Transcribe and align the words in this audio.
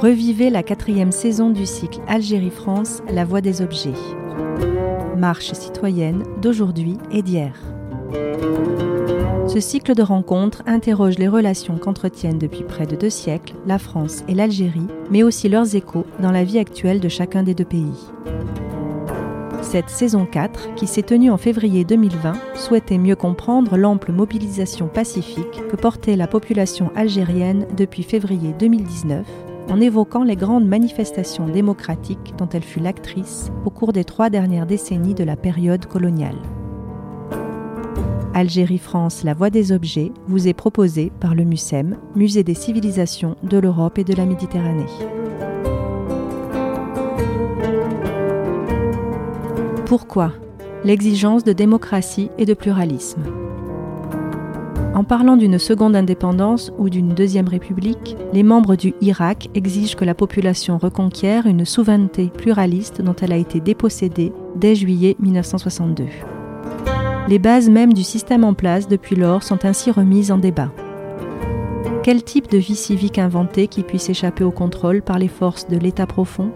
Revivez 0.00 0.48
la 0.48 0.62
quatrième 0.62 1.10
saison 1.10 1.50
du 1.50 1.66
cycle 1.66 1.98
Algérie-France, 2.06 3.02
La 3.10 3.24
Voix 3.24 3.40
des 3.40 3.62
objets. 3.62 3.90
Marche 5.16 5.52
citoyenne 5.54 6.22
d'aujourd'hui 6.40 6.96
et 7.10 7.20
d'hier. 7.20 7.52
Ce 9.48 9.58
cycle 9.58 9.96
de 9.96 10.02
rencontres 10.02 10.62
interroge 10.66 11.18
les 11.18 11.26
relations 11.26 11.78
qu'entretiennent 11.78 12.38
depuis 12.38 12.62
près 12.62 12.86
de 12.86 12.94
deux 12.94 13.10
siècles 13.10 13.54
la 13.66 13.80
France 13.80 14.22
et 14.28 14.34
l'Algérie, 14.34 14.86
mais 15.10 15.24
aussi 15.24 15.48
leurs 15.48 15.74
échos 15.74 16.06
dans 16.20 16.30
la 16.30 16.44
vie 16.44 16.60
actuelle 16.60 17.00
de 17.00 17.08
chacun 17.08 17.42
des 17.42 17.54
deux 17.54 17.64
pays. 17.64 18.06
Cette 19.62 19.90
saison 19.90 20.26
4, 20.26 20.76
qui 20.76 20.86
s'est 20.86 21.02
tenue 21.02 21.32
en 21.32 21.38
février 21.38 21.84
2020, 21.84 22.34
souhaitait 22.54 22.98
mieux 22.98 23.16
comprendre 23.16 23.76
l'ample 23.76 24.12
mobilisation 24.12 24.86
pacifique 24.86 25.66
que 25.68 25.76
portait 25.76 26.14
la 26.14 26.28
population 26.28 26.92
algérienne 26.94 27.66
depuis 27.76 28.04
février 28.04 28.54
2019 28.60 29.26
en 29.68 29.80
évoquant 29.80 30.24
les 30.24 30.36
grandes 30.36 30.66
manifestations 30.66 31.46
démocratiques 31.46 32.34
dont 32.38 32.48
elle 32.48 32.64
fut 32.64 32.80
l'actrice 32.80 33.50
au 33.64 33.70
cours 33.70 33.92
des 33.92 34.04
trois 34.04 34.30
dernières 34.30 34.66
décennies 34.66 35.14
de 35.14 35.24
la 35.24 35.36
période 35.36 35.86
coloniale. 35.86 36.38
Algérie-France, 38.34 39.24
la 39.24 39.34
voie 39.34 39.50
des 39.50 39.72
objets, 39.72 40.12
vous 40.28 40.46
est 40.46 40.54
proposé 40.54 41.10
par 41.18 41.34
le 41.34 41.44
MUSEM, 41.44 41.96
Musée 42.14 42.44
des 42.44 42.54
civilisations 42.54 43.36
de 43.42 43.58
l'Europe 43.58 43.98
et 43.98 44.04
de 44.04 44.14
la 44.14 44.26
Méditerranée. 44.26 44.86
Pourquoi? 49.86 50.32
L'exigence 50.84 51.42
de 51.42 51.52
démocratie 51.52 52.30
et 52.38 52.44
de 52.44 52.54
pluralisme. 52.54 53.22
En 54.98 55.04
parlant 55.04 55.36
d'une 55.36 55.60
seconde 55.60 55.94
indépendance 55.94 56.72
ou 56.76 56.90
d'une 56.90 57.10
deuxième 57.10 57.46
république, 57.46 58.16
les 58.32 58.42
membres 58.42 58.74
du 58.74 58.94
Irak 59.00 59.48
exigent 59.54 59.94
que 59.96 60.04
la 60.04 60.12
population 60.16 60.76
reconquiert 60.76 61.46
une 61.46 61.64
souveraineté 61.64 62.32
pluraliste 62.36 63.00
dont 63.00 63.14
elle 63.22 63.32
a 63.32 63.36
été 63.36 63.60
dépossédée 63.60 64.32
dès 64.56 64.74
juillet 64.74 65.14
1962. 65.20 66.06
Les 67.28 67.38
bases 67.38 67.70
mêmes 67.70 67.92
du 67.92 68.02
système 68.02 68.42
en 68.42 68.54
place 68.54 68.88
depuis 68.88 69.14
lors 69.14 69.44
sont 69.44 69.64
ainsi 69.64 69.92
remises 69.92 70.32
en 70.32 70.38
débat. 70.38 70.72
Quel 72.02 72.24
type 72.24 72.50
de 72.50 72.58
vie 72.58 72.74
civique 72.74 73.20
inventer 73.20 73.68
qui 73.68 73.84
puisse 73.84 74.10
échapper 74.10 74.42
au 74.42 74.50
contrôle 74.50 75.02
par 75.02 75.20
les 75.20 75.28
forces 75.28 75.68
de 75.68 75.76
l'État 75.76 76.08
profond? 76.08 76.50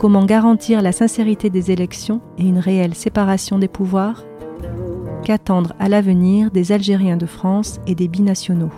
Comment 0.00 0.24
garantir 0.24 0.82
la 0.82 0.90
sincérité 0.90 1.50
des 1.50 1.70
élections 1.70 2.20
et 2.36 2.42
une 2.42 2.58
réelle 2.58 2.94
séparation 2.94 3.60
des 3.60 3.68
pouvoirs? 3.68 4.24
Qu'attendre 5.24 5.74
à 5.80 5.88
l'avenir 5.88 6.50
des 6.50 6.70
Algériens 6.70 7.16
de 7.16 7.26
France 7.26 7.80
et 7.86 7.94
des 7.94 8.06
binationaux. 8.06 8.70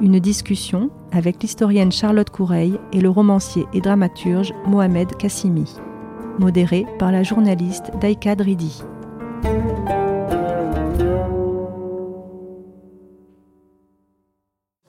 Une 0.00 0.18
discussion 0.18 0.90
avec 1.12 1.42
l'historienne 1.42 1.92
Charlotte 1.92 2.30
Coureil 2.30 2.80
et 2.92 3.00
le 3.00 3.10
romancier 3.10 3.66
et 3.74 3.80
dramaturge 3.80 4.52
Mohamed 4.66 5.16
Kassimi, 5.16 5.76
modérée 6.38 6.86
par 6.98 7.12
la 7.12 7.22
journaliste 7.22 7.90
Daïka 8.00 8.34
Dridi. 8.34 8.82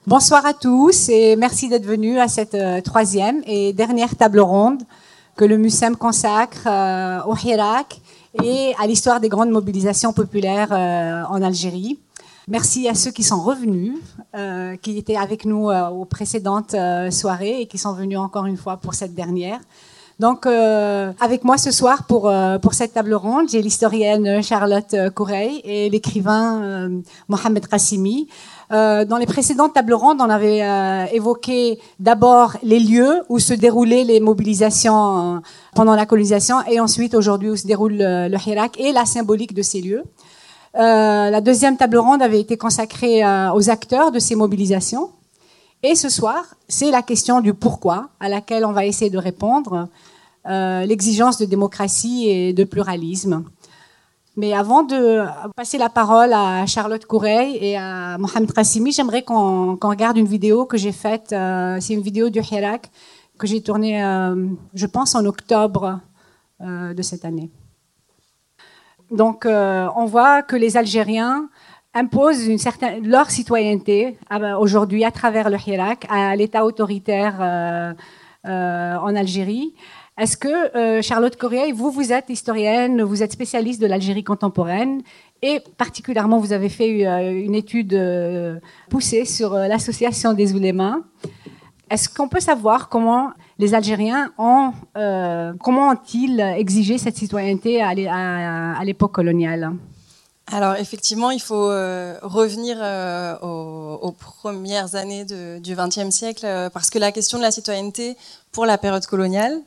Bonsoir 0.07 0.45
à 0.45 0.53
tous 0.53 1.09
et 1.09 1.35
merci 1.35 1.69
d'être 1.69 1.85
venus 1.85 2.17
à 2.17 2.27
cette 2.27 2.55
euh, 2.55 2.81
troisième 2.81 3.41
et 3.45 3.71
dernière 3.71 4.15
table 4.15 4.39
ronde 4.39 4.81
que 5.35 5.45
le 5.45 5.57
MUSEM 5.57 5.95
consacre 5.95 6.67
euh, 6.67 7.21
au 7.25 7.35
Hirak 7.35 8.01
et 8.43 8.73
à 8.79 8.87
l'histoire 8.87 9.19
des 9.19 9.29
grandes 9.29 9.49
mobilisations 9.49 10.13
populaires 10.13 10.71
euh, 10.71 11.23
en 11.29 11.41
Algérie. 11.41 11.99
Merci 12.47 12.87
à 12.87 12.95
ceux 12.95 13.11
qui 13.11 13.23
sont 13.23 13.41
revenus, 13.41 13.93
euh, 14.35 14.75
qui 14.77 14.97
étaient 14.97 15.15
avec 15.15 15.45
nous 15.45 15.69
euh, 15.69 15.89
aux 15.89 16.05
précédentes 16.05 16.75
soirées 17.11 17.61
et 17.61 17.67
qui 17.67 17.77
sont 17.77 17.93
venus 17.93 18.17
encore 18.17 18.45
une 18.45 18.57
fois 18.57 18.77
pour 18.77 18.93
cette 18.93 19.13
dernière. 19.13 19.59
Donc, 20.21 20.45
avec 20.45 21.43
moi 21.43 21.57
ce 21.57 21.71
soir 21.71 22.03
pour, 22.03 22.31
pour 22.61 22.73
cette 22.75 22.93
table 22.93 23.15
ronde, 23.15 23.49
j'ai 23.49 23.59
l'historienne 23.59 24.43
Charlotte 24.43 24.95
Coureil 25.15 25.61
et 25.63 25.89
l'écrivain 25.89 26.91
Mohamed 27.27 27.65
Qassimi. 27.67 28.27
Euh, 28.71 29.03
dans 29.03 29.17
les 29.17 29.25
précédentes 29.25 29.73
tables 29.73 29.93
rondes, 29.93 30.21
on 30.21 30.29
avait 30.29 30.63
euh, 30.63 31.05
évoqué 31.11 31.77
d'abord 31.99 32.55
les 32.63 32.79
lieux 32.79 33.21
où 33.27 33.37
se 33.37 33.53
déroulaient 33.53 34.05
les 34.05 34.21
mobilisations 34.21 35.35
euh, 35.35 35.39
pendant 35.75 35.93
la 35.93 36.05
colonisation 36.05 36.65
et 36.69 36.79
ensuite 36.79 37.13
aujourd'hui 37.13 37.49
où 37.49 37.57
se 37.57 37.67
déroule 37.67 37.95
le, 37.97 38.29
le 38.29 38.37
Hirak 38.37 38.79
et 38.79 38.93
la 38.93 39.05
symbolique 39.05 39.53
de 39.53 39.61
ces 39.61 39.81
lieux. 39.81 40.03
la 40.73 41.41
deuxième 41.41 41.75
table 41.75 41.97
ronde 41.97 42.21
avait 42.21 42.39
été 42.39 42.55
consacrée 42.55 43.23
aux 43.53 43.69
acteurs 43.69 44.11
de 44.11 44.19
ces 44.19 44.35
mobilisations. 44.35 45.09
Et 45.83 45.95
ce 45.95 46.09
soir, 46.09 46.41
c'est 46.69 46.91
la 46.91 47.01
question 47.01 47.41
du 47.41 47.53
pourquoi 47.53 48.09
à 48.21 48.29
laquelle 48.29 48.63
on 48.63 48.71
va 48.71 48.85
essayer 48.85 49.11
de 49.11 49.17
répondre, 49.17 49.89
l'exigence 50.45 51.37
de 51.37 51.45
démocratie 51.45 52.27
et 52.27 52.53
de 52.53 52.63
pluralisme. 52.63 53.45
Mais 54.37 54.53
avant 54.53 54.83
de 54.83 55.25
passer 55.57 55.77
la 55.77 55.89
parole 55.89 56.31
à 56.31 56.65
Charlotte 56.65 57.05
Coureil 57.05 57.57
et 57.59 57.75
à 57.75 58.17
Mohamed 58.17 58.53
Qassimi, 58.53 58.93
j'aimerais 58.93 59.23
qu'on 59.23 59.77
regarde 59.81 60.17
une 60.17 60.27
vidéo 60.27 60.65
que 60.65 60.77
j'ai 60.77 60.93
faite. 60.93 61.33
Euh, 61.33 61.77
c'est 61.81 61.93
une 61.93 62.01
vidéo 62.01 62.29
du 62.29 62.39
Hirak 62.39 62.89
que 63.37 63.45
j'ai 63.45 63.61
tournée, 63.61 64.03
euh, 64.03 64.47
je 64.73 64.85
pense, 64.85 65.15
en 65.15 65.25
octobre 65.25 65.99
euh, 66.61 66.93
de 66.93 67.01
cette 67.01 67.25
année. 67.25 67.49
Donc, 69.09 69.45
on 69.45 70.05
voit 70.05 70.41
que 70.41 70.55
les 70.55 70.77
Algériens 70.77 71.49
imposent 71.93 72.47
une 72.47 72.57
certaine, 72.57 73.05
leur 73.05 73.29
citoyenneté 73.29 74.17
aujourd'hui 74.57 75.03
à 75.03 75.11
travers 75.11 75.49
le 75.49 75.57
Hirak 75.57 76.05
à 76.09 76.33
l'État 76.37 76.63
autoritaire 76.63 77.35
en 78.45 79.15
Algérie. 79.15 79.73
Est-ce 80.21 80.37
que, 80.37 80.77
euh, 80.77 81.01
Charlotte 81.01 81.35
Correa, 81.35 81.73
vous, 81.73 81.89
vous 81.89 82.13
êtes 82.13 82.29
historienne, 82.29 83.01
vous 83.01 83.23
êtes 83.23 83.31
spécialiste 83.31 83.81
de 83.81 83.87
l'Algérie 83.87 84.23
contemporaine, 84.23 85.01
et 85.41 85.63
particulièrement, 85.79 86.37
vous 86.37 86.53
avez 86.53 86.69
fait 86.69 87.07
euh, 87.07 87.43
une 87.43 87.55
étude 87.55 87.95
euh, 87.95 88.59
poussée 88.91 89.25
sur 89.25 89.55
l'association 89.55 90.33
des 90.33 90.53
oulémas. 90.53 90.97
Est-ce 91.89 92.07
qu'on 92.07 92.27
peut 92.27 92.39
savoir 92.39 92.87
comment 92.87 93.31
les 93.57 93.73
Algériens 93.73 94.31
ont, 94.37 94.73
comment 95.59 95.89
ont-ils 95.89 96.39
exigé 96.39 96.99
cette 96.99 97.17
citoyenneté 97.17 97.81
à 97.81 98.83
l'époque 98.85 99.11
coloniale? 99.13 99.71
Alors 100.51 100.75
effectivement, 100.75 101.31
il 101.31 101.41
faut 101.41 101.65
revenir 101.65 102.77
aux, 103.41 104.11
premières 104.13 104.95
années 104.95 105.25
du 105.25 105.75
XXe 105.75 106.11
siècle 106.11 106.47
parce 106.73 106.89
que 106.89 106.97
la 106.97 107.11
question 107.11 107.39
de 107.39 107.43
la 107.43 107.51
citoyenneté 107.51 108.15
pour 108.51 108.65
la 108.65 108.77
période 108.77 109.05
coloniale, 109.05 109.61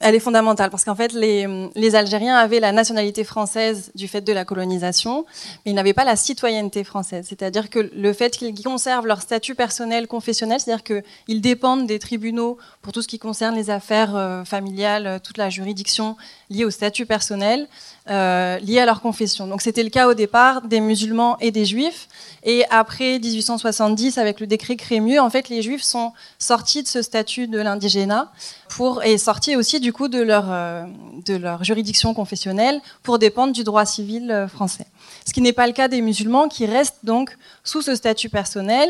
elle 0.00 0.16
est 0.16 0.20
fondamentale 0.20 0.70
parce 0.70 0.84
qu'en 0.84 0.96
fait, 0.96 1.12
les, 1.12 1.94
Algériens 1.94 2.36
avaient 2.36 2.58
la 2.58 2.72
nationalité 2.72 3.22
française 3.22 3.92
du 3.94 4.08
fait 4.08 4.20
de 4.20 4.32
la 4.32 4.44
colonisation, 4.44 5.24
mais 5.64 5.72
ils 5.72 5.74
n'avaient 5.74 5.92
pas 5.92 6.04
la 6.04 6.16
citoyenneté 6.16 6.82
française. 6.82 7.26
C'est-à-dire 7.28 7.70
que 7.70 7.90
le 7.94 8.12
fait 8.12 8.36
qu'ils 8.36 8.60
conservent 8.62 9.06
leur 9.06 9.22
statut 9.22 9.54
personnel 9.54 10.08
confessionnel, 10.08 10.58
c'est-à-dire 10.58 10.82
qu'ils 10.82 11.40
dépendent 11.40 11.86
des 11.86 11.98
tribunaux 11.98 12.58
pour 12.80 12.92
tout 12.92 13.02
ce 13.02 13.08
qui 13.08 13.18
concerne 13.20 13.54
les 13.54 13.70
affaires 13.70 14.16
euh, 14.16 14.44
familiales, 14.44 15.06
euh, 15.06 15.18
toute 15.22 15.38
la 15.38 15.50
juridiction 15.50 16.16
liée 16.50 16.64
au 16.64 16.70
statut 16.70 17.06
personnel, 17.06 17.68
euh, 18.10 18.58
liée 18.58 18.80
à 18.80 18.86
leur 18.86 19.00
confession. 19.02 19.46
Donc 19.46 19.62
c'était 19.62 19.84
le 19.84 19.90
cas 19.90 20.08
au 20.08 20.14
départ 20.14 20.62
des 20.62 20.80
musulmans 20.80 21.38
et 21.38 21.52
des 21.52 21.64
juifs. 21.64 22.08
Et 22.42 22.64
après 22.70 23.20
1870, 23.20 24.18
avec 24.18 24.40
le 24.40 24.48
décret 24.48 24.74
Crémieux, 24.74 25.20
en 25.20 25.30
fait, 25.30 25.48
les 25.48 25.62
juifs 25.62 25.82
sont 25.82 26.12
sortis 26.38 26.82
de 26.82 26.88
ce 26.88 27.02
statut 27.02 27.46
de 27.46 27.60
l'indigénat 27.60 28.21
ça. 28.36 28.61
Et 29.04 29.18
sortis 29.18 29.56
aussi 29.56 29.80
du 29.80 29.92
coup 29.92 30.08
de 30.08 30.20
leur, 30.20 30.46
euh, 30.48 30.84
de 31.26 31.36
leur 31.36 31.64
juridiction 31.64 32.14
confessionnelle 32.14 32.80
pour 33.02 33.18
dépendre 33.18 33.52
du 33.52 33.64
droit 33.64 33.84
civil 33.84 34.30
euh, 34.30 34.48
français. 34.48 34.86
Ce 35.26 35.32
qui 35.32 35.40
n'est 35.40 35.52
pas 35.52 35.66
le 35.66 35.72
cas 35.72 35.88
des 35.88 36.00
musulmans 36.00 36.48
qui 36.48 36.66
restent 36.66 37.04
donc 37.04 37.36
sous 37.64 37.82
ce 37.82 37.94
statut 37.94 38.28
personnel 38.28 38.88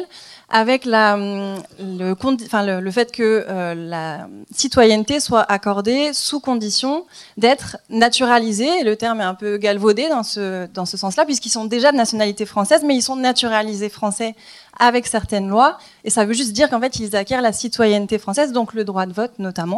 avec 0.53 0.85
la, 0.85 1.17
le, 1.17 2.13
enfin, 2.13 2.81
le, 2.81 2.91
fait 2.91 3.11
que 3.11 3.47
euh, 3.49 3.75
la 3.75 4.29
citoyenneté 4.55 5.19
soit 5.19 5.43
accordée 5.51 6.13
sous 6.13 6.41
condition 6.41 7.07
d'être 7.39 7.79
naturalisée. 7.89 8.85
Le 8.85 8.95
terme 8.97 9.21
est 9.23 9.25
un 9.25 9.35
peu 9.35 9.57
galvaudé 9.57 10.11
dans 10.11 10.23
ce, 10.23 10.67
dans 10.75 10.85
ce 10.85 10.99
sens-là, 10.99 11.25
puisqu'ils 11.25 11.51
sont 11.51 11.65
déjà 11.65 11.91
de 11.91 11.97
nationalité 11.97 12.45
française, 12.45 12.83
mais 12.85 12.95
ils 12.95 13.03
sont 13.03 13.17
naturalisés 13.17 13.89
français 13.89 14.35
avec 14.79 15.07
certaines 15.07 15.49
lois. 15.49 15.79
Et 16.05 16.11
ça 16.11 16.27
veut 16.27 16.35
juste 16.35 16.53
dire 16.53 16.69
qu'en 16.69 16.81
fait, 16.81 16.97
ils 16.97 17.17
acquièrent 17.17 17.43
la 17.43 17.53
citoyenneté 17.53 18.19
française, 18.19 18.53
donc 18.53 18.75
le 18.75 18.85
droit 18.85 19.07
de 19.07 19.13
vote 19.13 19.39
notamment. 19.39 19.72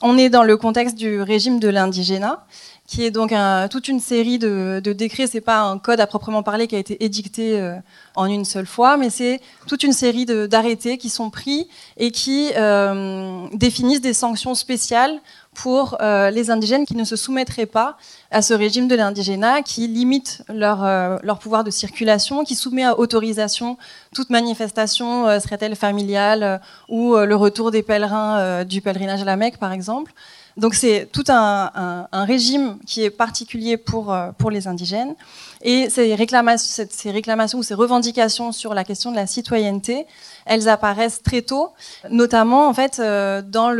On 0.00 0.16
est 0.16 0.30
dans 0.30 0.44
le 0.44 0.56
contexte 0.56 0.96
du 0.96 1.20
régime 1.20 1.58
de 1.58 1.68
l'indigénat 1.68 2.44
qui 2.88 3.04
est 3.04 3.10
donc 3.10 3.34
toute 3.70 3.88
une 3.88 4.00
série 4.00 4.38
de, 4.38 4.80
de 4.82 4.92
décrets. 4.94 5.26
C'est 5.26 5.42
pas 5.42 5.60
un 5.60 5.78
code 5.78 6.00
à 6.00 6.06
proprement 6.06 6.42
parler 6.42 6.66
qui 6.66 6.74
a 6.74 6.78
été 6.78 7.04
édicté 7.04 7.60
euh, 7.60 7.76
en 8.16 8.24
une 8.24 8.46
seule 8.46 8.66
fois, 8.66 8.96
mais 8.96 9.10
c'est 9.10 9.40
toute 9.66 9.82
une 9.82 9.92
série 9.92 10.24
d'arrêtés 10.24 10.96
qui 10.96 11.10
sont 11.10 11.28
pris 11.28 11.68
et 11.98 12.10
qui 12.10 12.50
euh, 12.56 13.46
définissent 13.52 14.00
des 14.00 14.14
sanctions 14.14 14.54
spéciales 14.54 15.20
pour 15.54 15.96
euh, 16.00 16.30
les 16.30 16.50
indigènes 16.50 16.86
qui 16.86 16.94
ne 16.94 17.04
se 17.04 17.16
soumettraient 17.16 17.66
pas 17.66 17.96
à 18.30 18.42
ce 18.42 18.54
régime 18.54 18.86
de 18.88 18.94
l'indigénat, 18.94 19.62
qui 19.62 19.88
limite 19.88 20.42
leur, 20.48 20.84
euh, 20.84 21.16
leur 21.22 21.38
pouvoir 21.38 21.64
de 21.64 21.70
circulation, 21.70 22.44
qui 22.44 22.54
soumet 22.54 22.84
à 22.84 22.98
autorisation 22.98 23.76
toute 24.14 24.30
manifestation, 24.30 25.26
euh, 25.26 25.40
serait-elle 25.40 25.74
familiale, 25.74 26.60
ou 26.88 27.16
le 27.16 27.34
retour 27.34 27.70
des 27.70 27.82
pèlerins 27.82 28.64
du 28.64 28.80
pèlerinage 28.80 29.22
à 29.22 29.24
la 29.24 29.36
Mecque, 29.36 29.58
par 29.58 29.72
exemple. 29.72 30.12
Donc 30.56 30.74
c'est 30.74 31.08
tout 31.12 31.24
un, 31.28 31.70
un, 31.74 32.08
un, 32.10 32.24
régime 32.24 32.78
qui 32.86 33.02
est 33.02 33.10
particulier 33.10 33.76
pour, 33.76 34.16
pour 34.38 34.50
les 34.50 34.66
indigènes. 34.66 35.14
Et 35.62 35.90
ces 35.90 36.14
réclamations, 36.14 36.86
ces 36.90 37.54
ou 37.54 37.62
ces 37.62 37.74
revendications 37.74 38.52
sur 38.52 38.74
la 38.74 38.84
question 38.84 39.10
de 39.10 39.16
la 39.16 39.26
citoyenneté, 39.26 40.06
elles 40.46 40.68
apparaissent 40.68 41.22
très 41.22 41.42
tôt, 41.42 41.72
notamment 42.10 42.68
en 42.68 42.74
fait 42.74 42.98
euh, 43.00 43.42
dans 43.42 43.70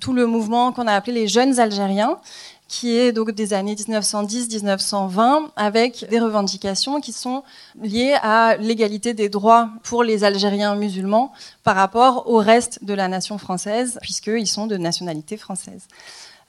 tout 0.00 0.12
le 0.12 0.26
mouvement 0.26 0.72
qu'on 0.72 0.86
a 0.86 0.92
appelé 0.92 1.12
les 1.12 1.28
jeunes 1.28 1.60
Algériens, 1.60 2.18
qui 2.66 2.96
est 2.96 3.12
donc 3.12 3.30
des 3.30 3.52
années 3.52 3.74
1910-1920, 3.74 5.50
avec 5.54 6.06
des 6.10 6.18
revendications 6.18 7.00
qui 7.00 7.12
sont 7.12 7.44
liées 7.80 8.16
à 8.22 8.56
l'égalité 8.56 9.14
des 9.14 9.28
droits 9.28 9.68
pour 9.82 10.02
les 10.02 10.24
Algériens 10.24 10.74
musulmans 10.74 11.32
par 11.62 11.76
rapport 11.76 12.28
au 12.28 12.38
reste 12.38 12.84
de 12.84 12.94
la 12.94 13.06
nation 13.06 13.38
française, 13.38 13.98
puisqu'ils 14.02 14.48
sont 14.48 14.66
de 14.66 14.76
nationalité 14.76 15.36
française 15.36 15.86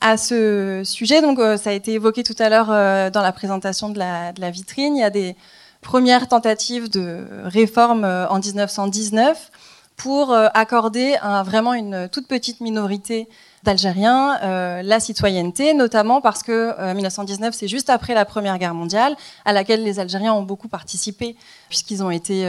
à 0.06 0.18
ce 0.18 0.84
sujet. 0.86 1.24
Euh, 1.24 1.58
ça 1.58 1.72
a 1.72 1.74
été 1.74 1.94
évoqué 1.94 2.24
tout 2.24 2.36
à 2.38 2.48
l'heure 2.48 2.68
euh, 2.70 3.10
dans 3.10 3.24
la 3.24 3.32
présentation 3.32 3.90
de 3.90 3.98
la, 3.98 4.52
vitrine. 4.52 4.96
Il 4.96 5.00
y 5.00 5.04
a 5.04 5.10
des 5.10 5.36
premières 5.82 6.28
tentatives 6.28 6.92
de 6.92 7.26
réforme 7.44 8.04
euh, 8.04 8.28
en 8.30 8.40
1919 8.40 9.50
pour 9.98 10.34
accorder 10.34 11.16
vraiment 11.46 11.74
une 11.74 12.10
toute 12.12 12.28
petite 12.28 12.60
minorité 12.60 13.30
d'Algériens 13.66 14.40
la 14.82 15.00
citoyenneté, 15.00 15.74
notamment 15.74 16.22
parce 16.22 16.44
que 16.44 16.94
1919, 16.94 17.54
c'est 17.54 17.68
juste 17.68 17.90
après 17.90 18.14
la 18.14 18.26
Première 18.26 18.58
Guerre 18.58 18.74
mondiale, 18.74 19.16
à 19.44 19.54
laquelle 19.54 19.84
les 19.84 20.00
Algériens 20.00 20.34
ont 20.34 20.44
beaucoup 20.44 20.68
participé 20.68 21.36
puisqu'ils 21.70 22.04
ont 22.04 22.12
été 22.12 22.46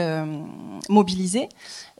mobilisés. 0.89 1.49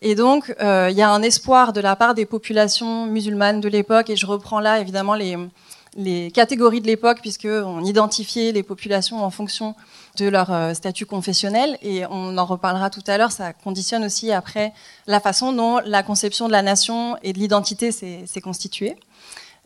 Et 0.02 0.16
donc, 0.16 0.56
euh, 0.62 0.90
il 0.92 0.98
y 0.98 1.02
a 1.02 1.10
un 1.10 1.22
espoir 1.22 1.74
de 1.74 1.82
la 1.82 1.96
part 1.96 2.14
des 2.14 2.26
populations 2.26 3.08
musulmanes 3.08 3.62
de 3.62 3.68
l'époque, 3.68 4.10
et 4.10 4.16
je 4.16 4.26
reprends 4.28 4.60
là 4.60 4.80
évidemment 4.80 5.16
les 5.16 6.32
catégories 6.32 6.82
de 6.82 6.88
l'époque, 6.88 7.20
puisqu'on 7.22 7.84
identifiait 7.84 8.52
les 8.52 8.64
populations 8.64 9.24
en 9.24 9.32
fonction 9.32 9.76
de 10.18 10.28
leur 10.28 10.52
euh, 10.52 10.74
statut 10.74 11.06
confessionnel, 11.06 11.78
et 11.82 12.06
on 12.10 12.38
en 12.38 12.46
reparlera 12.46 12.90
tout 12.90 13.04
à 13.08 13.18
l'heure, 13.18 13.32
ça 13.32 13.54
conditionne 13.54 14.04
aussi 14.04 14.32
après 14.32 14.74
la 15.06 15.20
façon 15.20 15.54
dont 15.54 15.80
la 15.86 16.04
conception 16.04 16.48
de 16.48 16.52
la 16.52 16.62
nation 16.62 17.18
et 17.24 17.34
de 17.34 17.40
l'identité 17.40 17.92
s'est 17.92 18.42
constituée. 18.42 18.98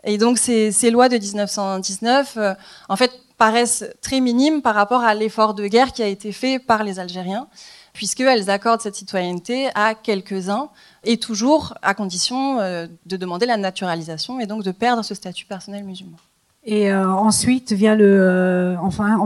Et 0.04 0.18
donc 0.18 0.38
ces, 0.38 0.72
lois 0.92 1.10
de 1.10 1.18
1919, 1.18 2.38
euh, 2.38 2.54
en 2.90 2.96
fait, 2.96 3.12
paraissent 3.38 3.86
très 4.02 4.20
minimes 4.20 4.62
par 4.62 4.76
rapport 4.76 5.02
à 5.02 5.14
l'effort 5.14 5.54
de 5.54 5.68
guerre 5.68 5.94
qui 5.94 6.04
a 6.04 6.08
été 6.08 6.32
fait 6.32 6.60
par 6.60 6.84
les 6.84 7.00
Algériens 7.00 7.48
puisqu'elles 7.94 8.50
accordent 8.50 8.82
cette 8.82 8.96
citoyenneté 8.96 9.70
à 9.76 9.96
quelques-uns, 9.96 10.70
et 11.04 11.18
toujours 11.18 11.74
à 11.82 11.94
condition 11.94 12.60
euh, 12.60 12.88
de 13.06 13.18
demander 13.18 13.46
la 13.46 13.58
naturalisation 13.58 14.40
et 14.40 14.46
donc 14.46 14.64
de 14.64 14.72
perdre 14.72 15.04
ce 15.04 15.16
statut 15.16 15.46
personnel 15.46 15.84
musulman. 15.84 16.18
Et 16.64 16.92
euh, 16.92 17.10
ensuite 17.10 17.72
vient 17.72 17.96
le, 17.96 18.06
euh, 18.06 18.76
enfin, 18.80 19.18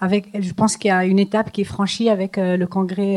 avec, 0.00 0.28
je 0.38 0.52
pense 0.52 0.76
qu'il 0.76 0.88
y 0.88 0.92
a 0.92 1.04
une 1.04 1.18
étape 1.20 1.52
qui 1.52 1.60
est 1.60 1.64
franchie 1.64 2.08
avec 2.08 2.36
le 2.36 2.64
congrès 2.66 3.16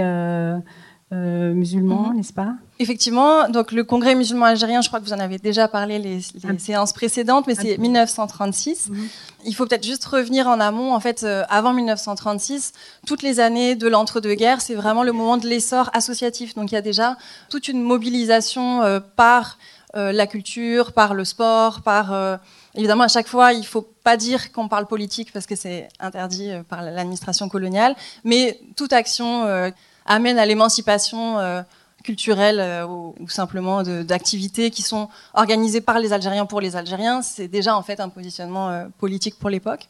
euh, 1.14 1.54
musulmans, 1.54 2.08
mhm. 2.10 2.16
n'est-ce 2.16 2.32
pas? 2.32 2.54
Effectivement, 2.80 3.50
donc 3.50 3.74
le 3.74 3.84
Congrès 3.84 4.16
musulman 4.16 4.46
algérien, 4.46 4.80
je 4.80 4.88
crois 4.88 5.02
que 5.02 5.06
vous 5.06 5.12
en 5.12 5.20
avez 5.20 5.40
déjà 5.40 5.68
parlé 5.68 6.00
les, 6.00 6.22
les 6.42 6.58
séances 6.58 6.94
précédentes, 6.94 7.48
mais 7.48 7.56
c'est 7.56 7.78
1936. 7.78 8.90
Mhm. 8.90 9.08
Il 9.46 9.54
faut 9.54 9.66
peut-être 9.66 9.86
juste 9.86 10.06
revenir 10.06 10.48
en 10.48 10.62
amont. 10.62 10.96
En 10.96 11.02
fait, 11.02 11.24
euh, 11.24 11.44
avant 11.50 11.74
1936, 11.74 12.72
toutes 13.06 13.24
les 13.24 13.42
années 13.42 13.76
de 13.76 13.90
l'entre-deux-guerres, 13.90 14.62
c'est 14.62 14.74
vraiment 14.74 15.04
le 15.04 15.12
moment 15.12 15.36
de 15.36 15.48
l'essor 15.48 15.90
associatif. 15.92 16.56
Donc 16.56 16.72
il 16.72 16.76
y 16.76 16.78
a 16.78 16.82
déjà 16.82 17.18
toute 17.50 17.68
une 17.68 17.82
mobilisation 17.82 18.82
euh, 18.82 19.02
par 19.02 19.58
la 19.94 20.26
culture, 20.26 20.94
par 20.94 21.14
le 21.14 21.26
sport, 21.26 21.82
par 21.82 22.40
Évidemment, 22.76 23.04
à 23.04 23.10
chaque 23.10 23.28
fois, 23.28 23.54
il 23.54 23.60
ne 23.60 23.66
faut 23.66 23.88
pas 24.04 24.18
dire 24.18 24.52
qu'on 24.52 24.68
parle 24.68 24.88
politique 24.88 25.34
parce 25.34 25.46
que 25.46 25.56
c'est 25.56 25.90
interdit 26.00 26.52
par 26.70 26.82
l'administration 26.82 27.50
coloniale, 27.50 27.96
mais 28.24 28.60
toute 28.76 28.94
action 28.94 29.72
amène 30.06 30.40
à 30.40 30.46
l'émancipation 30.46 31.40
euh, 31.40 31.62
culturelle 32.04 32.60
euh, 32.60 32.86
ou, 32.86 33.30
simplement 33.30 33.84
d'activités 33.84 34.72
qui 34.72 34.82
sont 34.82 35.08
organisées 35.34 35.82
par 35.82 36.00
les 36.00 36.14
Algériens 36.14 36.46
pour 36.46 36.62
les 36.62 36.76
Algériens. 36.76 37.22
C'est 37.22 37.48
déjà 37.48 37.76
en 37.76 37.84
fait 37.84 38.00
un 38.00 38.10
positionnement 38.10 38.70
euh, 38.70 38.86
politique 39.00 39.38
pour 39.38 39.50
l'époque. 39.50 39.88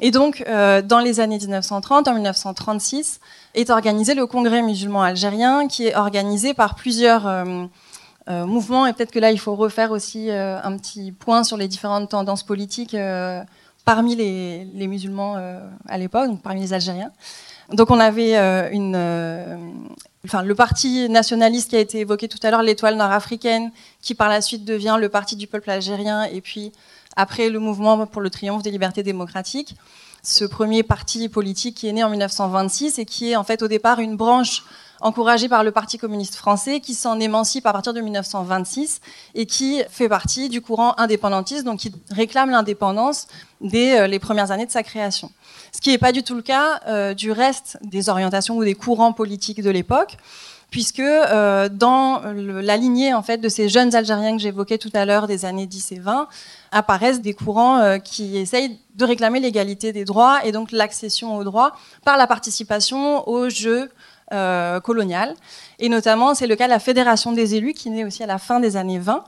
Et 0.00 0.12
donc, 0.12 0.44
dans 0.46 1.00
les 1.00 1.18
années 1.18 1.38
1930, 1.38 2.06
en 2.06 2.14
1936, 2.14 3.18
est 3.56 3.68
organisé 3.68 4.14
le 4.14 4.28
Congrès 4.28 4.62
musulman 4.62 5.02
algérien, 5.02 5.66
qui 5.66 5.88
est 5.88 5.96
organisé 5.96 6.54
par 6.54 6.76
plusieurs 6.76 7.26
mouvements. 8.28 8.86
Et 8.86 8.92
peut-être 8.92 9.10
que 9.10 9.18
là, 9.18 9.30
il 9.30 9.38
faut 9.38 9.54
refaire 9.54 9.90
aussi 9.90 10.30
un 10.30 10.76
petit 10.76 11.12
point 11.12 11.44
sur 11.44 11.56
les 11.56 11.68
différentes 11.68 12.10
tendances 12.10 12.42
politiques 12.42 12.96
parmi 13.84 14.16
les, 14.16 14.86
musulmans 14.86 15.36
à 15.88 15.98
l'époque, 15.98 16.28
donc 16.28 16.42
parmi 16.42 16.60
les 16.60 16.72
Algériens. 16.72 17.10
Donc 17.72 17.90
on 17.90 18.00
avait 18.00 18.36
euh, 18.36 18.70
euh, 18.74 19.56
le 20.42 20.54
parti 20.54 21.08
nationaliste 21.08 21.70
qui 21.70 21.76
a 21.76 21.80
été 21.80 22.00
évoqué 22.00 22.26
tout 22.26 22.38
à 22.42 22.50
l'heure, 22.50 22.62
l'étoile 22.62 22.96
nord-africaine, 22.96 23.70
qui 24.00 24.14
par 24.14 24.28
la 24.28 24.40
suite 24.40 24.64
devient 24.64 24.96
le 24.98 25.10
parti 25.10 25.36
du 25.36 25.46
peuple 25.46 25.70
algérien, 25.70 26.24
et 26.24 26.40
puis 26.40 26.72
après 27.14 27.50
le 27.50 27.58
mouvement 27.58 28.06
pour 28.06 28.22
le 28.22 28.30
triomphe 28.30 28.62
des 28.62 28.70
libertés 28.70 29.02
démocratiques. 29.02 29.76
Ce 30.22 30.44
premier 30.44 30.82
parti 30.82 31.28
politique 31.28 31.76
qui 31.76 31.88
est 31.88 31.92
né 31.92 32.02
en 32.02 32.10
1926 32.10 32.98
et 32.98 33.04
qui 33.04 33.30
est 33.30 33.36
en 33.36 33.44
fait 33.44 33.62
au 33.62 33.68
départ 33.68 34.00
une 34.00 34.16
branche 34.16 34.64
encouragée 35.00 35.48
par 35.48 35.64
le 35.64 35.70
Parti 35.70 35.98
communiste 35.98 36.34
français 36.34 36.80
qui 36.80 36.94
s'en 36.94 37.20
émancipe 37.20 37.66
à 37.66 37.72
partir 37.72 37.94
de 37.94 38.00
1926 38.00 39.00
et 39.34 39.46
qui 39.46 39.82
fait 39.90 40.08
partie 40.08 40.48
du 40.48 40.60
courant 40.60 40.94
indépendantiste, 40.98 41.64
donc 41.64 41.80
qui 41.80 41.92
réclame 42.10 42.50
l'indépendance 42.50 43.28
dès 43.60 44.00
euh, 44.00 44.06
les 44.06 44.18
premières 44.18 44.50
années 44.50 44.66
de 44.66 44.70
sa 44.70 44.82
création. 44.82 45.30
Ce 45.72 45.80
qui 45.80 45.90
n'est 45.90 45.98
pas 45.98 46.12
du 46.12 46.22
tout 46.22 46.34
le 46.34 46.42
cas 46.42 46.80
euh, 46.86 47.14
du 47.14 47.30
reste 47.30 47.78
des 47.82 48.08
orientations 48.08 48.56
ou 48.56 48.64
des 48.64 48.74
courants 48.74 49.12
politiques 49.12 49.62
de 49.62 49.70
l'époque, 49.70 50.16
puisque 50.70 50.98
euh, 51.00 51.68
dans 51.70 52.20
la 52.24 52.76
lignée 52.76 53.14
en 53.14 53.22
fait 53.22 53.38
de 53.38 53.48
ces 53.48 53.68
jeunes 53.68 53.94
Algériens 53.94 54.36
que 54.36 54.42
j'évoquais 54.42 54.76
tout 54.76 54.90
à 54.92 55.06
l'heure 55.06 55.26
des 55.26 55.44
années 55.46 55.66
10 55.66 55.92
et 55.92 55.98
20 55.98 56.28
apparaissent 56.72 57.22
des 57.22 57.32
courants 57.32 57.98
qui 58.00 58.36
essayent 58.36 58.78
de 58.94 59.04
réclamer 59.06 59.40
l'égalité 59.40 59.94
des 59.94 60.04
droits 60.04 60.44
et 60.44 60.52
donc 60.52 60.70
l'accession 60.70 61.36
aux 61.36 61.44
droits 61.44 61.74
par 62.04 62.18
la 62.18 62.26
participation 62.26 63.26
au 63.26 63.48
jeu 64.30 64.80
colonial. 64.80 65.34
Et 65.78 65.88
notamment, 65.88 66.34
c'est 66.34 66.46
le 66.46 66.56
cas 66.56 66.66
de 66.66 66.70
la 66.70 66.78
Fédération 66.78 67.32
des 67.32 67.54
élus 67.54 67.74
qui 67.74 67.90
naît 67.90 68.04
aussi 68.04 68.22
à 68.22 68.26
la 68.26 68.38
fin 68.38 68.60
des 68.60 68.76
années 68.76 68.98
20 68.98 69.24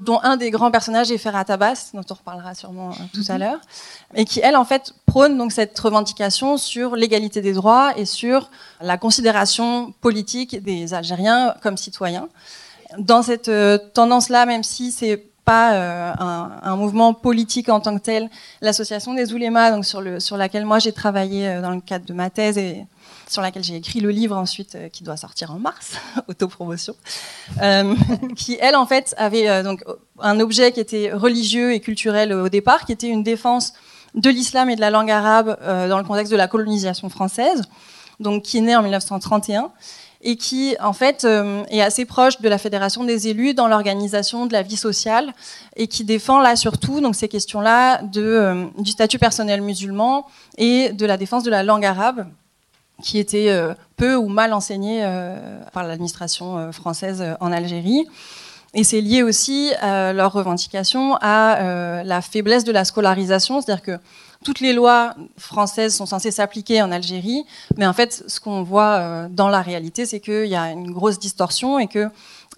dont 0.00 0.20
un 0.22 0.36
des 0.36 0.50
grands 0.50 0.70
personnages 0.70 1.10
est 1.10 1.18
Ferhat 1.18 1.44
Abbas, 1.48 1.90
dont 1.94 2.02
on 2.10 2.14
reparlera 2.14 2.54
sûrement 2.54 2.90
euh, 2.90 2.94
tout 3.12 3.24
à 3.28 3.34
mhm. 3.34 3.40
l'heure, 3.40 3.60
et 4.14 4.24
qui, 4.24 4.40
elle, 4.42 4.56
en 4.56 4.64
fait, 4.64 4.94
prône 5.06 5.38
donc 5.38 5.52
cette 5.52 5.78
revendication 5.78 6.56
sur 6.56 6.96
l'égalité 6.96 7.40
des 7.40 7.52
droits 7.52 7.96
et 7.96 8.04
sur 8.04 8.50
la 8.80 8.98
considération 8.98 9.92
politique 10.00 10.62
des 10.62 10.94
Algériens 10.94 11.54
comme 11.62 11.76
citoyens. 11.76 12.28
Dans 12.98 13.22
cette 13.22 13.48
euh, 13.48 13.78
tendance-là, 13.94 14.46
même 14.46 14.62
si 14.62 14.92
c'est 14.92 15.26
pas 15.44 15.74
euh, 15.74 16.12
un, 16.62 16.76
mouvement 16.76 17.14
politique 17.14 17.68
en 17.68 17.80
tant 17.80 17.96
que 17.96 18.02
tel, 18.02 18.30
l'association 18.60 19.14
des 19.14 19.32
oulémas, 19.32 19.70
donc 19.70 19.84
sur, 19.84 20.00
le, 20.00 20.20
sur 20.20 20.36
laquelle 20.36 20.64
moi 20.64 20.78
j'ai 20.78 20.92
travaillé 20.92 21.60
dans 21.60 21.70
le 21.70 21.80
cadre 21.80 22.06
de 22.06 22.14
ma 22.14 22.30
thèse 22.30 22.58
et 22.58 22.86
sur 23.28 23.42
laquelle 23.42 23.64
j'ai 23.64 23.76
écrit 23.76 24.00
le 24.00 24.10
livre 24.10 24.36
ensuite 24.36 24.74
euh, 24.74 24.88
qui 24.88 25.04
doit 25.04 25.16
sortir 25.16 25.50
en 25.50 25.58
mars, 25.58 25.96
autopromotion, 26.28 26.94
euh, 27.62 27.94
qui 28.36 28.58
elle 28.60 28.76
en 28.76 28.86
fait 28.86 29.14
avait 29.18 29.48
euh, 29.48 29.62
donc 29.62 29.84
un 30.20 30.40
objet 30.40 30.72
qui 30.72 30.80
était 30.80 31.12
religieux 31.12 31.72
et 31.72 31.80
culturel 31.80 32.32
au 32.32 32.48
départ, 32.48 32.84
qui 32.84 32.92
était 32.92 33.08
une 33.08 33.22
défense 33.22 33.74
de 34.14 34.30
l'islam 34.30 34.70
et 34.70 34.76
de 34.76 34.80
la 34.80 34.90
langue 34.90 35.10
arabe 35.10 35.58
dans 35.88 35.98
le 35.98 36.04
contexte 36.04 36.30
de 36.30 36.36
la 36.36 36.46
colonisation 36.46 37.08
française, 37.08 37.62
donc 38.20 38.44
qui 38.44 38.58
est 38.58 38.60
né 38.60 38.76
en 38.76 38.82
1931 38.82 39.72
et 40.24 40.36
qui 40.36 40.74
en 40.80 40.92
fait 40.92 41.26
est 41.70 41.80
assez 41.80 42.04
proche 42.04 42.40
de 42.40 42.48
la 42.48 42.58
fédération 42.58 43.04
des 43.04 43.28
élus 43.28 43.54
dans 43.54 43.68
l'organisation 43.68 44.46
de 44.46 44.52
la 44.52 44.62
vie 44.62 44.76
sociale 44.76 45.32
et 45.76 45.86
qui 45.86 46.02
défend 46.02 46.40
là 46.40 46.56
surtout 46.56 47.00
donc 47.00 47.14
ces 47.14 47.28
questions-là 47.28 48.02
de 48.02 48.66
du 48.78 48.90
statut 48.90 49.18
personnel 49.18 49.60
musulman 49.60 50.26
et 50.58 50.90
de 50.92 51.06
la 51.06 51.16
défense 51.16 51.44
de 51.44 51.50
la 51.50 51.62
langue 51.62 51.84
arabe 51.84 52.26
qui 53.02 53.18
était 53.18 53.50
euh, 53.50 53.74
peu 53.96 54.14
ou 54.14 54.28
mal 54.28 54.52
enseigné 54.52 55.00
euh, 55.02 55.60
par 55.72 55.84
l'administration 55.84 56.58
euh, 56.58 56.72
française 56.72 57.24
en 57.40 57.52
Algérie. 57.52 58.06
Et 58.74 58.82
c'est 58.82 59.00
lié 59.00 59.22
aussi 59.22 59.72
à 59.80 60.12
leur 60.12 60.32
revendication 60.32 61.16
à 61.20 62.02
la 62.02 62.20
faiblesse 62.20 62.64
de 62.64 62.72
la 62.72 62.84
scolarisation, 62.84 63.60
c'est-à-dire 63.60 63.84
que 63.84 63.98
toutes 64.44 64.60
les 64.60 64.72
lois 64.72 65.14
françaises 65.36 65.96
sont 65.96 66.06
censées 66.06 66.30
s'appliquer 66.30 66.82
en 66.82 66.92
Algérie, 66.92 67.44
mais 67.76 67.86
en 67.86 67.92
fait, 67.92 68.24
ce 68.28 68.38
qu'on 68.38 68.62
voit 68.62 69.28
dans 69.30 69.48
la 69.48 69.62
réalité, 69.62 70.06
c'est 70.06 70.20
qu'il 70.20 70.46
y 70.46 70.54
a 70.54 70.70
une 70.70 70.92
grosse 70.92 71.18
distorsion 71.18 71.78
et 71.78 71.88
que, 71.88 72.08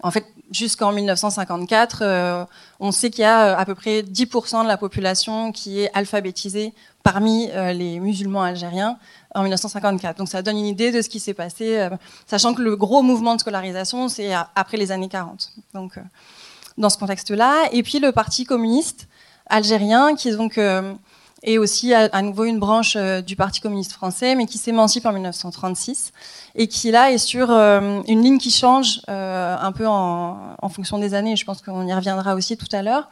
en 0.03 0.11
fait, 0.11 0.25
jusqu'en 0.51 0.91
1954, 0.91 2.47
on 2.79 2.91
sait 2.91 3.09
qu'il 3.09 3.21
y 3.21 3.25
a 3.25 3.57
à 3.57 3.65
peu 3.65 3.73
près 3.73 4.01
10% 4.01 4.63
de 4.63 4.67
la 4.67 4.77
population 4.77 5.51
qui 5.51 5.79
est 5.81 5.89
alphabétisée 5.93 6.73
parmi 7.03 7.47
les 7.73 7.99
musulmans 7.99 8.43
algériens 8.43 8.97
en 9.37 9.43
1954. 9.43 10.17
Donc 10.17 10.27
ça 10.27 10.41
donne 10.41 10.57
une 10.57 10.65
idée 10.65 10.91
de 10.91 11.01
ce 11.01 11.09
qui 11.09 11.19
s'est 11.19 11.33
passé, 11.33 11.77
euh, 11.77 11.89
sachant 12.25 12.53
que 12.53 12.61
le 12.61 12.75
gros 12.75 13.01
mouvement 13.01 13.35
de 13.35 13.39
scolarisation, 13.39 14.09
c'est 14.09 14.33
après 14.55 14.77
les 14.77 14.91
années 14.91 15.09
40. 15.09 15.51
Donc 15.73 15.97
euh, 15.97 16.01
dans 16.77 16.89
ce 16.89 16.97
contexte-là. 16.97 17.69
Et 17.71 17.83
puis 17.83 17.99
le 17.99 18.11
Parti 18.11 18.45
communiste 18.45 19.07
algérien, 19.47 20.15
qui 20.15 20.31
donc 20.35 20.59
euh, 21.45 21.51
est 21.51 21.57
aussi 21.57 21.93
à, 21.93 22.21
nouveau 22.21 22.45
une 22.45 22.59
branche 22.59 22.97
du 22.97 23.35
Parti 23.35 23.61
communiste 23.61 23.93
français, 23.93 24.35
mais 24.35 24.45
qui 24.45 24.57
s'émancipe 24.57 25.05
en 25.05 25.13
1936 25.13 26.11
et 26.55 26.67
qui 26.67 26.91
là 26.91 27.11
est 27.11 27.17
sur 27.17 27.51
une 27.51 28.21
ligne 28.21 28.37
qui 28.37 28.51
change 28.51 29.01
un 29.07 29.71
peu 29.71 29.87
en, 29.87 30.69
fonction 30.69 30.97
des 30.97 31.13
années. 31.13 31.35
Je 31.35 31.45
pense 31.45 31.61
qu'on 31.61 31.87
y 31.87 31.93
reviendra 31.93 32.35
aussi 32.35 32.57
tout 32.57 32.67
à 32.71 32.81
l'heure 32.81 33.09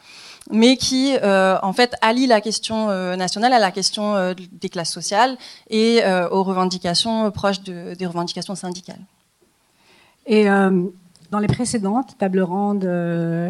mais 0.52 0.78
qui 0.78 1.18
euh, 1.24 1.58
en 1.62 1.74
fait 1.74 1.96
allie 2.02 2.28
la 2.28 2.42
question 2.42 2.90
euh, 2.90 3.16
nationale 3.16 3.54
à 3.54 3.60
la 3.60 3.72
question 3.72 4.16
euh, 4.16 4.34
des 4.52 4.70
classes 4.70 4.92
sociales 4.92 5.38
et 5.70 6.04
aux 6.32 6.44
revendications 6.44 7.32
proches 7.32 7.62
des 7.62 8.06
revendications 8.06 8.56
syndicales. 8.56 9.00
Et 10.28 10.48
dans 11.36 11.42
les 11.42 11.48
précédentes 11.48 12.18
tables 12.18 12.40
rondes, 12.40 12.90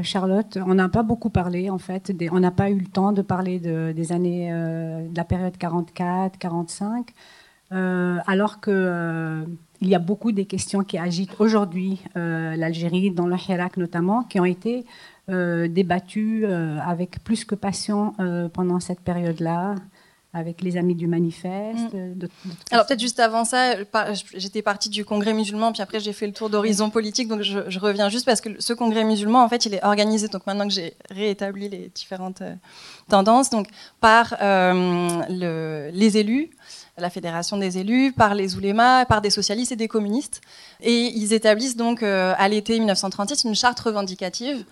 Charlotte, 0.02 0.58
on 0.66 0.74
n'a 0.74 0.90
pas 0.90 1.04
beaucoup 1.04 1.30
parlé 1.30 1.70
en 1.70 1.78
fait, 1.78 2.12
on 2.32 2.40
n'a 2.40 2.50
pas 2.50 2.72
eu 2.72 2.80
le 2.80 2.88
temps 2.88 3.12
de 3.12 3.22
parler 3.22 3.60
des 3.60 4.12
années 4.12 4.50
de 4.52 5.16
la 5.16 5.24
période 5.24 5.54
44-45, 5.56 7.10
alors 7.70 8.60
que 8.60 9.46
il 9.82 9.88
y 9.88 9.94
a 9.94 10.00
beaucoup 10.00 10.32
des 10.32 10.46
questions 10.46 10.84
qui 10.84 10.98
agitent 10.98 11.40
aujourd'hui 11.40 12.02
l'Algérie, 12.16 13.12
dans 13.12 13.28
le 13.28 13.36
Hirak 13.36 13.78
notamment, 13.78 14.24
qui 14.24 14.40
ont 14.40 14.46
été 14.46 14.84
euh, 15.28 15.68
débattu 15.68 16.44
euh, 16.46 16.78
avec 16.86 17.24
plus 17.24 17.46
que 17.46 17.56
passion 17.56 18.14
euh, 18.20 18.48
pendant 18.48 18.80
cette 18.80 19.00
période-là 19.00 19.74
avec 20.36 20.62
les 20.62 20.76
amis 20.76 20.96
du 20.96 21.08
manifeste. 21.08 21.94
Mm. 21.94 22.28
Alors 22.72 22.86
peut-être 22.86 23.00
juste 23.00 23.22
avant 23.22 23.46
ça, 23.46 23.76
j'étais 24.36 24.62
partie 24.62 24.90
du 24.90 25.06
congrès 25.06 25.34
musulman, 25.34 25.72
puis 25.72 25.82
après 25.82 26.02
j'ai 26.02 26.12
fait 26.12 26.28
le 26.28 26.34
tour 26.34 26.50
d'horizon 26.50 26.90
politique, 26.90 27.30
donc 27.30 27.42
je, 27.42 27.80
reviens 27.80 28.10
juste 28.10 28.26
parce 28.26 28.42
que 28.42 28.50
ce 28.60 28.74
congrès 28.74 29.06
musulman, 29.06 29.44
en 29.44 29.50
fait, 29.50 29.66
il 29.66 29.74
est 29.74 29.84
organisé, 29.84 30.28
donc 30.28 30.46
maintenant 30.46 30.68
que 30.68 30.74
j'ai 30.74 30.94
réétabli 31.10 31.70
les 31.70 31.90
différentes 31.96 32.44
tendances, 33.10 33.50
donc 33.50 33.68
par 34.02 34.36
le, 34.42 35.90
les 35.94 36.18
élus, 36.18 36.50
la 36.98 37.10
fédération 37.10 37.58
des 37.58 37.78
élus, 37.78 38.14
par 38.14 38.36
les 38.36 38.56
oulémas, 38.56 39.04
par 39.06 39.22
des 39.22 39.30
socialistes 39.30 39.74
et 39.74 39.76
des 39.76 39.90
communistes. 39.90 40.40
Et 40.82 41.12
ils 41.16 41.34
établissent 41.34 41.76
donc 41.76 42.02
euh, 42.02 42.34
à 42.38 42.48
l'été 42.48 42.80
1936 42.80 43.44
une 43.44 43.56
charte 43.56 43.80
revendicative 43.82 44.64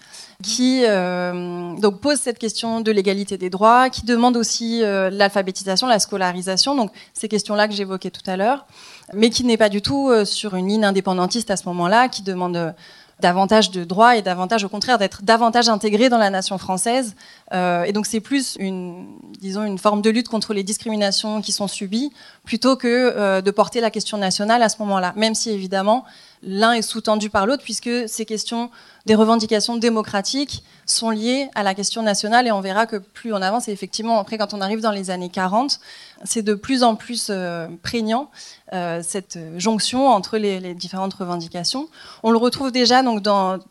qui 0.42 0.84
euh, 0.86 1.76
donc 1.76 2.00
pose 2.00 2.18
cette 2.20 2.40
question 2.40 2.80
de 2.80 2.92
l'égalité 2.92 3.38
des 3.38 3.50
droits, 3.50 3.90
qui 3.90 4.06
demande 4.06 4.38
aussi 4.38 4.84
euh, 4.84 5.10
l'alphabétisation, 5.10 5.86
la 5.86 6.00
scolarisation, 6.00 6.76
donc 6.76 6.92
ces 7.14 7.28
questions-là 7.28 7.68
que 7.68 7.74
j'évoquais 7.74 8.12
tout 8.12 8.30
à 8.30 8.38
l'heure, 8.38 8.66
mais 9.14 9.30
qui 9.30 9.44
n'est 9.44 9.58
pas 9.58 9.70
du 9.70 9.82
tout 9.82 10.10
sur 10.24 10.56
une 10.56 10.70
ligne 10.70 10.86
indépendantiste 10.86 11.52
à 11.52 11.58
ce 11.58 11.66
moment-là, 11.66 12.08
qui 12.08 12.24
demande 12.24 12.74
davantage 13.20 13.72
de 13.72 13.84
droits 13.84 14.18
et 14.18 14.22
davantage, 14.22 14.64
au 14.64 14.70
contraire, 14.70 14.98
d'être 14.98 15.24
davantage 15.24 15.70
intégré 15.70 16.10
dans 16.10 16.18
la 16.18 16.30
nation 16.30 16.58
française. 16.58 17.16
Euh, 17.54 17.84
et 17.84 17.94
donc 17.94 18.06
c'est 18.06 18.20
plus 18.20 18.58
une, 18.60 19.08
disons, 19.40 19.64
une 19.64 19.78
forme 19.78 20.02
de 20.02 20.10
lutte 20.10 20.28
contre 20.28 20.54
les 20.54 20.64
discriminations 20.64 21.42
qui 21.42 21.52
sont 21.52 21.68
subies, 21.68 22.12
plutôt 22.44 22.76
que 22.76 22.88
euh, 22.88 23.42
de 23.42 23.52
porter 23.52 23.82
la 23.82 23.92
question 23.92 24.18
nationale 24.18 24.62
à 24.64 24.70
ce 24.70 24.78
moment-là. 24.80 25.14
Même 25.16 25.36
si 25.36 25.52
évidemment 25.52 26.06
l'un 26.42 26.74
est 26.74 26.82
sous-tendu 26.82 27.30
par 27.30 27.46
l'autre, 27.46 27.64
puisque 27.64 28.08
ces 28.08 28.26
questions 28.26 28.70
des 29.06 29.16
revendications 29.16 29.76
démocratiques 29.76 30.64
sont 30.86 31.10
liées 31.10 31.50
à 31.56 31.64
la 31.64 31.74
question 31.74 32.02
nationale, 32.04 32.48
et 32.48 32.52
on 32.52 32.62
verra 32.62 32.86
que 32.86 32.98
plus 32.98 33.34
on 33.34 33.42
avance, 33.42 33.68
et 33.68 33.72
effectivement, 33.72 34.20
après, 34.20 34.38
quand 34.38 34.54
on 34.54 34.62
arrive 34.62 34.82
dans 34.82 34.92
les 34.92 35.10
années 35.10 35.30
40, 35.30 35.80
c'est 36.24 36.42
de 36.42 36.54
plus 36.54 36.84
en 36.84 36.96
plus 36.96 37.28
euh, 37.30 37.68
prégnant, 37.82 38.30
euh, 38.74 39.02
cette 39.04 39.38
jonction 39.58 40.08
entre 40.08 40.38
les, 40.38 40.74
différentes 40.74 41.14
revendications. 41.14 41.88
On 42.24 42.32
le 42.32 42.38
retrouve 42.38 42.72
déjà 42.72 43.02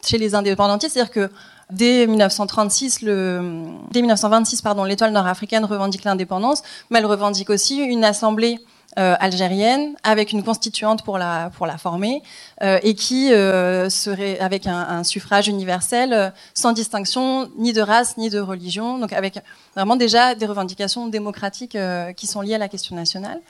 chez 0.04 0.18
les 0.18 0.34
indépendantistes, 0.34 0.94
c'est-à-dire 0.94 1.12
que 1.12 1.30
dès 1.70 2.06
1936, 2.06 3.02
le, 3.02 3.64
dès 3.90 4.00
1926, 4.00 4.62
pardon, 4.62 4.84
l'étoile 4.84 5.12
nord-africaine 5.12 5.64
revendique 5.64 6.04
l'indépendance, 6.04 6.62
mais 6.90 6.98
elle 6.98 7.06
revendique 7.06 7.50
aussi 7.50 7.78
une 7.78 8.04
assemblée 8.04 8.58
euh, 8.98 9.14
algérienne 9.20 9.94
avec 10.02 10.32
une 10.32 10.42
constituante 10.42 11.02
pour 11.02 11.16
la, 11.16 11.50
pour 11.56 11.66
la 11.66 11.78
former 11.78 12.22
euh, 12.62 12.78
et 12.82 12.94
qui 12.94 13.32
euh, 13.32 13.88
serait 13.88 14.38
avec 14.38 14.66
un, 14.66 15.02
suffrage 15.02 15.48
universel 15.48 16.30
sans 16.52 16.72
distinction 16.72 17.48
ni 17.56 17.72
de 17.72 17.80
race 17.80 18.18
ni 18.18 18.28
de 18.28 18.38
religion, 18.38 18.98
donc 18.98 19.14
avec 19.14 19.38
vraiment 19.74 19.96
déjà 19.96 20.34
des 20.34 20.44
revendications 20.44 21.08
démocratiques 21.08 21.78
qui 22.16 22.26
sont 22.26 22.42
liées 22.42 22.56
à 22.56 22.58
la 22.58 22.68
question 22.68 22.94
nationale. 22.94 23.40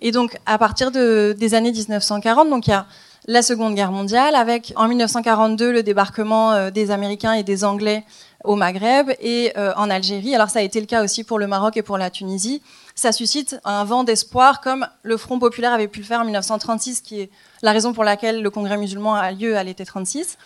Et 0.00 0.10
donc 0.10 0.36
à 0.44 0.58
partir 0.58 0.90
de, 0.90 1.36
des 1.38 1.54
années 1.54 1.70
1940, 1.70 2.50
donc 2.50 2.66
il 2.66 2.70
y 2.70 2.72
a 2.72 2.86
la 3.28 3.42
Seconde 3.42 3.76
Guerre 3.76 3.92
mondiale 3.92 4.34
avec 4.34 4.72
en 4.74 4.88
1942 4.88 5.70
le 5.70 5.82
débarquement 5.84 6.70
des 6.70 6.90
Américains 6.90 7.34
et 7.34 7.44
des 7.44 7.62
Anglais 7.62 8.04
au 8.44 8.56
Maghreb 8.56 9.10
et 9.20 9.52
en 9.76 9.90
Algérie. 9.90 10.34
Alors 10.34 10.50
ça 10.50 10.60
a 10.60 10.62
été 10.62 10.80
le 10.80 10.86
cas 10.86 11.04
aussi 11.04 11.24
pour 11.24 11.38
le 11.38 11.46
Maroc 11.46 11.76
et 11.76 11.82
pour 11.82 11.98
la 11.98 12.10
Tunisie 12.10 12.62
ça 13.00 13.12
suscite 13.12 13.58
un 13.64 13.82
vent 13.84 14.04
d'espoir, 14.04 14.60
comme 14.60 14.86
le 15.04 15.16
Front 15.16 15.38
populaire 15.38 15.72
avait 15.72 15.88
pu 15.88 16.00
le 16.00 16.04
faire 16.04 16.20
en 16.20 16.24
1936, 16.24 17.00
qui 17.00 17.22
est 17.22 17.30
la 17.62 17.72
raison 17.72 17.94
pour 17.94 18.04
laquelle 18.04 18.42
le 18.42 18.50
Congrès 18.50 18.76
musulman 18.76 19.14
a 19.14 19.32
lieu 19.32 19.56
à 19.56 19.64
l'été 19.64 19.86
36. 19.86 20.36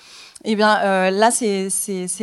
Et 0.45 0.53
eh 0.53 0.57
bien 0.57 0.79
euh, 0.85 1.11
là, 1.11 1.33
c'est 1.33 1.69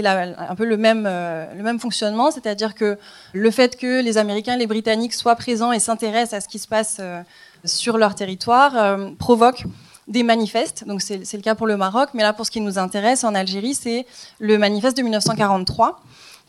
un 0.06 0.56
peu 0.56 0.64
le 0.64 0.78
même, 0.78 1.06
euh, 1.06 1.54
le 1.54 1.64
même 1.64 1.80
fonctionnement, 1.80 2.32
c'est-à-dire 2.32 2.76
que 2.76 2.98
le 3.34 3.52
fait 3.52 3.78
que 3.78 4.02
les 4.02 4.18
Américains 4.18 4.56
les 4.56 4.68
Britanniques 4.68 5.14
soient 5.14 5.36
présents 5.36 5.74
et 5.74 5.80
s'intéressent 5.80 6.34
à 6.34 6.42
ce 6.42 6.48
qui 6.48 6.60
se 6.60 6.68
passe 6.68 6.98
euh, 7.02 7.22
sur 7.66 7.98
leur 7.98 8.16
territoire 8.16 8.98
provoque 9.20 9.66
des 10.08 10.24
manifestes. 10.24 10.86
Donc 10.88 11.02
c'est 11.02 11.34
le 11.34 11.42
cas 11.42 11.56
pour 11.56 11.68
le 11.68 11.78
Maroc, 11.78 12.10
mais 12.14 12.24
là, 12.24 12.34
pour 12.34 12.46
ce 12.46 12.52
qui 12.52 12.62
nous 12.62 12.78
intéresse 12.78 13.24
en 13.24 13.36
Algérie, 13.36 13.76
c'est 13.76 14.06
le 14.40 14.58
manifeste 14.58 14.98
de 14.98 15.04
1943 15.04 16.02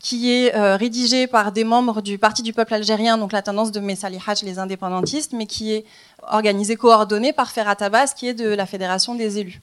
qui 0.03 0.33
est 0.33 0.57
euh, 0.57 0.77
rédigé 0.77 1.29
par 1.29 1.53
des 1.53 1.63
membres 1.63 2.03
du 2.03 2.19
Parti 2.19 2.43
du 2.43 2.53
peuple 2.53 2.75
algérien, 2.75 3.17
donc 3.19 3.31
la 3.31 3.41
tendance 3.41 3.71
de 3.71 3.79
Messali 3.79 4.19
Haj, 4.27 4.43
les 4.43 4.59
indépendantistes, 4.59 5.33
mais 5.33 5.47
qui 5.47 5.73
est 5.73 5.85
organisé, 6.29 6.75
coordonné 6.75 7.33
par 7.33 7.53
Ferhat 7.53 7.77
Abbas, 7.79 8.13
qui 8.17 8.27
est 8.27 8.35
de 8.35 8.49
la 8.49 8.67
Fédération 8.67 9.15
des 9.15 9.39
élus. 9.39 9.61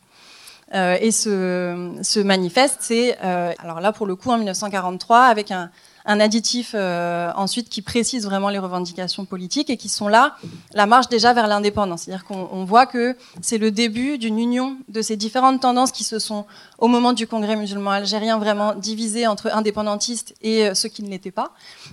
Euh, 0.74 0.98
et 1.02 1.12
ce, 1.12 1.94
ce 2.02 2.22
manifeste, 2.22 2.78
c'est, 2.80 3.18
euh, 3.22 3.52
alors 3.60 3.82
là 3.82 3.92
pour 3.92 4.06
le 4.06 4.16
coup 4.16 4.30
en 4.30 4.38
1943, 4.38 5.24
avec 5.24 5.52
un, 5.52 5.70
un 6.10 6.20
additif 6.20 6.72
euh, 6.74 7.32
ensuite 7.36 7.70
qui 7.70 7.84
précise 7.84 8.26
vraiment 8.26 8.50
les 8.50 8.58
revendications 8.58 9.26
politiques 9.26 9.70
et 9.70 9.78
qui 9.78 9.90
sont 9.90 10.08
là, 10.08 10.36
la 10.74 10.88
marche 10.88 11.08
déjà 11.08 11.34
vers 11.34 11.48
l'indépendance. 11.48 12.02
C'est-à-dire 12.02 12.26
qu'on 12.26 12.66
voit 12.66 12.88
que 12.88 13.16
c'est 13.42 13.60
le 13.60 13.70
début 13.70 14.18
d'une 14.18 14.40
union 14.40 14.76
de 14.88 15.04
ces 15.04 15.16
différentes 15.16 15.62
tendances 15.62 15.92
qui 15.92 16.04
se 16.04 16.18
sont, 16.18 16.48
au 16.80 16.88
moment 16.88 17.14
du 17.14 17.28
Congrès 17.28 17.56
musulman 17.56 17.92
algérien, 17.92 18.40
vraiment 18.40 18.74
divisées 18.74 19.28
entre 19.28 19.54
indépendantistes 19.54 20.34
et 20.42 20.68
euh, 20.68 20.74
ceux 20.74 20.90
qui 20.90 21.04
ne 21.04 21.10
l'étaient 21.10 21.30
pas. 21.30 21.52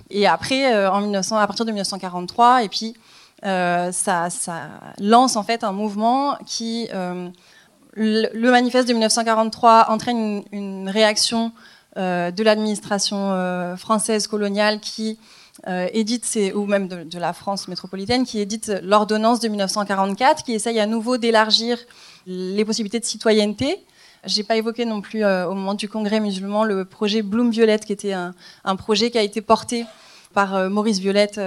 Et 0.09 0.25
après, 0.25 0.73
euh, 0.73 0.91
en 0.91 0.99
1900, 1.01 1.37
à 1.37 1.45
partir 1.45 1.65
de 1.65 1.71
1943, 1.71 2.63
et 2.63 2.69
puis 2.69 2.95
ça, 3.43 4.29
lance 4.99 5.35
en 5.35 5.43
fait 5.43 5.63
un 5.63 5.71
mouvement 5.71 6.39
qui 6.47 6.89
le, 7.97 8.49
manifeste 8.49 8.87
de 8.87 8.93
1943 8.93 9.87
entraîne 9.89 10.43
une, 10.51 10.89
réaction 10.89 11.51
de 11.97 12.43
l'administration 12.43 13.31
euh, 13.31 13.75
française 13.75 14.27
coloniale 14.27 14.79
qui 14.79 15.17
euh, 15.67 15.87
édite, 15.91 16.37
ou 16.53 16.65
même 16.65 16.87
de, 16.87 17.19
la 17.19 17.33
France 17.33 17.67
métropolitaine, 17.67 18.25
qui 18.25 18.39
édite 18.39 18.71
l'ordonnance 18.83 19.39
de 19.39 19.47
1944, 19.47 20.43
qui 20.43 20.53
essaye 20.53 20.79
à 20.79 20.85
nouveau 20.85 21.17
d'élargir 21.17 21.79
les 22.27 22.63
possibilités 22.63 22.99
de 22.99 23.05
citoyenneté. 23.05 23.83
J'ai 24.25 24.43
pas 24.43 24.57
évoqué 24.57 24.85
non 24.85 25.01
plus 25.01 25.23
au 25.23 25.53
moment 25.53 25.73
du 25.73 25.87
congrès 25.87 26.19
musulman 26.19 26.63
le 26.63 26.85
projet 26.85 27.21
Bloom 27.21 27.49
Violette, 27.49 27.85
qui 27.85 27.93
était 27.93 28.13
un, 28.13 28.33
un 28.65 28.75
projet 28.75 29.09
qui 29.09 29.17
a 29.17 29.21
été 29.21 29.41
porté 29.41 29.85
par 30.33 30.69
Maurice 30.69 30.99
Violette 30.99 31.39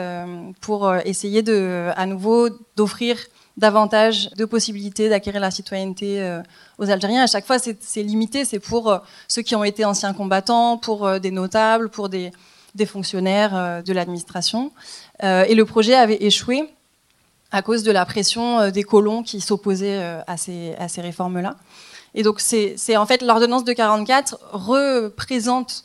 pour 0.61 0.93
essayer 1.05 1.43
de, 1.43 1.91
à 1.95 2.07
nouveau 2.07 2.49
d'offrir 2.77 3.19
davantage 3.61 4.31
de 4.37 4.45
possibilités 4.47 5.09
d'acquérir 5.09 5.41
la 5.41 5.51
citoyenneté 5.51 6.21
euh, 6.21 6.43
aux 6.79 6.91
Algériens. 6.91 7.23
À 7.23 7.27
chaque 7.27 7.47
fois, 7.47 7.59
c'est 7.59 8.03
limité. 8.03 8.45
C'est 8.45 8.59
pour 8.59 8.91
euh, 8.91 8.99
ceux 9.29 9.43
qui 9.43 9.55
ont 9.55 9.63
été 9.63 9.85
anciens 9.85 10.15
combattants, 10.15 10.79
pour 10.79 11.07
euh, 11.07 11.19
des 11.19 11.31
notables, 11.31 11.91
pour 11.91 12.09
des, 12.09 12.33
fonctionnaires 12.87 13.83
de 13.85 13.93
l'administration. 13.93 14.71
et 15.23 15.55
le 15.55 15.65
projet 15.65 15.95
avait 15.95 16.23
échoué 16.23 16.73
à 17.51 17.63
cause 17.63 17.83
de 17.83 17.91
la 17.91 18.07
pression 18.07 18.71
des 18.71 18.85
colons 18.85 19.25
qui 19.25 19.41
s'opposaient 19.41 20.01
à 20.27 20.37
ces, 20.37 20.75
à 20.79 20.87
ces 20.87 21.01
réformes-là. 21.01 21.57
Et 22.15 22.23
donc, 22.23 22.41
c'est 22.41 22.97
en 22.97 23.07
fait 23.07 23.23
l'ordonnance 23.23 23.65
de 23.65 23.73
44 23.73 24.39
représente 24.53 25.85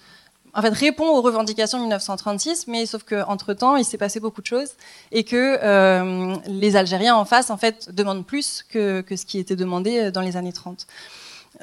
en 0.55 0.61
fait, 0.61 0.69
répond 0.69 1.07
aux 1.07 1.21
revendications 1.21 1.77
de 1.77 1.83
1936, 1.83 2.67
mais 2.67 2.85
sauf 2.85 3.03
qu'entre 3.03 3.53
temps, 3.53 3.75
il 3.75 3.83
s'est 3.83 3.97
passé 3.97 4.19
beaucoup 4.19 4.41
de 4.41 4.47
choses 4.47 4.71
et 5.11 5.23
que 5.23 5.59
euh, 5.61 6.35
les 6.47 6.77
Algériens 6.77 7.15
en 7.15 7.25
face, 7.25 7.49
en 7.49 7.57
fait, 7.57 7.93
demandent 7.93 8.25
plus 8.25 8.63
que, 8.67 9.03
ce 9.09 9.25
qui 9.25 9.37
était 9.37 9.57
demandé 9.57 10.11
dans 10.11 10.21
les 10.21 10.37
années 10.37 10.53
30. 10.53 10.87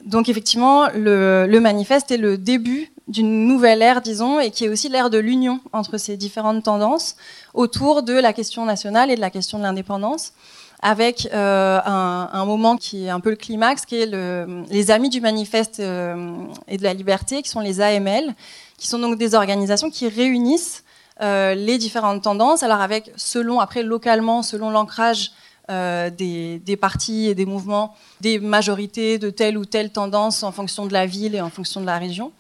Donc 0.04 0.28
effectivement, 0.28 0.88
le, 0.94 1.58
manifeste 1.58 2.10
est 2.10 2.16
le 2.18 2.38
début 2.38 2.92
d'une 3.08 3.46
nouvelle 3.46 3.82
ère, 3.82 4.00
disons, 4.00 4.40
et 4.40 4.50
qui 4.50 4.64
est 4.64 4.68
aussi 4.68 4.88
l'ère 4.88 5.10
de 5.10 5.18
l'union 5.18 5.60
entre 5.72 5.98
ces 5.98 6.16
différentes 6.16 6.64
tendances 6.64 7.16
autour 7.54 8.02
de 8.02 8.14
la 8.14 8.32
question 8.32 8.64
nationale 8.64 9.10
et 9.10 9.16
de 9.16 9.20
la 9.20 9.30
question 9.30 9.58
de 9.58 9.64
l'indépendance 9.64 10.32
avec 10.84 11.28
euh, 11.32 11.80
un, 11.84 12.44
moment 12.44 12.76
qui 12.76 13.06
est 13.06 13.10
un 13.10 13.20
peu 13.20 13.30
le 13.30 13.36
climax, 13.36 13.86
qui 13.86 14.00
est 14.00 14.06
le, 14.06 14.64
les 14.68 14.90
Amis 14.90 15.10
du 15.10 15.20
Manifeste 15.20 15.78
euh, 15.78 16.44
et 16.66 16.76
de 16.76 16.82
la 16.82 16.92
Liberté, 16.92 17.40
qui 17.42 17.48
sont 17.48 17.60
les 17.60 17.80
AML, 17.80 18.34
qui 18.82 18.88
sont 18.88 18.98
donc 18.98 19.16
des 19.16 19.36
organisations 19.36 19.90
qui 19.90 20.08
réunissent 20.08 20.82
euh, 21.20 21.54
les 21.54 21.78
différentes 21.78 22.22
tendances, 22.22 22.64
alors 22.64 22.80
avec, 22.80 23.12
selon, 23.14 23.60
après, 23.60 23.84
localement, 23.84 24.42
selon 24.42 24.70
l'ancrage 24.70 25.30
euh, 25.70 26.10
des, 26.10 26.58
des, 26.58 26.76
partis 26.76 27.28
et 27.28 27.36
des 27.36 27.46
mouvements, 27.46 27.94
des 28.20 28.40
majorités 28.40 29.18
de 29.18 29.30
telle 29.30 29.56
ou 29.56 29.64
telle 29.64 29.90
tendance 29.90 30.42
en 30.42 30.50
fonction 30.50 30.84
de 30.86 30.92
la 30.92 31.06
ville 31.06 31.36
et 31.36 31.40
en 31.40 31.48
fonction 31.48 31.80
de 31.80 31.86
la 31.86 31.96
région. 31.96 32.32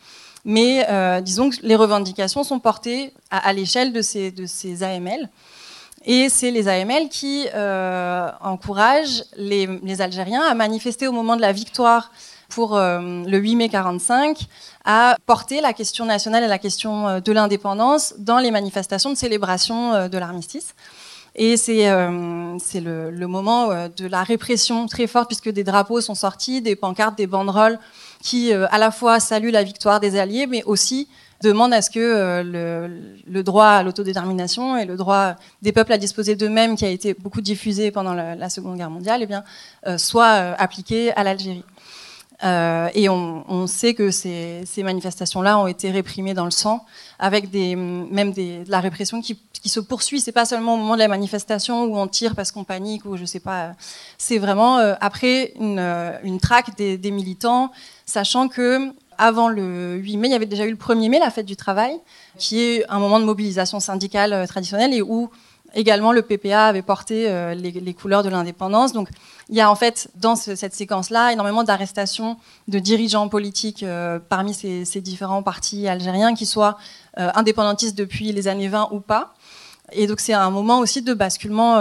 Mais 0.44 0.84
euh, 0.90 1.20
disons 1.20 1.50
que 1.50 1.58
les 1.62 1.76
revendications 1.76 2.42
sont 2.42 2.58
portées 2.58 3.14
à, 3.30 3.52
l'échelle 3.52 3.92
de 3.92 4.02
ces, 4.02 4.32
de 4.32 4.44
ces 4.44 4.82
AML. 4.82 5.30
Et 6.04 6.28
c'est 6.28 6.50
les 6.50 6.66
AML 6.66 7.08
qui 7.08 7.46
encouragent 8.40 9.22
les, 9.36 10.00
Algériens 10.00 10.42
à 10.42 10.54
manifester 10.54 11.06
au 11.06 11.12
moment 11.12 11.36
de 11.36 11.40
la 11.40 11.52
victoire 11.52 12.10
pour 12.48 12.76
le 12.76 13.38
8 13.38 13.54
mai 13.54 13.68
45, 13.68 14.36
à 14.84 15.16
porter 15.26 15.60
la 15.60 15.72
question 15.72 16.04
nationale 16.04 16.44
et 16.44 16.48
la 16.48 16.58
question 16.58 17.08
euh, 17.08 17.20
de 17.20 17.32
l'indépendance 17.32 18.14
dans 18.18 18.38
les 18.38 18.50
manifestations 18.50 19.10
de 19.10 19.16
célébration 19.16 19.94
euh, 19.94 20.08
de 20.08 20.18
l'armistice. 20.18 20.74
Et 21.34 21.56
c'est 21.56 21.88
euh, 21.88 22.58
le, 22.74 23.26
moment 23.26 23.68
de 23.68 24.06
la 24.06 24.22
répression 24.22 24.86
très 24.86 25.06
forte, 25.06 25.28
puisque 25.28 25.48
des 25.48 25.64
drapeaux 25.64 26.02
sont 26.02 26.14
sortis, 26.14 26.60
des 26.60 26.76
pancartes, 26.76 27.16
des 27.16 27.26
banderoles 27.26 27.78
qui 28.20 28.52
à 28.52 28.78
la 28.78 28.90
fois 28.90 29.18
saluent 29.18 29.50
la 29.50 29.62
victoire 29.62 29.98
des 29.98 30.18
Alliés, 30.18 30.46
mais 30.46 30.62
aussi 30.64 31.08
demande 31.42 31.72
à 31.72 31.80
ce 31.80 31.90
que 31.90 32.42
le, 32.44 33.42
droit 33.42 33.66
à 33.66 33.82
l'autodétermination 33.82 34.76
et 34.76 34.84
le 34.84 34.96
droit 34.96 35.34
des 35.62 35.72
peuples 35.72 35.94
à 35.94 35.98
disposer 35.98 36.36
d'eux-mêmes, 36.36 36.76
qui 36.76 36.84
a 36.84 36.90
été 36.90 37.14
beaucoup 37.14 37.40
diffusé 37.40 37.90
pendant 37.90 38.12
la, 38.12 38.50
Seconde 38.50 38.76
Guerre 38.76 38.90
mondiale, 38.90 39.22
eh 39.22 39.26
bien, 39.26 39.42
soit 39.96 40.28
appliqué 40.58 41.12
à 41.14 41.24
l'Algérie. 41.24 41.64
Euh, 42.44 42.88
et 42.94 43.08
on, 43.08 43.44
on, 43.48 43.66
sait 43.66 43.94
que 43.94 44.10
ces, 44.10 44.62
ces 44.66 44.82
manifestations-là 44.82 45.58
ont 45.58 45.68
été 45.68 45.90
réprimées 45.90 46.34
dans 46.34 46.44
le 46.44 46.50
sang, 46.50 46.84
avec 47.18 47.50
des, 47.50 47.76
même 47.76 48.32
des, 48.32 48.64
de 48.64 48.70
la 48.70 48.80
répression 48.80 49.20
qui, 49.20 49.38
qui 49.52 49.68
se 49.68 49.78
poursuit. 49.78 50.20
C'est 50.20 50.32
pas 50.32 50.44
seulement 50.44 50.74
au 50.74 50.76
moment 50.76 50.94
de 50.94 50.98
la 50.98 51.08
manifestation 51.08 51.84
où 51.84 51.96
on 51.96 52.08
tire 52.08 52.34
parce 52.34 52.50
qu'on 52.50 52.64
panique 52.64 53.04
ou 53.04 53.16
je 53.16 53.24
sais 53.24 53.40
pas. 53.40 53.72
C'est 54.18 54.38
vraiment 54.38 54.78
euh, 54.78 54.94
après 55.00 55.52
une, 55.60 55.78
une 56.24 56.40
traque 56.40 56.76
des, 56.76 56.98
des 56.98 57.10
militants, 57.12 57.70
sachant 58.06 58.48
que 58.48 58.92
avant 59.18 59.48
le 59.48 59.96
8 59.96 60.16
mai, 60.16 60.28
il 60.28 60.32
y 60.32 60.34
avait 60.34 60.46
déjà 60.46 60.64
eu 60.64 60.70
le 60.70 60.76
1er 60.76 61.08
mai, 61.08 61.18
la 61.20 61.30
fête 61.30 61.46
du 61.46 61.54
travail, 61.54 61.94
qui 62.38 62.60
est 62.60 62.84
un 62.88 62.98
moment 62.98 63.20
de 63.20 63.24
mobilisation 63.24 63.78
syndicale 63.78 64.32
euh, 64.32 64.46
traditionnelle 64.46 64.92
et 64.92 65.02
où 65.02 65.30
également 65.74 66.12
le 66.12 66.22
PPA 66.22 66.66
avait 66.66 66.82
porté 66.82 67.28
euh, 67.28 67.54
les, 67.54 67.94
couleurs 67.94 68.22
de 68.22 68.28
l'indépendance. 68.28 68.92
Donc 68.92 69.08
il 69.48 69.56
y 69.56 69.60
a 69.60 69.70
en 69.70 69.74
fait 69.74 70.08
dans 70.16 70.36
ce, 70.36 70.54
cette 70.54 70.74
séquence-là 70.74 71.32
énormément 71.32 71.64
d'arrestations 71.64 72.36
de 72.68 72.78
dirigeants 72.78 73.28
politiques 73.28 73.82
euh, 73.82 74.18
parmi 74.18 74.54
ces, 74.54 75.00
différents 75.00 75.42
partis 75.42 75.88
algériens, 75.88 76.34
qui 76.34 76.46
soient 76.46 76.76
euh, 77.18 77.30
indépendantistes 77.34 77.96
depuis 77.96 78.32
les 78.32 78.48
années 78.48 78.68
20 78.68 78.88
ou 78.92 79.00
pas. 79.00 79.34
Et 79.92 80.06
donc 80.06 80.20
c'est 80.20 80.32
un 80.32 80.50
moment 80.50 80.78
aussi 80.78 81.02
de 81.02 81.12
basculement 81.12 81.74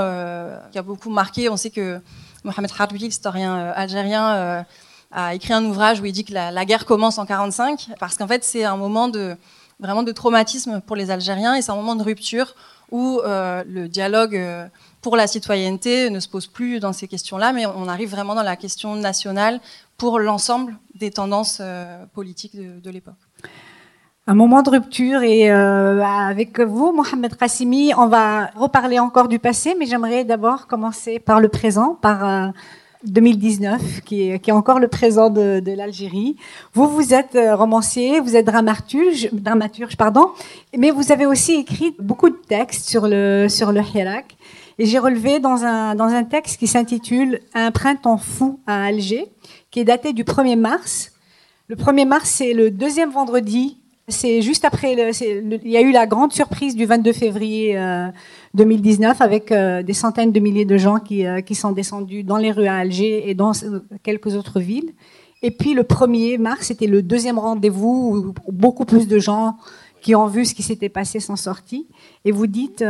qui 0.71 0.77
a 0.77 0.81
beaucoup 0.81 1.09
marqué. 1.09 1.47
On 1.49 1.55
sait 1.55 1.69
que 1.69 2.01
Mohamed 2.43 2.71
Harbi, 2.77 3.05
historien 3.05 3.71
algérien, 3.73 4.65
a 5.11 5.35
écrit 5.35 5.53
un 5.53 5.63
ouvrage 5.63 6.01
où 6.01 6.05
il 6.05 6.11
dit 6.11 6.25
que 6.25 6.33
la, 6.33 6.51
la 6.51 6.65
guerre 6.65 6.85
commence 6.85 7.19
en 7.19 7.25
45 7.25 7.91
parce 7.99 8.17
qu'en 8.17 8.27
fait 8.27 8.43
c'est 8.43 8.65
un 8.65 8.75
moment 8.75 9.07
de 9.07 9.37
vraiment 9.81 10.03
de 10.03 10.11
traumatisme 10.11 10.81
pour 10.85 10.95
les 10.95 11.11
Algériens 11.11 11.55
et 11.55 11.61
c'est 11.61 11.71
un 11.71 11.75
moment 11.75 11.95
de 11.95 12.03
rupture 12.03 12.55
où 12.91 13.19
euh, 13.19 13.63
le 13.67 13.87
dialogue 13.87 14.35
euh, 14.35 14.67
pour 15.01 15.15
la 15.15 15.25
citoyenneté 15.25 16.09
ne 16.09 16.19
se 16.19 16.29
pose 16.29 16.47
plus 16.47 16.79
dans 16.79 16.93
ces 16.93 17.07
questions-là, 17.07 17.53
mais 17.53 17.65
on 17.65 17.87
arrive 17.87 18.11
vraiment 18.11 18.35
dans 18.35 18.43
la 18.43 18.55
question 18.55 18.95
nationale 18.95 19.59
pour 19.97 20.19
l'ensemble 20.19 20.77
des 20.95 21.09
tendances 21.09 21.59
euh, 21.61 22.05
politiques 22.13 22.55
de, 22.55 22.89
l'époque. 22.89 23.15
Un 24.27 24.35
moment 24.35 24.61
de 24.61 24.69
rupture 24.69 25.23
et 25.23 25.49
avec 25.49 26.59
vous, 26.59 26.93
Mohamed 26.93 27.35
Qassimi, 27.35 27.91
on 27.97 28.07
va 28.07 28.47
reparler 28.55 28.99
encore 28.99 29.27
du 29.27 29.39
passé, 29.39 29.75
mais 29.79 29.87
j'aimerais 29.87 30.23
d'abord 30.25 30.67
commencer 30.67 31.17
par 31.17 31.39
le 31.39 31.49
présent, 31.49 31.95
par 31.95 32.53
2019, 33.05 34.01
qui 34.05 34.29
est, 34.29 34.39
qui 34.39 34.49
est 34.49 34.53
encore 34.53 34.79
le 34.79 34.87
présent 34.87 35.29
de, 35.29 35.61
l'Algérie. 35.75 36.35
Vous, 36.73 36.87
vous 36.87 37.13
êtes 37.13 37.35
euh, 37.35 37.55
romancier, 37.55 38.19
vous 38.19 38.35
êtes 38.35 38.45
dramaturge, 38.45 39.29
dramaturge 39.31 39.97
pardon, 39.97 40.29
mais 40.77 40.91
vous 40.91 41.11
avez 41.11 41.25
aussi 41.25 41.53
écrit 41.53 41.95
beaucoup 41.99 42.29
de 42.29 42.39
textes 42.47 42.89
sur 42.89 43.07
le, 43.07 43.47
sur 43.49 43.71
le 43.71 43.81
Hirak. 43.81 44.35
Et 44.77 44.85
j'ai 44.85 44.99
relevé 44.99 45.39
dans 45.39 45.63
un, 45.63 45.95
dans 45.95 46.05
un 46.05 46.23
texte 46.23 46.57
qui 46.57 46.67
s'intitule 46.67 47.39
Un 47.53 47.71
printemps 47.71 48.17
fou 48.17 48.59
à 48.65 48.85
Alger, 48.85 49.25
qui 49.69 49.79
est 49.79 49.85
daté 49.85 50.13
du 50.13 50.23
1er 50.23 50.57
mars. 50.57 51.11
Le 51.67 51.75
1er 51.75 52.07
mars, 52.07 52.29
c'est 52.29 52.53
le 52.53 52.71
deuxième 52.71 53.11
vendredi 53.11 53.77
c'est 54.11 54.41
juste 54.41 54.65
après, 54.65 54.93
il 54.93 55.71
y 55.71 55.77
a 55.77 55.81
eu 55.81 55.91
la 55.91 56.05
grande 56.05 56.33
surprise 56.33 56.75
du 56.75 56.85
22 56.85 57.13
février 57.13 57.77
euh, 57.77 58.07
2019 58.53 59.21
avec 59.21 59.51
euh, 59.51 59.81
des 59.81 59.93
centaines 59.93 60.31
de 60.31 60.39
milliers 60.39 60.65
de 60.65 60.77
gens 60.77 60.99
qui, 60.99 61.25
euh, 61.25 61.41
qui 61.41 61.55
sont 61.55 61.71
descendus 61.71 62.23
dans 62.23 62.37
les 62.37 62.51
rues 62.51 62.67
à 62.67 62.77
Alger 62.77 63.29
et 63.29 63.33
dans 63.33 63.51
euh, 63.63 63.79
quelques 64.03 64.35
autres 64.35 64.59
villes. 64.59 64.93
Et 65.41 65.51
puis 65.51 65.73
le 65.73 65.83
1er 65.83 66.37
mars, 66.37 66.67
c'était 66.67 66.87
le 66.87 67.01
deuxième 67.01 67.39
rendez-vous 67.39 68.33
où 68.47 68.51
beaucoup 68.51 68.85
plus 68.85 69.07
de 69.07 69.19
gens 69.19 69.57
qui 70.01 70.15
ont 70.15 70.27
vu 70.27 70.45
ce 70.45 70.53
qui 70.53 70.63
s'était 70.63 70.89
passé 70.89 71.19
sont 71.19 71.35
sortis. 71.35 71.87
Et 72.25 72.31
vous 72.31 72.45
dites 72.45 72.83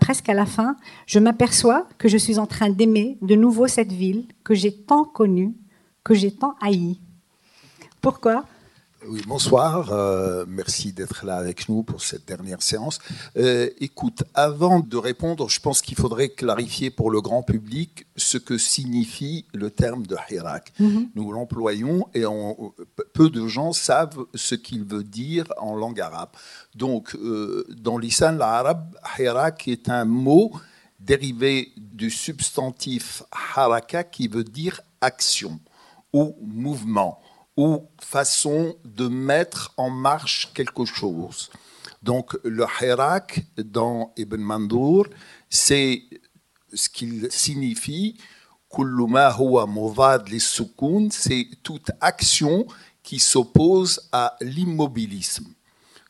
presque 0.00 0.28
à 0.28 0.34
la 0.34 0.46
fin, 0.46 0.76
je 1.06 1.20
m'aperçois 1.20 1.86
que 1.96 2.08
je 2.08 2.16
suis 2.16 2.38
en 2.40 2.46
train 2.46 2.70
d'aimer 2.70 3.18
de 3.22 3.36
nouveau 3.36 3.68
cette 3.68 3.92
ville 3.92 4.26
que 4.42 4.54
j'ai 4.54 4.72
tant 4.72 5.04
connue, 5.04 5.54
que 6.02 6.14
j'ai 6.14 6.32
tant 6.32 6.56
haïe. 6.60 6.98
Pourquoi? 8.00 8.44
Oui, 9.08 9.22
bonsoir. 9.26 9.92
Euh, 9.92 10.44
merci 10.48 10.92
d'être 10.92 11.24
là 11.24 11.36
avec 11.36 11.68
nous 11.68 11.82
pour 11.82 12.02
cette 12.02 12.26
dernière 12.26 12.62
séance. 12.62 12.98
Euh, 13.36 13.68
écoute, 13.78 14.24
avant 14.34 14.80
de 14.80 14.96
répondre, 14.96 15.48
je 15.48 15.60
pense 15.60 15.82
qu'il 15.82 15.96
faudrait 15.96 16.30
clarifier 16.30 16.90
pour 16.90 17.10
le 17.10 17.20
grand 17.20 17.42
public 17.42 18.06
ce 18.16 18.38
que 18.38 18.58
signifie 18.58 19.46
le 19.52 19.70
terme 19.70 20.06
de 20.06 20.16
Hirak. 20.30 20.72
Mm 20.78 20.86
-hmm. 20.86 21.08
Nous 21.14 21.32
l'employons 21.32 22.08
et 22.14 22.24
on, 22.26 22.72
peu 23.12 23.30
de 23.30 23.46
gens 23.46 23.72
savent 23.72 24.24
ce 24.34 24.54
qu'il 24.54 24.84
veut 24.84 25.04
dire 25.04 25.46
en 25.58 25.76
langue 25.76 26.00
arabe. 26.00 26.30
Donc, 26.74 27.14
euh, 27.14 27.64
dans 27.86 27.98
l'islam 27.98 28.40
arabe, 28.40 28.84
Hirak 29.18 29.68
est 29.68 29.88
un 29.88 30.04
mot 30.04 30.52
dérivé 31.00 31.72
du 31.76 32.10
substantif 32.10 33.22
haraka 33.54 34.04
qui 34.04 34.28
veut 34.28 34.44
dire 34.44 34.80
action 35.00 35.60
ou 36.12 36.34
mouvement 36.40 37.18
ou 37.56 37.86
façon 38.00 38.76
de 38.84 39.08
mettre 39.08 39.72
en 39.76 39.90
marche 39.90 40.50
quelque 40.54 40.84
chose. 40.84 41.50
Donc 42.02 42.36
le 42.44 42.66
hirak 42.80 43.44
dans 43.56 44.12
Ibn 44.16 44.40
Mandour, 44.40 45.06
c'est 45.48 46.02
ce 46.72 46.88
qu'il 46.88 47.28
signifie 47.30 48.16
c'est 51.10 51.46
toute 51.62 51.90
action 52.00 52.66
qui 53.02 53.18
s'oppose 53.18 54.08
à 54.12 54.36
l'immobilisme. 54.40 55.46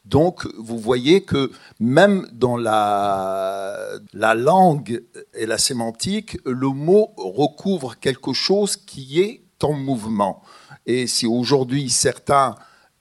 Donc, 0.04 0.46
vous 0.58 0.78
voyez 0.78 1.22
que 1.22 1.50
même 1.80 2.28
dans 2.32 2.56
la, 2.58 3.88
la, 4.12 4.34
langue 4.34 5.02
et 5.32 5.46
la 5.46 5.56
sémantique, 5.56 6.38
le 6.44 6.68
mot 6.68 7.12
recouvre 7.16 7.98
quelque 7.98 8.34
chose 8.34 8.76
qui 8.76 9.20
est 9.20 9.43
en 9.62 9.72
mouvement. 9.72 10.42
Et 10.86 11.06
si 11.06 11.26
aujourd'hui 11.26 11.90
certains 11.90 12.54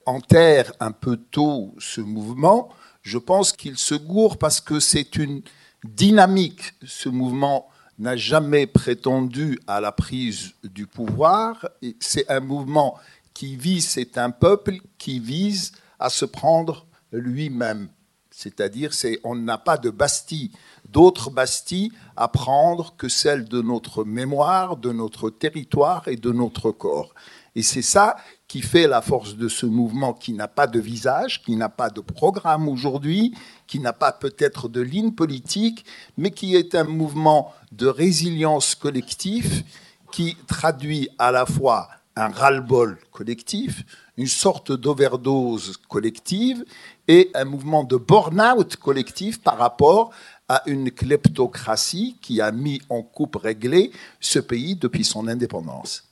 enterrent 0.06 0.72
un 0.80 0.92
peu 0.92 1.16
tôt 1.16 1.74
ce 1.78 2.00
mouvement, 2.00 2.70
je 3.02 3.18
pense 3.18 3.52
qu'il 3.52 3.76
se 3.76 3.94
gourre 3.94 4.38
parce 4.38 4.60
que 4.60 4.80
c'est 4.80 5.16
une 5.16 5.42
dynamique. 5.84 6.74
Ce 6.84 7.08
mouvement 7.08 7.68
n'a 7.98 8.16
jamais 8.16 8.66
prétendu 8.66 9.58
à 9.66 9.80
la 9.80 9.92
prise 9.92 10.54
du 10.64 10.86
pouvoir. 10.86 11.68
C'est 12.00 12.30
un 12.30 12.40
mouvement 12.40 12.98
qui 13.34 13.56
vise, 13.56 13.88
c'est 13.88 14.16
un 14.18 14.30
peuple 14.30 14.78
qui 14.98 15.18
vise 15.18 15.72
à 15.98 16.08
se 16.08 16.24
prendre 16.24 16.86
lui-même. 17.12 17.88
C'est-à-dire, 18.36 18.92
c'est, 18.92 19.20
on 19.22 19.36
n'a 19.36 19.58
pas 19.58 19.78
de 19.78 19.90
Bastille, 19.90 20.50
d'autres 20.88 21.30
Bastilles 21.30 21.92
à 22.16 22.26
prendre 22.26 22.96
que 22.96 23.08
celle 23.08 23.44
de 23.44 23.62
notre 23.62 24.04
mémoire, 24.04 24.76
de 24.76 24.90
notre 24.90 25.30
territoire 25.30 26.08
et 26.08 26.16
de 26.16 26.32
notre 26.32 26.72
corps. 26.72 27.14
Et 27.54 27.62
c'est 27.62 27.80
ça 27.80 28.16
qui 28.48 28.60
fait 28.60 28.88
la 28.88 29.02
force 29.02 29.36
de 29.36 29.46
ce 29.46 29.66
mouvement 29.66 30.12
qui 30.12 30.32
n'a 30.32 30.48
pas 30.48 30.66
de 30.66 30.80
visage, 30.80 31.42
qui 31.42 31.54
n'a 31.54 31.68
pas 31.68 31.90
de 31.90 32.00
programme 32.00 32.68
aujourd'hui, 32.68 33.36
qui 33.68 33.78
n'a 33.78 33.92
pas 33.92 34.10
peut-être 34.10 34.68
de 34.68 34.80
ligne 34.80 35.12
politique, 35.12 35.84
mais 36.16 36.32
qui 36.32 36.56
est 36.56 36.74
un 36.74 36.84
mouvement 36.84 37.54
de 37.70 37.86
résilience 37.86 38.74
collective 38.74 39.62
qui 40.10 40.36
traduit 40.48 41.08
à 41.20 41.30
la 41.30 41.46
fois 41.46 41.88
un 42.16 42.28
ras-le-bol 42.28 42.98
collectif, 43.12 43.84
une 44.16 44.26
sorte 44.26 44.72
d'overdose 44.72 45.76
collective 45.88 46.64
et 47.08 47.30
un 47.34 47.44
mouvement 47.44 47.84
de 47.84 47.96
burn-out 47.96 48.76
collectif 48.76 49.40
par 49.40 49.58
rapport 49.58 50.10
à 50.48 50.62
une 50.66 50.90
kleptocratie 50.90 52.16
qui 52.20 52.40
a 52.40 52.52
mis 52.52 52.80
en 52.90 53.02
coupe 53.02 53.36
réglée 53.36 53.90
ce 54.20 54.38
pays 54.38 54.76
depuis 54.76 55.04
son 55.04 55.26
indépendance. 55.26 56.04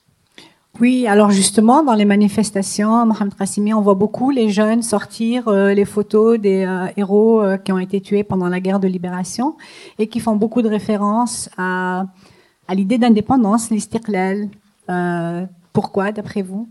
Oui, 0.79 1.05
alors 1.05 1.29
justement, 1.29 1.83
dans 1.83 1.93
les 1.93 2.05
manifestations, 2.05 3.05
Mohamed 3.05 3.35
Qassimi, 3.35 3.75
on 3.75 3.81
voit 3.81 3.93
beaucoup 3.93 4.31
les 4.31 4.49
jeunes 4.49 4.81
sortir 4.81 5.47
euh, 5.47 5.71
les 5.71 5.85
photos 5.85 6.39
des 6.39 6.65
euh, 6.65 6.87
héros 6.97 7.41
euh, 7.41 7.57
qui 7.57 7.71
ont 7.71 7.77
été 7.77 8.01
tués 8.01 8.23
pendant 8.23 8.49
la 8.49 8.59
guerre 8.59 8.79
de 8.79 8.87
libération 8.87 9.55
et 9.99 10.07
qui 10.07 10.19
font 10.19 10.35
beaucoup 10.35 10.63
de 10.63 10.67
références 10.67 11.47
à, 11.57 12.05
l'idée 12.71 12.97
d'indépendance, 12.97 13.69
l'istiqlal. 13.69 14.49
pourquoi, 15.73 16.11
d'après 16.11 16.41
vous? 16.41 16.67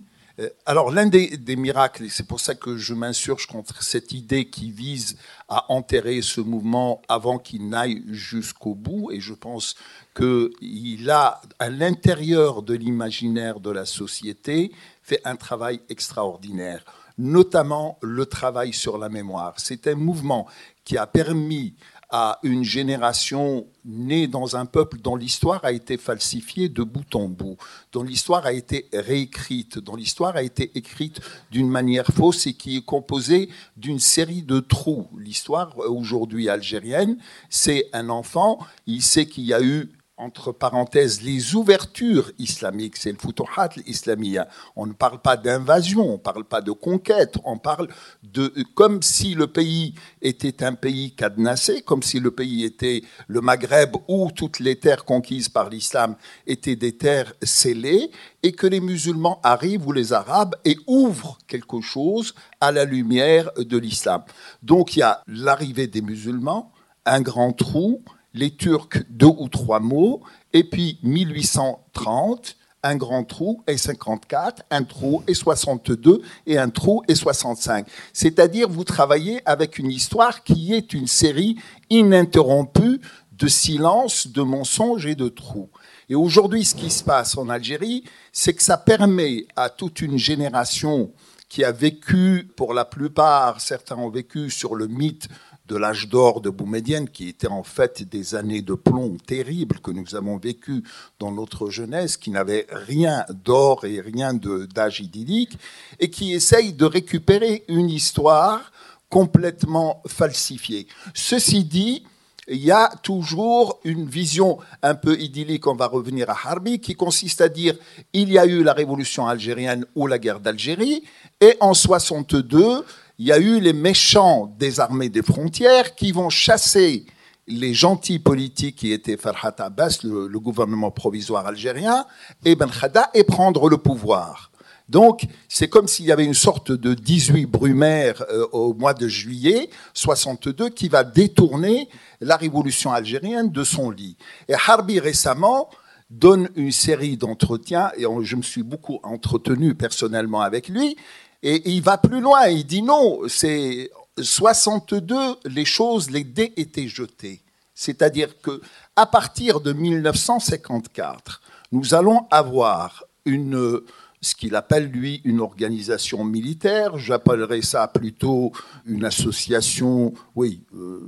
Alors 0.66 0.90
l'un 0.90 1.06
des, 1.06 1.36
des, 1.36 1.56
miracles, 1.56 2.04
et 2.04 2.08
c'est 2.08 2.26
pour 2.26 2.40
ça 2.40 2.54
que 2.54 2.76
je 2.76 2.94
m'insurge 2.94 3.46
contre 3.46 3.82
cette 3.82 4.12
idée 4.12 4.48
qui 4.48 4.70
vise 4.70 5.16
à 5.48 5.70
enterrer 5.72 6.22
ce 6.22 6.40
mouvement 6.40 7.02
avant 7.08 7.38
qu'il 7.38 7.68
n'aille 7.68 8.02
jusqu'au 8.08 8.74
bout, 8.74 9.10
et 9.12 9.20
je 9.20 9.34
pense 9.34 9.74
qu'il 10.14 11.10
a, 11.10 11.40
à 11.58 11.70
l'intérieur 11.70 12.62
de 12.62 12.74
l'imaginaire 12.74 13.60
de 13.60 13.70
la 13.70 13.84
société, 13.84 14.72
fait 15.02 15.20
un 15.24 15.36
travail 15.36 15.80
extraordinaire, 15.88 16.84
notamment 17.18 17.98
le 18.02 18.26
travail 18.26 18.72
sur 18.72 18.98
la 18.98 19.08
mémoire. 19.08 19.54
C'est 19.58 19.86
un 19.86 19.94
mouvement 19.94 20.46
qui 20.84 20.96
a 20.96 21.06
permis 21.06 21.74
à 22.12 22.38
une 22.42 22.62
génération 22.62 23.66
née 23.86 24.26
dans 24.26 24.54
un 24.54 24.66
peuple 24.66 24.98
dont 25.00 25.16
l'histoire 25.16 25.64
a 25.64 25.72
été 25.72 25.96
falsifiée 25.96 26.68
de 26.68 26.82
bout 26.82 27.16
en 27.16 27.28
bout, 27.28 27.56
dont 27.90 28.02
l'histoire 28.02 28.44
a 28.44 28.52
été 28.52 28.86
réécrite, 28.92 29.78
dont 29.78 29.96
l'histoire 29.96 30.36
a 30.36 30.42
été 30.42 30.70
écrite 30.74 31.20
d'une 31.50 31.70
manière 31.70 32.06
fausse 32.06 32.46
et 32.46 32.52
qui 32.52 32.76
est 32.76 32.84
composée 32.84 33.48
d'une 33.78 33.98
série 33.98 34.42
de 34.42 34.60
trous. 34.60 35.08
L'histoire 35.18 35.78
aujourd'hui 35.78 36.50
algérienne, 36.50 37.16
c'est 37.48 37.88
un 37.94 38.10
enfant, 38.10 38.58
il 38.86 39.02
sait 39.02 39.26
qu'il 39.26 39.44
y 39.44 39.54
a 39.54 39.62
eu 39.62 39.90
entre 40.22 40.52
parenthèses, 40.52 41.22
les 41.22 41.56
ouvertures 41.56 42.30
islamiques, 42.38 42.96
c'est 42.96 43.10
le 43.10 43.18
futuhat 43.18 43.70
islamia. 43.86 44.48
On 44.76 44.86
ne 44.86 44.92
parle 44.92 45.20
pas 45.20 45.36
d'invasion, 45.36 46.08
on 46.08 46.12
ne 46.12 46.16
parle 46.16 46.44
pas 46.44 46.60
de 46.60 46.70
conquête, 46.70 47.36
on 47.44 47.58
parle 47.58 47.88
de 48.22 48.52
comme 48.74 49.02
si 49.02 49.34
le 49.34 49.48
pays 49.48 49.94
était 50.20 50.62
un 50.62 50.74
pays 50.74 51.14
cadenassé, 51.14 51.82
comme 51.82 52.02
si 52.02 52.20
le 52.20 52.30
pays 52.30 52.64
était 52.64 53.02
le 53.26 53.40
Maghreb 53.40 53.96
où 54.06 54.30
toutes 54.30 54.60
les 54.60 54.76
terres 54.76 55.04
conquises 55.04 55.48
par 55.48 55.68
l'islam 55.68 56.14
étaient 56.46 56.76
des 56.76 56.96
terres 56.96 57.34
scellées 57.42 58.10
et 58.44 58.52
que 58.52 58.66
les 58.66 58.80
musulmans 58.80 59.40
arrivent 59.42 59.86
ou 59.88 59.92
les 59.92 60.12
arabes 60.12 60.54
et 60.64 60.76
ouvrent 60.86 61.38
quelque 61.48 61.80
chose 61.80 62.34
à 62.60 62.70
la 62.70 62.84
lumière 62.84 63.50
de 63.56 63.76
l'islam. 63.76 64.22
Donc 64.62 64.94
il 64.94 65.00
y 65.00 65.02
a 65.02 65.22
l'arrivée 65.26 65.88
des 65.88 66.02
musulmans, 66.02 66.70
un 67.04 67.20
grand 67.20 67.52
trou, 67.52 68.02
les 68.34 68.54
Turcs 68.54 69.04
deux 69.08 69.26
ou 69.26 69.48
trois 69.48 69.80
mots, 69.80 70.22
et 70.52 70.64
puis 70.64 70.98
1830, 71.02 72.56
un 72.82 72.96
grand 72.96 73.24
trou 73.24 73.62
et 73.66 73.76
54, 73.76 74.64
un 74.70 74.82
trou 74.82 75.22
et 75.28 75.34
62 75.34 76.22
et 76.46 76.58
un 76.58 76.68
trou 76.68 77.02
et 77.08 77.14
65. 77.14 77.86
C'est-à-dire 78.12 78.68
vous 78.68 78.84
travaillez 78.84 79.40
avec 79.46 79.78
une 79.78 79.90
histoire 79.90 80.42
qui 80.42 80.74
est 80.74 80.92
une 80.92 81.06
série 81.06 81.56
ininterrompue 81.90 83.00
de 83.32 83.48
silence, 83.48 84.28
de 84.28 84.42
mensonges 84.42 85.06
et 85.06 85.14
de 85.14 85.28
trous. 85.28 85.70
Et 86.08 86.14
aujourd'hui, 86.14 86.64
ce 86.64 86.74
qui 86.74 86.90
se 86.90 87.02
passe 87.02 87.36
en 87.36 87.48
Algérie, 87.48 88.04
c'est 88.32 88.52
que 88.52 88.62
ça 88.62 88.76
permet 88.76 89.46
à 89.56 89.70
toute 89.70 90.00
une 90.00 90.18
génération 90.18 91.10
qui 91.48 91.64
a 91.64 91.72
vécu, 91.72 92.48
pour 92.56 92.74
la 92.74 92.84
plupart, 92.84 93.60
certains 93.60 93.96
ont 93.96 94.10
vécu 94.10 94.50
sur 94.50 94.74
le 94.74 94.88
mythe 94.88 95.28
de 95.72 95.78
l'âge 95.78 96.08
d'or 96.08 96.42
de 96.42 96.50
Boumedienne, 96.50 97.08
qui 97.08 97.28
était 97.28 97.48
en 97.48 97.62
fait 97.62 98.02
des 98.02 98.34
années 98.34 98.60
de 98.60 98.74
plomb 98.74 99.16
terribles 99.26 99.80
que 99.80 99.90
nous 99.90 100.14
avons 100.14 100.36
vécues 100.36 100.82
dans 101.18 101.32
notre 101.32 101.70
jeunesse, 101.70 102.18
qui 102.18 102.30
n'avait 102.30 102.66
rien 102.70 103.24
d'or 103.30 103.86
et 103.86 104.02
rien 104.02 104.34
d'âge 104.34 105.00
idyllique, 105.00 105.56
et 105.98 106.10
qui 106.10 106.34
essaye 106.34 106.74
de 106.74 106.84
récupérer 106.84 107.64
une 107.68 107.88
histoire 107.88 108.70
complètement 109.08 110.02
falsifiée. 110.06 110.86
Ceci 111.14 111.64
dit, 111.64 112.04
il 112.48 112.62
y 112.62 112.70
a 112.70 112.90
toujours 113.02 113.80
une 113.84 114.06
vision 114.06 114.58
un 114.82 114.94
peu 114.94 115.18
idyllique, 115.18 115.66
on 115.66 115.74
va 115.74 115.86
revenir 115.86 116.28
à 116.28 116.36
Harbi, 116.44 116.80
qui 116.80 116.94
consiste 116.94 117.40
à 117.40 117.48
dire 117.48 117.76
il 118.12 118.30
y 118.30 118.38
a 118.38 118.44
eu 118.44 118.62
la 118.62 118.74
révolution 118.74 119.26
algérienne 119.26 119.86
ou 119.94 120.06
la 120.06 120.18
guerre 120.18 120.40
d'Algérie, 120.40 121.04
et 121.40 121.56
en 121.60 121.72
62, 121.72 122.84
il 123.22 123.26
y 123.26 123.30
a 123.30 123.38
eu 123.38 123.60
les 123.60 123.72
méchants 123.72 124.52
des 124.58 124.80
armées 124.80 125.08
des 125.08 125.22
frontières 125.22 125.94
qui 125.94 126.10
vont 126.10 126.28
chasser 126.28 127.06
les 127.46 127.72
gentils 127.72 128.18
politiques 128.18 128.74
qui 128.74 128.90
étaient 128.90 129.16
Farhat 129.16 129.54
Abbas, 129.58 130.00
le, 130.02 130.40
gouvernement 130.40 130.90
provisoire 130.90 131.46
algérien, 131.46 132.04
et 132.44 132.56
Ben 132.56 132.68
Khada, 132.68 133.10
et 133.14 133.22
prendre 133.22 133.68
le 133.68 133.78
pouvoir. 133.78 134.50
Donc, 134.88 135.22
c'est 135.48 135.68
comme 135.68 135.86
s'il 135.86 136.06
y 136.06 136.10
avait 136.10 136.24
une 136.24 136.34
sorte 136.34 136.72
de 136.72 136.94
18 136.94 137.46
brumaire 137.46 138.24
euh, 138.28 138.44
au 138.50 138.74
mois 138.74 138.92
de 138.92 139.06
juillet 139.06 139.70
62 139.94 140.70
qui 140.70 140.88
va 140.88 141.04
détourner 141.04 141.88
la 142.20 142.36
révolution 142.36 142.90
algérienne 142.90 143.52
de 143.52 143.62
son 143.62 143.92
lit. 143.92 144.16
Et 144.48 144.54
Harbi 144.54 144.98
récemment 144.98 145.70
donne 146.10 146.48
une 146.56 146.72
série 146.72 147.16
d'entretiens, 147.16 147.92
et 147.96 148.02
je 148.22 148.34
me 148.34 148.42
suis 148.42 148.64
beaucoup 148.64 148.98
entretenu 149.04 149.76
personnellement 149.76 150.40
avec 150.40 150.68
lui, 150.68 150.96
et 151.42 151.70
il 151.70 151.82
va 151.82 151.98
plus 151.98 152.20
loin, 152.20 152.46
il 152.46 152.64
dit 152.64 152.82
non, 152.82 153.20
c'est 153.28 153.90
62, 154.18 155.16
les 155.46 155.64
choses, 155.64 156.10
les 156.10 156.24
dés 156.24 156.52
étaient 156.56 156.88
jetés. 156.88 157.40
C'est-à-dire 157.74 158.40
que 158.40 158.60
à 158.94 159.06
partir 159.06 159.60
de 159.60 159.72
1954, 159.72 161.40
nous 161.72 161.94
allons 161.94 162.26
avoir 162.30 163.04
une 163.24 163.80
ce 164.22 164.36
qu'il 164.36 164.54
appelle 164.54 164.86
lui 164.86 165.20
une 165.24 165.40
organisation 165.40 166.22
militaire. 166.24 166.96
J'appellerais 166.96 167.62
ça 167.62 167.88
plutôt 167.88 168.52
une 168.86 169.04
association, 169.04 170.14
oui, 170.36 170.62
euh, 170.76 171.00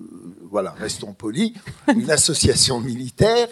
voilà, 0.50 0.72
restons 0.72 1.12
polis, 1.12 1.52
une 1.94 2.10
association 2.10 2.80
militaire 2.80 3.48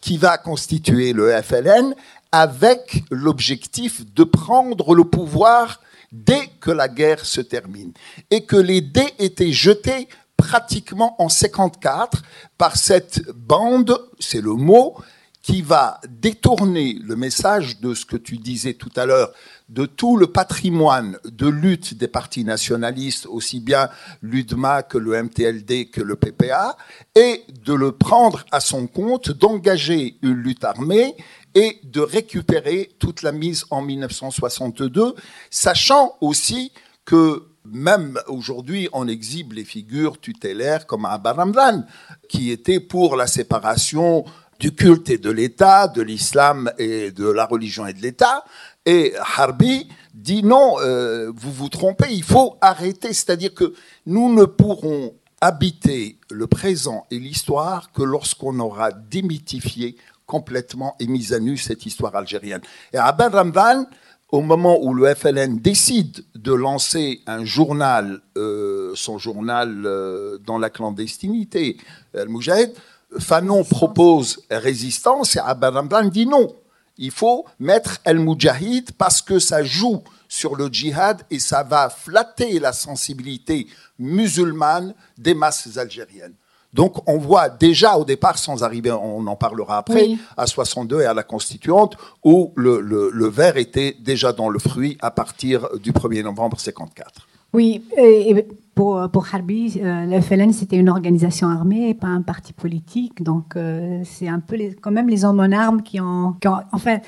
qui 0.00 0.18
va 0.18 0.36
constituer 0.36 1.12
le 1.12 1.30
FLN 1.42 1.94
avec 2.34 3.04
l'objectif 3.12 4.12
de 4.12 4.24
prendre 4.24 4.96
le 4.96 5.04
pouvoir 5.04 5.80
dès 6.10 6.48
que 6.60 6.72
la 6.72 6.88
guerre 6.88 7.24
se 7.24 7.40
termine. 7.40 7.92
Et 8.32 8.44
que 8.44 8.56
les 8.56 8.80
dés 8.80 9.14
étaient 9.20 9.52
jetés 9.52 10.08
pratiquement 10.36 11.14
en 11.22 11.28
54 11.28 12.24
par 12.58 12.76
cette 12.76 13.22
bande, 13.30 13.96
c'est 14.18 14.40
le 14.40 14.54
mot, 14.54 14.96
qui 15.42 15.62
va 15.62 16.00
détourner 16.08 16.98
le 17.04 17.14
message 17.14 17.78
de 17.78 17.94
ce 17.94 18.04
que 18.04 18.16
tu 18.16 18.38
disais 18.38 18.74
tout 18.74 18.90
à 18.96 19.06
l'heure, 19.06 19.32
de 19.68 19.86
tout 19.86 20.16
le 20.16 20.26
patrimoine 20.26 21.18
de 21.24 21.46
lutte 21.46 21.94
des 21.94 22.08
partis 22.08 22.44
nationalistes, 22.44 23.26
aussi 23.26 23.60
bien 23.60 23.90
l'UDMA 24.22 24.82
que 24.82 24.98
le 24.98 25.22
MTLD 25.22 25.90
que 25.90 26.00
le 26.00 26.16
PPA, 26.16 26.76
et 27.14 27.44
de 27.64 27.74
le 27.74 27.92
prendre 27.92 28.44
à 28.50 28.58
son 28.58 28.88
compte, 28.88 29.30
d'engager 29.30 30.16
une 30.22 30.32
lutte 30.32 30.64
armée 30.64 31.14
et 31.54 31.80
de 31.84 32.00
récupérer 32.00 32.90
toute 32.98 33.22
la 33.22 33.32
mise 33.32 33.64
en 33.70 33.82
1962, 33.82 35.14
sachant 35.50 36.16
aussi 36.20 36.72
que 37.04 37.44
même 37.64 38.18
aujourd'hui, 38.28 38.88
on 38.92 39.08
exhibe 39.08 39.52
les 39.52 39.64
figures 39.64 40.20
tutélaires 40.20 40.86
comme 40.86 41.06
Abba 41.06 41.32
Ramdan, 41.32 41.86
qui 42.28 42.50
était 42.50 42.80
pour 42.80 43.16
la 43.16 43.26
séparation 43.26 44.24
du 44.58 44.74
culte 44.74 45.10
et 45.10 45.18
de 45.18 45.30
l'État, 45.30 45.88
de 45.88 46.02
l'islam 46.02 46.70
et 46.78 47.10
de 47.10 47.26
la 47.26 47.46
religion 47.46 47.86
et 47.86 47.92
de 47.92 48.02
l'État. 48.02 48.44
Et 48.86 49.14
Harbi 49.36 49.88
dit 50.12 50.42
non, 50.42 50.76
euh, 50.80 51.32
vous 51.34 51.52
vous 51.52 51.68
trompez, 51.68 52.12
il 52.12 52.22
faut 52.22 52.56
arrêter. 52.60 53.12
C'est-à-dire 53.12 53.54
que 53.54 53.74
nous 54.06 54.32
ne 54.32 54.44
pourrons 54.44 55.14
habiter 55.40 56.18
le 56.30 56.46
présent 56.46 57.06
et 57.10 57.18
l'histoire 57.18 57.92
que 57.92 58.02
lorsqu'on 58.02 58.58
aura 58.60 58.92
démythifié 58.92 59.96
complètement 60.26 60.96
et 61.00 61.06
à 61.32 61.38
nu 61.38 61.56
cette 61.56 61.86
histoire 61.86 62.14
algérienne. 62.16 62.60
Et 62.92 62.98
Abba 62.98 63.28
Ramdan, 63.28 63.86
au 64.30 64.40
moment 64.40 64.78
où 64.82 64.94
le 64.94 65.14
FLN 65.14 65.58
décide 65.58 66.24
de 66.34 66.52
lancer 66.52 67.20
un 67.26 67.44
journal, 67.44 68.20
euh, 68.36 68.92
son 68.94 69.18
journal 69.18 69.82
euh, 69.84 70.38
dans 70.38 70.58
la 70.58 70.70
clandestinité, 70.70 71.76
El 72.12 72.28
Moujahid, 72.28 72.72
Fanon 73.18 73.62
propose 73.62 74.42
résistance 74.50 75.36
et 75.36 75.38
Abad 75.38 76.10
dit 76.10 76.26
non. 76.26 76.54
Il 76.96 77.10
faut 77.10 77.44
mettre 77.58 77.98
El 78.04 78.18
Moujahid 78.18 78.92
parce 78.92 79.20
que 79.22 79.38
ça 79.38 79.62
joue 79.62 80.02
sur 80.28 80.56
le 80.56 80.68
djihad 80.68 81.22
et 81.30 81.38
ça 81.38 81.62
va 81.62 81.90
flatter 81.90 82.58
la 82.58 82.72
sensibilité 82.72 83.68
musulmane 83.98 84.94
des 85.16 85.34
masses 85.34 85.76
algériennes. 85.76 86.34
Donc 86.74 87.08
on 87.08 87.18
voit 87.18 87.48
déjà 87.48 87.96
au 87.96 88.04
départ, 88.04 88.36
sans 88.36 88.62
arriver, 88.64 88.90
on 88.90 89.26
en 89.26 89.36
parlera 89.36 89.78
après, 89.78 90.10
à 90.36 90.46
62 90.46 91.02
et 91.02 91.04
à 91.06 91.14
la 91.14 91.22
constituante, 91.22 91.96
où 92.24 92.52
le, 92.56 92.80
le, 92.80 93.28
verre 93.28 93.56
était 93.56 93.96
déjà 94.00 94.32
dans 94.32 94.48
le 94.48 94.58
fruit 94.58 94.98
à 95.00 95.10
partir 95.10 95.68
du 95.80 95.92
1er 95.92 96.24
novembre 96.24 96.58
54. 96.58 97.28
Oui, 97.54 97.84
et 97.96 98.44
pour, 98.74 99.08
pour 99.10 99.26
Harbi, 99.32 99.80
euh, 99.80 100.06
le 100.06 100.20
FLN, 100.20 100.52
c'était 100.52 100.76
une 100.76 100.88
organisation 100.88 101.48
armée, 101.48 101.94
pas 101.94 102.08
un 102.08 102.22
parti 102.22 102.52
politique. 102.52 103.22
Donc, 103.22 103.54
euh, 103.54 104.02
c'est 104.04 104.26
un 104.26 104.40
peu 104.40 104.56
les, 104.56 104.74
quand 104.74 104.90
même 104.90 105.08
les 105.08 105.24
hommes 105.24 105.38
en 105.38 105.52
armes 105.52 105.82
qui 105.82 106.00
ont, 106.00 106.34
qui 106.40 106.48
ont 106.48 106.58
enfin, 106.72 106.98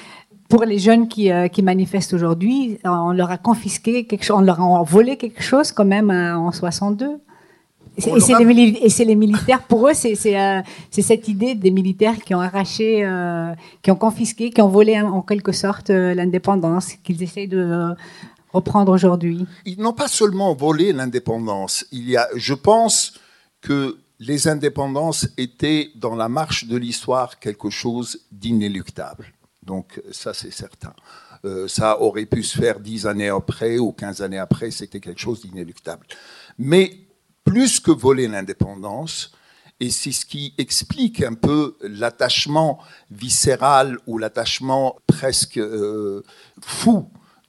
pour 0.49 0.65
les 0.65 0.79
jeunes 0.79 1.09
qui, 1.09 1.33
euh, 1.33 1.49
qui 1.49 1.63
manifestent 1.63 2.15
aujourd'hui, 2.15 2.79
on 2.85 3.11
leur 3.11 3.33
a 3.33 3.39
confisqué 3.39 4.07
quelque 4.07 4.23
chose, 4.23 4.37
on 4.39 4.43
leur 4.43 4.61
a 4.61 4.85
volé 4.85 5.17
quelque 5.17 5.43
chose 5.43 5.73
quand 5.73 5.85
même 5.85 6.11
en 6.11 6.53
62. 6.53 7.19
Et 7.97 8.21
c'est 8.21 8.39
les, 8.39 9.05
les, 9.05 9.15
militaires, 9.15 9.63
pour 9.63 9.89
eux, 9.89 9.93
euh, 9.93 10.63
c'est 10.91 11.03
cette 11.03 11.29
idée 11.29 11.55
des 11.55 11.71
militaires 11.71 12.19
qui 12.19 12.35
ont 12.35 12.41
arraché, 12.41 13.05
euh, 13.05 13.55
qui 13.83 13.91
ont 13.91 13.97
confisqué, 13.97 14.51
qui 14.51 14.61
ont 14.61 14.69
volé 14.69 15.01
en 15.01 15.23
quelque 15.23 15.53
sorte 15.53 15.91
euh, 15.91 16.15
l'indépendance, 16.15 16.93
qu'ils 17.03 17.23
essayent 17.23 17.49
de 17.49 17.95
reprendre 18.53 18.93
aujourd'hui. 18.93 19.47
Ils 19.65 19.81
n'ont 19.81 19.95
pas 19.95 20.09
seulement 20.09 20.55
volé 20.55 20.93
l'indépendance. 20.93 21.87
Il 21.91 22.09
y 22.09 22.17
a, 22.17 22.29
je 22.35 22.55
pense 22.55 23.15
que 23.63 23.97
les 24.19 24.47
indépendances 24.47 25.29
étaient 25.39 25.91
dans 25.95 26.15
la 26.15 26.29
marche 26.29 26.67
de 26.67 26.77
l'histoire 26.77 27.39
quelque 27.39 27.71
chose 27.71 28.21
d'inéluctable. 28.31 29.33
Donc 29.63 30.01
ça, 30.13 30.33
c'est 30.33 30.53
certain. 30.53 30.95
ça 31.67 32.01
aurait 32.01 32.27
pu 32.27 32.43
se 32.43 32.57
faire 32.57 32.79
dix 32.79 33.07
années 33.07 33.29
après 33.29 33.79
ou 33.79 33.93
quinze 33.93 34.23
années 34.23 34.39
après, 34.39 34.71
c'était 34.71 35.01
quelque 35.01 35.21
chose 35.21 35.41
d'inéluctable. 35.41 36.07
Mais 36.59 37.06
plus 37.47 37.81
que 37.81 37.93
voler 37.93 38.29
l'indépendance, 38.29 39.33
et 39.81 39.91
c'est 39.91 40.13
ce 40.13 40.27
qui 40.27 40.53
explique 40.59 41.23
un 41.23 41.35
peu 41.35 41.77
l'attachement 41.81 42.79
viscéral 43.11 43.99
ou 44.07 44.19
l'attachement 44.19 44.97
presque 45.07 45.59
euh, 45.59 46.23
fou 46.61 47.09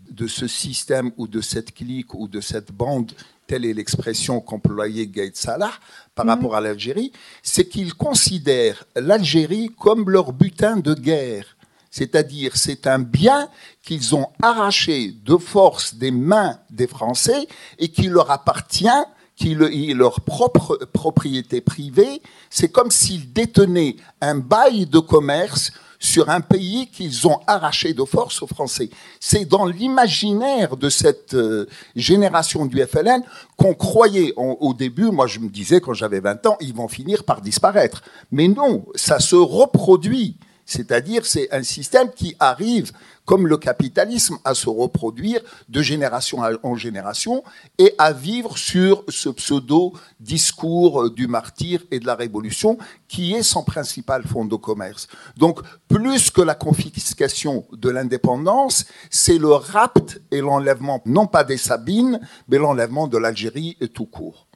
de 0.10 0.28
ce 0.28 0.48
système 0.48 1.12
ou 1.18 1.28
de 1.28 1.42
cette 1.42 1.74
clique 1.74 2.14
ou 2.14 2.28
de 2.28 2.42
cette 2.42 2.72
bande, 2.72 3.12
telle 3.48 3.66
est 3.66 3.74
l'expression 3.74 4.40
qu'employait 4.40 5.08
Gaïd 5.08 5.36
Salah 5.36 5.72
par 6.16 6.26
mhm. 6.26 6.32
rapport 6.32 6.56
à 6.56 6.62
l'Algérie, 6.62 7.12
c'est 7.42 7.68
qu'ils 7.68 7.94
considèrent 7.94 8.86
l'Algérie 8.96 9.72
comme 9.80 10.10
leur 10.10 10.32
butin 10.32 10.78
de 10.78 10.94
guerre. 10.94 11.56
C'est-à-dire, 11.90 12.56
c'est 12.56 12.86
un 12.86 13.00
bien 13.00 13.50
qu'ils 13.82 14.14
ont 14.14 14.28
arraché 14.42 15.12
de 15.24 15.38
force 15.38 15.96
des 15.96 16.12
mains 16.12 16.60
des 16.70 16.88
Français 16.88 17.48
et 17.80 17.90
qui 17.90 18.08
leur 18.08 18.30
appartient 18.30 19.04
qui 19.38 19.54
est 19.54 19.94
leur 19.94 20.22
propre 20.22 20.78
propriété 20.92 21.62
privée, 21.62 22.22
c'est 22.50 22.70
comme 22.70 22.92
s'ils 22.92 23.32
détenaient 23.32 23.96
un 24.20 24.36
bail 24.36 24.88
de 24.88 25.00
commerce 25.00 25.72
sur 26.00 26.30
un 26.30 26.42
pays 26.42 26.88
qu'ils 26.88 27.28
ont 27.28 27.40
arraché 27.48 27.94
de 27.94 28.04
force 28.04 28.42
aux 28.42 28.48
Français. 28.48 28.90
C'est 29.20 29.46
dans 29.46 29.66
l'imaginaire 29.66 30.78
de 30.78 30.90
cette 30.90 31.34
euh, 31.34 31.68
génération 31.96 32.66
du 32.66 32.84
FLN 32.84 33.24
qu'on 33.56 33.74
croyait 33.74 34.34
au 34.38 34.74
début, 34.74 35.10
moi 35.12 35.28
je 35.28 35.40
me 35.40 35.50
disais 35.50 35.82
quand 35.82 35.94
j'avais 35.94 36.20
20 36.20 36.46
ans, 36.46 36.58
ils 36.60 36.74
vont 36.74 36.88
finir 36.88 37.24
par 37.24 37.42
disparaître. 37.42 38.04
Mais 38.32 38.48
non, 38.48 38.86
ça 38.96 39.20
se 39.20 39.36
reproduit. 39.36 40.38
C'est-à-dire, 40.68 41.26
c'est 41.26 41.52
un 41.54 41.64
système 41.64 42.12
qui 42.12 42.36
arrive, 42.40 42.92
comme 43.24 43.48
le 43.48 43.58
capitalisme, 43.58 44.38
à 44.44 44.54
se 44.54 44.70
reproduire 44.70 45.42
de 45.70 45.82
génération 45.82 46.40
en 46.62 46.76
génération 46.76 47.42
et 47.78 47.96
à 47.98 48.12
vivre 48.12 48.58
sur 48.58 49.06
ce 49.08 49.30
pseudo-discours 49.30 51.10
du 51.10 51.28
martyr 51.28 51.82
et 51.90 52.00
de 52.00 52.06
la 52.06 52.16
révolution 52.16 52.78
qui 53.08 53.34
est 53.34 53.44
son 53.44 53.64
principal 53.64 54.24
fond 54.24 54.44
de 54.44 54.58
commerce. 54.58 55.08
Donc, 55.38 55.62
plus 55.88 56.30
que 56.30 56.42
la 56.42 56.54
confiscation 56.54 57.66
de 57.72 57.90
l'indépendance, 57.90 58.86
c'est 59.10 59.38
le 59.38 59.54
rapt 59.54 60.22
et 60.32 60.42
l'enlèvement, 60.42 61.02
non 61.06 61.28
pas 61.28 61.46
des 61.46 61.58
Sabines, 61.58 62.20
mais 62.50 62.58
l'enlèvement 62.58 63.08
de 63.08 63.18
l'Algérie 63.18 63.78
tout 63.94 64.06
court 64.06 64.47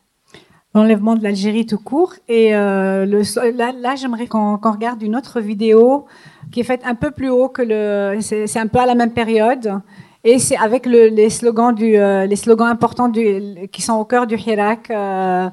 l'enlèvement 0.73 1.15
de 1.15 1.23
l'Algérie 1.23 1.65
tout 1.65 1.77
court. 1.77 2.13
Et 2.27 2.55
euh, 2.55 3.05
là, 3.05 3.95
j'aimerais 3.95 4.27
qu'on 4.27 4.57
regarde 4.57 5.01
une 5.01 5.15
autre 5.15 5.39
vidéo 5.39 6.05
qui 6.51 6.61
est 6.61 6.63
faite 6.63 6.81
un 6.85 6.95
peu 6.95 7.11
plus 7.11 7.29
haut 7.29 7.49
que 7.49 7.61
le. 7.61 8.19
C'est 8.21 8.59
un 8.59 8.67
peu 8.67 8.79
à 8.79 8.85
la 8.85 8.95
même 8.95 9.11
période. 9.11 9.81
Et 10.23 10.37
c'est 10.37 10.57
avec 10.57 10.85
le, 10.85 11.07
les 11.07 11.31
slogans 11.31 11.73
du, 11.73 11.97
euh, 11.97 12.27
les 12.27 12.35
slogans 12.35 12.67
importants 12.67 13.11
qui 13.11 13.81
sont 13.81 13.93
au 13.93 14.05
cœur 14.05 14.27
du 14.27 14.35
Hirak, 14.35 14.91
euh, 14.91 15.49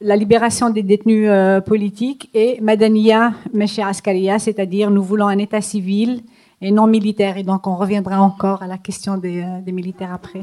la 0.00 0.16
libération 0.16 0.70
des 0.70 0.84
détenus 0.84 1.28
politiques 1.66 2.30
et 2.32 2.60
Madaniya 2.60 3.32
Meshi 3.52 3.82
Askaria, 3.82 4.38
c'est-à-dire 4.38 4.90
nous 4.90 5.02
voulons 5.02 5.26
un 5.26 5.38
État 5.38 5.60
civil 5.60 6.22
et 6.60 6.70
non 6.70 6.86
militaire. 6.86 7.36
Et 7.36 7.42
donc 7.42 7.66
on 7.66 7.74
reviendra 7.74 8.20
encore 8.20 8.62
à 8.62 8.68
la 8.68 8.78
question 8.78 9.16
des 9.16 9.72
militaires 9.72 10.12
après. 10.12 10.42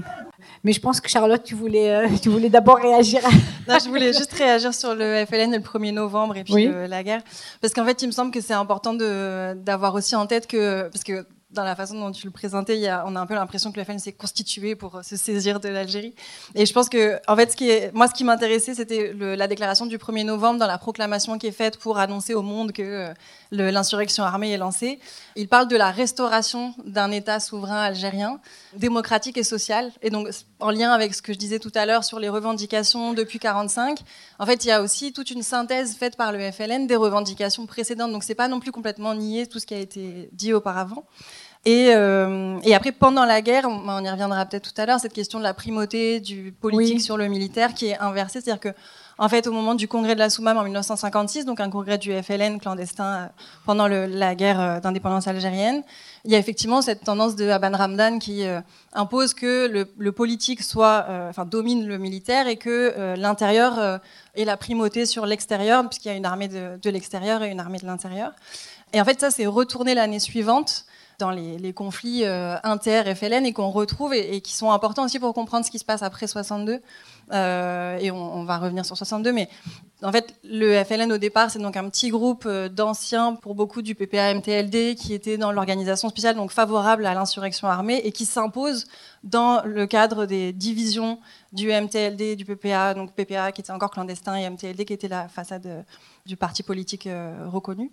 Mais 0.64 0.74
je 0.74 0.80
pense 0.80 1.02
que 1.02 1.10
Charlotte, 1.10 1.44
tu 1.44 1.56
voulais, 1.56 1.90
euh, 1.90 2.08
tu 2.22 2.30
voulais 2.30 2.50
d'abord 2.50 2.78
réagir. 2.78 3.22
non, 3.68 3.78
je 3.84 3.90
voulais 3.90 4.14
juste 4.14 4.34
réagir 4.34 4.74
sur 4.74 4.96
le 4.96 5.26
FLN 5.26 5.52
le 5.52 5.60
1er 5.60 5.94
novembre 5.94 6.38
et 6.38 6.44
puis 6.44 6.68
la 6.88 7.04
guerre. 7.04 7.22
Parce 7.62 7.74
qu'en 7.74 7.86
fait, 7.86 8.02
il 8.02 8.08
me 8.08 8.12
semble 8.12 8.32
que 8.32 8.42
c'est 8.42 8.54
important 8.54 8.94
d'avoir 8.94 9.96
aussi 9.96 10.16
en 10.16 10.26
tête 10.26 10.48
que, 10.48 10.90
parce 10.90 11.04
que 11.04 11.26
dans 11.52 11.64
la 11.64 11.76
façon 11.76 12.00
dont 12.00 12.12
tu 12.12 12.28
le 12.28 12.32
présentais, 12.32 12.88
on 13.06 13.16
a 13.16 13.20
un 13.20 13.26
peu 13.26 13.34
l'impression 13.34 13.72
que 13.72 13.80
le 13.80 13.84
FN 13.84 13.98
s'est 13.98 14.12
constitué 14.12 14.76
pour 14.76 15.04
se 15.04 15.16
saisir 15.16 15.60
de 15.60 15.68
l'Algérie. 15.70 16.14
Et 16.54 16.66
je 16.68 16.74
pense 16.74 16.90
que, 16.90 17.20
en 17.28 17.36
fait, 17.36 17.52
ce 17.52 17.56
qui 17.56 17.70
moi, 17.94 18.08
ce 18.08 18.14
qui 18.14 18.24
m'intéressait, 18.24 18.76
c'était 18.76 19.14
la 19.14 19.48
déclaration 19.48 19.88
du 19.88 19.98
1er 19.98 20.26
novembre 20.26 20.60
dans 20.60 20.68
la 20.68 20.78
proclamation 20.78 21.40
qui 21.40 21.48
est 21.48 21.52
faite 21.52 21.78
pour 21.78 21.98
annoncer 21.98 22.36
au 22.36 22.44
monde 22.44 22.72
que 22.72 22.84
euh, 22.84 23.14
l'insurrection 23.52 24.24
armée 24.24 24.52
est 24.52 24.58
lancée. 24.58 25.00
Il 25.36 25.48
parle 25.48 25.68
de 25.68 25.76
la 25.76 25.90
restauration 25.90 26.76
d'un 26.86 27.10
État 27.10 27.40
souverain 27.40 27.82
algérien, 27.82 28.40
démocratique 28.76 29.38
et 29.38 29.44
social. 29.44 29.92
Et 30.04 30.12
donc, 30.12 30.28
en 30.60 30.70
lien 30.70 30.92
avec 30.92 31.16
ce 31.16 31.22
que 31.24 31.34
je 31.34 31.38
disais 31.40 31.60
tout 31.60 31.72
à 31.74 31.88
l'heure 31.88 32.04
sur 32.04 32.20
les 32.20 32.30
revendications 32.30 33.14
depuis 33.14 33.40
45, 33.40 34.00
en 34.38 34.46
fait, 34.46 34.66
il 34.66 34.68
y 34.68 34.72
a 34.72 34.84
aussi 34.84 35.14
toute 35.14 35.32
une 35.32 35.42
synthèse 35.42 35.96
faite 35.96 36.16
par 36.16 36.32
le 36.32 36.52
FLN 36.52 36.86
des 36.86 36.96
revendications 36.96 37.66
précédentes. 37.66 38.12
Donc, 38.12 38.24
c'est 38.24 38.36
pas 38.36 38.48
non 38.48 38.60
plus 38.60 38.72
complètement 38.72 39.16
nié 39.16 39.48
tout 39.48 39.60
ce 39.60 39.66
qui 39.66 39.74
a 39.74 39.80
été 39.80 40.30
dit 40.32 40.54
auparavant. 40.54 41.06
Et, 41.66 41.90
euh, 41.94 42.58
et, 42.64 42.74
après, 42.74 42.94
pendant 42.94 43.26
la 43.26 43.42
guerre, 43.42 43.66
on, 43.68 44.04
y 44.04 44.10
reviendra 44.10 44.46
peut-être 44.46 44.74
tout 44.74 44.82
à 44.82 44.86
l'heure, 44.86 45.00
cette 45.00 45.12
question 45.12 45.40
de 45.40 45.44
la 45.44 45.54
primauté 45.54 46.22
du 46.22 46.54
politique 46.54 47.02
sur 47.02 47.18
le 47.18 47.28
militaire 47.28 47.74
qui 47.74 47.88
est 47.88 47.98
inversée. 48.00 48.40
C'est-à-dire 48.40 48.62
que, 48.62 48.70
en 49.18 49.28
fait, 49.28 49.46
au 49.46 49.52
moment 49.52 49.76
du 49.76 49.90
congrès 49.90 50.14
de 50.16 50.20
la 50.20 50.30
Soumam 50.30 50.58
en 50.58 50.64
1956, 50.64 51.44
donc 51.44 51.60
un 51.60 51.70
congrès 51.70 51.98
du 51.98 52.14
FLN 52.14 52.60
clandestin 52.60 53.06
euh, 53.14 53.26
pendant 53.66 53.90
le, 53.90 54.06
la 54.06 54.36
guerre 54.36 54.62
euh, 54.62 54.80
d'indépendance 54.80 55.28
algérienne, 55.28 55.84
il 56.24 56.32
y 56.32 56.36
a 56.36 56.38
effectivement 56.38 56.82
cette 56.82 57.04
tendance 57.04 57.36
de 57.36 57.50
Aban 57.50 57.76
Ramdan 57.76 58.20
qui 58.20 58.44
impose 58.94 59.34
que 59.34 59.68
le, 59.68 59.88
le 59.98 60.12
politique 60.14 60.62
soit, 60.64 61.06
enfin, 61.30 61.46
domine 61.46 61.88
le 61.88 61.98
militaire 61.98 62.48
et 62.48 62.58
que 62.58 63.16
l'intérieur 63.16 64.02
ait 64.36 64.44
la 64.44 64.58
primauté 64.58 65.06
sur 65.06 65.26
l'extérieur, 65.26 65.88
puisqu'il 65.88 66.10
y 66.10 66.12
a 66.12 66.16
une 66.16 66.26
armée 66.26 66.50
de, 66.50 66.78
de 66.82 66.90
l'extérieur 66.90 67.42
et 67.42 67.50
une 67.50 67.62
armée 67.62 67.80
de 67.80 67.86
l'intérieur. 67.86 68.34
Et 68.92 69.00
en 69.00 69.06
fait, 69.06 69.18
ça 69.22 69.32
s'est 69.32 69.46
retourné 69.46 69.94
l'année 69.94 70.20
suivante 70.20 70.86
dans 71.20 71.32
les, 71.32 71.74
conflits 71.74 72.24
euh, 72.24 72.56
inter-FLN 72.64 73.46
et 73.46 73.54
qu'on 73.54 73.70
retrouve 73.70 74.14
et, 74.14 74.42
qui 74.42 74.54
sont 74.54 74.72
importants 74.72 75.04
aussi 75.04 75.20
pour 75.20 75.34
comprendre 75.34 75.66
ce 75.66 75.70
qui 75.70 75.78
se 75.78 75.86
passe 75.86 76.02
après 76.02 76.26
62. 76.26 76.82
Euh, 77.32 77.98
et 78.00 78.10
on, 78.10 78.44
va 78.46 78.58
revenir 78.58 78.86
sur 78.86 78.98
62, 78.98 79.32
mais 79.32 79.50
en 80.02 80.12
fait, 80.12 80.34
le 80.44 80.84
FLN 80.84 81.12
au 81.12 81.18
départ, 81.18 81.52
c'est 81.52 81.60
donc 81.60 81.78
un 81.78 81.88
petit 81.90 82.10
groupe 82.10 82.46
euh, 82.48 82.70
d'anciens, 82.70 83.36
pour 83.36 83.54
beaucoup 83.54 83.84
du 83.84 83.94
PPA-MTLD, 83.94 84.96
qui 84.96 85.14
était 85.14 85.38
dans 85.38 85.52
l'organisation 85.52 86.10
spéciale, 86.10 86.36
donc 86.36 86.52
favorable 86.52 87.06
à 87.06 87.14
l'insurrection 87.14 87.68
armée, 87.68 88.02
et 88.04 88.12
qui 88.12 88.26
s'impose 88.26 88.88
dans 89.24 89.62
le 89.64 89.86
cadre 89.86 90.26
des 90.26 90.54
divisions 90.54 91.20
du 91.52 91.68
MTLD, 91.68 92.36
du 92.36 92.46
PPA, 92.46 92.96
donc 92.96 93.14
PPA 93.14 93.52
qui 93.52 93.62
était 93.62 93.74
encore 93.74 93.92
clandestin 93.92 94.36
et 94.36 94.50
MTLD 94.50 94.86
qui 94.86 94.94
était 94.94 95.10
la 95.10 95.28
façade 95.28 95.86
du 96.26 96.38
parti 96.38 96.64
politique 96.64 97.10
reconnu 97.48 97.92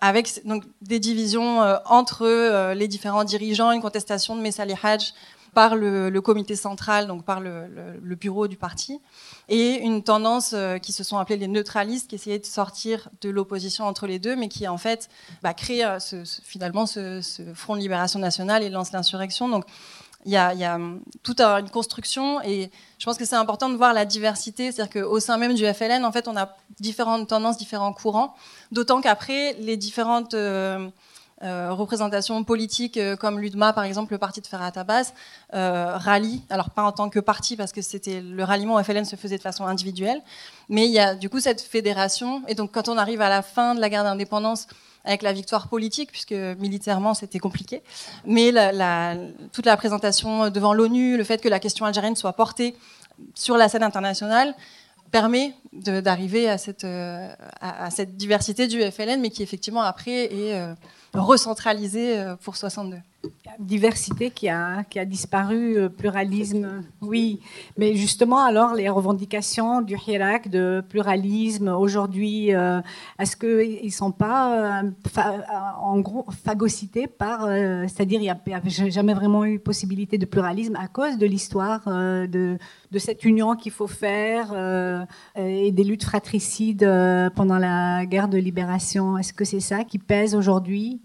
avec 0.00 0.40
donc, 0.46 0.64
des 0.82 0.98
divisions 0.98 1.62
euh, 1.62 1.76
entre 1.84 2.26
euh, 2.26 2.74
les 2.74 2.88
différents 2.88 3.24
dirigeants, 3.24 3.70
une 3.70 3.82
contestation 3.82 4.36
de 4.36 4.40
Messali 4.40 4.74
Hajj 4.82 5.12
par 5.52 5.74
le, 5.74 6.16
comité 6.20 6.54
central, 6.54 7.08
donc 7.08 7.24
par 7.24 7.40
le, 7.40 8.14
bureau 8.14 8.46
du 8.46 8.56
parti, 8.56 9.00
et 9.48 9.80
une 9.80 10.04
tendance 10.04 10.52
euh, 10.54 10.78
qui 10.78 10.92
se 10.92 11.02
sont 11.02 11.18
appelés 11.18 11.38
les 11.38 11.48
neutralistes, 11.48 12.08
qui 12.08 12.14
essayaient 12.14 12.38
de 12.38 12.46
sortir 12.46 13.08
de 13.20 13.30
l'opposition 13.30 13.84
entre 13.84 14.06
les 14.06 14.20
deux, 14.20 14.36
mais 14.36 14.48
qui 14.48 14.68
en 14.68 14.78
fait 14.78 15.08
bah, 15.42 15.52
créent 15.52 15.98
finalement 16.44 16.86
ce, 16.86 17.20
ce, 17.20 17.42
front 17.52 17.74
de 17.74 17.80
libération 17.80 18.20
nationale 18.20 18.62
et 18.62 18.70
lance 18.70 18.92
l'insurrection. 18.92 19.48
Donc 19.48 19.64
il 20.26 20.32
y 20.32 20.36
a, 20.36 20.74
hum, 20.74 21.02
toute 21.22 21.40
une 21.40 21.70
construction 21.70 22.42
et 22.42 22.70
je 22.98 23.04
pense 23.04 23.16
que 23.16 23.24
c'est 23.24 23.36
important 23.36 23.68
de 23.68 23.76
voir 23.76 23.94
la 23.94 24.04
diversité, 24.04 24.70
c'est-à-dire 24.70 25.02
qu'au 25.02 25.20
sein 25.20 25.38
même 25.38 25.54
du 25.54 25.64
FLN, 25.66 26.04
en 26.04 26.12
fait, 26.12 26.28
on 26.28 26.36
a 26.36 26.56
différentes 26.78 27.28
tendances, 27.28 27.56
différents 27.56 27.92
courants, 27.92 28.34
d'autant 28.72 29.00
qu'après, 29.00 29.54
les 29.54 29.76
différentes 29.76 30.34
euh, 30.34 30.88
euh, 31.42 31.72
représentations 31.72 32.44
politiques 32.44 32.98
euh, 32.98 33.16
comme 33.16 33.40
l'UDMA, 33.40 33.72
par 33.72 33.84
exemple, 33.84 34.12
le 34.12 34.18
parti 34.18 34.42
de 34.42 34.46
Ferhat 34.46 34.72
Abbas, 34.76 35.14
euh, 35.54 35.96
rallient, 35.96 36.42
alors 36.50 36.68
pas 36.68 36.82
en 36.82 36.92
tant 36.92 37.08
que 37.08 37.18
parti, 37.18 37.56
parce 37.56 37.72
que 37.72 37.80
c'était 37.80 38.20
le 38.20 38.44
ralliement 38.44 38.74
au 38.74 38.82
FLN 38.82 39.06
se 39.06 39.16
faisait 39.16 39.38
de 39.38 39.42
façon 39.42 39.64
individuelle, 39.64 40.20
mais 40.68 40.84
il 40.84 40.92
y 40.92 40.98
a 40.98 41.14
du 41.14 41.30
coup 41.30 41.40
cette 41.40 41.62
fédération, 41.62 42.42
et 42.46 42.54
donc 42.54 42.72
quand 42.72 42.90
on 42.90 42.98
arrive 42.98 43.22
à 43.22 43.30
la 43.30 43.40
fin 43.40 43.74
de 43.74 43.80
la 43.80 43.88
guerre 43.88 44.04
d'indépendance, 44.04 44.66
avec 45.04 45.22
la 45.22 45.32
victoire 45.32 45.68
politique, 45.68 46.10
puisque 46.10 46.32
militairement 46.32 47.14
c'était 47.14 47.38
compliqué. 47.38 47.82
Mais 48.26 48.52
toute 49.52 49.66
la 49.66 49.76
présentation 49.76 50.50
devant 50.50 50.74
l'ONU, 50.74 51.16
le 51.16 51.24
fait 51.24 51.40
que 51.40 51.48
la 51.48 51.58
question 51.58 51.84
algérienne 51.86 52.16
soit 52.16 52.34
portée 52.34 52.76
sur 53.34 53.56
la 53.56 53.68
scène 53.68 53.82
internationale, 53.82 54.54
permet 55.10 55.54
d'arriver 55.72 56.48
à 56.48 56.58
cette, 56.58 56.84
euh, 56.84 57.28
à, 57.60 57.90
cette 57.90 58.16
diversité 58.16 58.68
du 58.68 58.80
FLN, 58.80 59.20
mais 59.20 59.30
qui 59.30 59.42
effectivement 59.42 59.82
après 59.82 60.32
est 60.32 60.54
euh, 60.54 60.74
recentralisée 61.14 62.18
euh, 62.18 62.36
pour 62.36 62.56
62 62.56 62.96
diversité 63.58 64.30
qui 64.30 64.48
a, 64.48 64.84
qui 64.84 64.98
a 64.98 65.04
disparu, 65.04 65.76
euh, 65.76 65.88
pluralisme, 65.88 66.82
oui. 67.02 67.40
Mais 67.76 67.94
justement, 67.94 68.42
alors, 68.42 68.74
les 68.74 68.88
revendications 68.88 69.82
du 69.82 69.96
Hirak 70.06 70.48
de 70.48 70.82
pluralisme 70.88 71.68
aujourd'hui, 71.68 72.54
euh, 72.54 72.80
est-ce 73.18 73.36
qu'ils 73.36 73.84
ne 73.84 73.90
sont 73.90 74.12
pas, 74.12 74.82
euh, 74.82 74.90
en 75.80 76.00
gros, 76.00 76.24
phagocytés 76.44 77.06
par. 77.06 77.46
C'est-à-dire, 77.88 78.20
il 78.20 78.24
n'y 78.24 78.54
a, 78.54 78.88
jamais 78.88 79.14
vraiment 79.14 79.44
eu 79.44 79.58
possibilité 79.58 80.16
de 80.18 80.26
pluralisme 80.26 80.76
à 80.76 80.88
cause 80.88 81.18
de 81.18 81.26
l'histoire 81.26 81.82
de, 81.86 82.56
de 82.90 82.98
cette 82.98 83.24
union 83.24 83.56
qu'il 83.56 83.72
faut 83.72 83.86
faire 83.86 84.54
et 85.36 85.72
des 85.72 85.84
luttes 85.84 86.04
fratricides 86.04 86.88
pendant 87.34 87.58
la 87.58 88.06
guerre 88.06 88.28
de 88.28 88.38
libération? 88.38 89.18
Est-ce 89.18 89.32
que 89.32 89.44
c'est 89.44 89.60
ça 89.60 89.84
qui 89.84 89.98
pèse 89.98 90.34
aujourd'hui? 90.34 91.00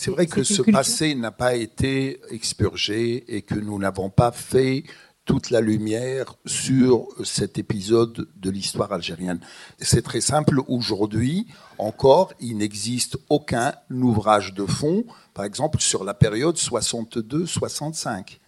C'est 0.00 0.12
vrai 0.12 0.28
que 0.28 0.44
ce 0.44 0.62
passé 0.62 1.16
n'a 1.16 1.32
pas 1.32 1.56
été 1.56 2.20
expurgé 2.30 3.24
et 3.34 3.42
que 3.42 3.56
nous 3.56 3.80
n'avons 3.80 4.10
pas 4.10 4.30
fait 4.30 4.84
toute 5.24 5.50
la 5.50 5.60
lumière 5.60 6.36
sur 6.46 7.08
cet 7.24 7.58
épisode 7.58 8.28
de 8.36 8.48
l'histoire 8.48 8.92
algérienne. 8.92 9.40
C'est 9.80 10.02
très 10.02 10.20
simple, 10.20 10.60
aujourd'hui 10.68 11.48
encore, 11.78 12.32
il 12.38 12.58
n'existe 12.58 13.18
aucun 13.28 13.74
ouvrage 13.90 14.54
de 14.54 14.66
fond, 14.66 15.04
par 15.34 15.44
exemple 15.44 15.80
sur 15.80 16.04
la 16.04 16.14
période 16.14 16.54
62-65 16.54 18.38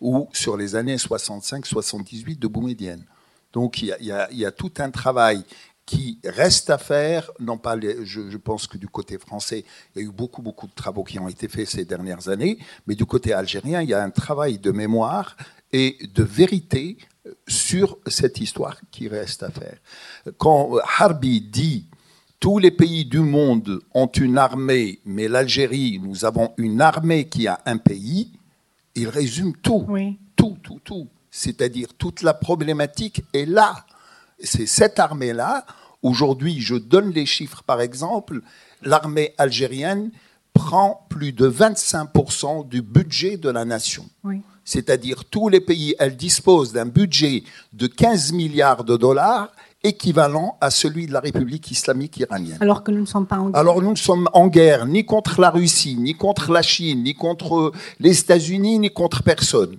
ou 0.00 0.28
sur 0.32 0.56
les 0.56 0.76
années 0.76 0.94
65-78 0.94 2.38
de 2.38 2.46
Boumedienne. 2.46 3.04
Donc 3.52 3.82
il 3.82 3.88
y, 3.88 3.92
a, 3.92 3.98
il, 3.98 4.06
y 4.06 4.12
a, 4.12 4.28
il 4.30 4.38
y, 4.38 4.46
a, 4.46 4.52
tout 4.52 4.72
un 4.78 4.90
travail 4.90 5.42
qui 5.90 6.20
reste 6.24 6.70
à 6.70 6.78
faire. 6.78 7.32
Non 7.40 7.58
pas 7.58 7.76
je, 7.80 8.30
je, 8.30 8.36
pense 8.36 8.68
que 8.68 8.78
du 8.78 8.86
côté 8.86 9.18
français, 9.18 9.64
il 9.94 10.00
y 10.00 10.04
a 10.04 10.08
eu 10.08 10.12
beaucoup, 10.12 10.40
beaucoup 10.40 10.68
de 10.68 10.72
travaux 10.72 11.02
qui 11.02 11.18
ont 11.18 11.28
été 11.28 11.48
faits 11.48 11.68
ces 11.68 11.84
dernières 11.84 12.28
années, 12.28 12.58
mais 12.86 12.94
du 12.94 13.04
côté 13.04 13.32
algérien, 13.32 13.82
il 13.82 13.88
y 13.88 13.94
a 13.94 14.00
un 14.00 14.10
travail 14.10 14.58
de 14.58 14.70
mémoire 14.70 15.36
et 15.72 15.98
de 16.14 16.22
vérité 16.22 16.96
sur 17.48 17.98
cette 18.06 18.40
histoire 18.40 18.80
qui 18.92 19.08
reste 19.08 19.42
à 19.42 19.50
faire. 19.50 19.78
Quand 20.38 20.76
Harbi 21.00 21.40
dit 21.40 21.86
tous 22.38 22.58
les 22.58 22.70
pays 22.70 23.04
du 23.04 23.18
monde 23.18 23.80
ont 23.92 24.06
une 24.06 24.38
armée, 24.38 25.00
mais 25.04 25.26
l'Algérie, 25.26 26.00
nous 26.00 26.24
avons 26.24 26.54
une 26.56 26.80
armée 26.80 27.28
qui 27.28 27.48
a 27.48 27.60
un 27.66 27.78
pays, 27.78 28.30
il 28.94 29.08
résume 29.08 29.56
tout, 29.56 29.84
oui. 29.88 30.20
tout, 30.36 30.56
tout, 30.62 30.80
tout. 30.84 31.08
C'est-à-dire 31.32 31.88
toute 31.98 32.22
la 32.22 32.32
problématique 32.32 33.24
est 33.34 33.46
là. 33.46 33.84
C'est 34.38 34.66
cette 34.66 35.00
armée-là 35.00 35.66
Aujourd'hui, 36.02 36.60
je 36.60 36.74
donne 36.74 37.10
les 37.10 37.26
chiffres 37.26 37.62
par 37.62 37.80
exemple, 37.80 38.40
l'armée 38.82 39.34
algérienne 39.38 40.10
prend 40.52 41.06
plus 41.08 41.32
de 41.32 41.48
25% 41.48 42.68
du 42.68 42.82
budget 42.82 43.36
de 43.36 43.50
la 43.50 43.64
nation. 43.64 44.04
Oui. 44.24 44.40
C'est-à-dire 44.64 45.24
tous 45.24 45.48
les 45.48 45.60
pays, 45.60 45.94
elle 45.98 46.16
dispose 46.16 46.72
d'un 46.72 46.86
budget 46.86 47.44
de 47.72 47.86
15 47.86 48.32
milliards 48.32 48.84
de 48.84 48.96
dollars 48.96 49.50
équivalent 49.82 50.58
à 50.60 50.70
celui 50.70 51.06
de 51.06 51.12
la 51.12 51.20
République 51.20 51.70
islamique 51.70 52.18
iranienne. 52.18 52.58
Alors 52.60 52.84
que 52.84 52.90
nous 52.90 53.00
ne 53.00 53.06
sommes 53.06 53.26
pas 53.26 53.38
en 53.38 53.50
guerre. 53.50 53.60
Alors 53.60 53.82
nous 53.82 53.90
ne 53.90 53.96
sommes 53.96 54.28
en 54.32 54.48
guerre 54.48 54.86
ni 54.86 55.04
contre 55.04 55.40
la 55.40 55.50
Russie, 55.50 55.96
ni 55.96 56.14
contre 56.14 56.52
la 56.52 56.62
Chine, 56.62 57.02
ni 57.02 57.14
contre 57.14 57.72
les 57.98 58.20
États-Unis, 58.20 58.78
ni 58.78 58.90
contre 58.90 59.22
personne. 59.22 59.76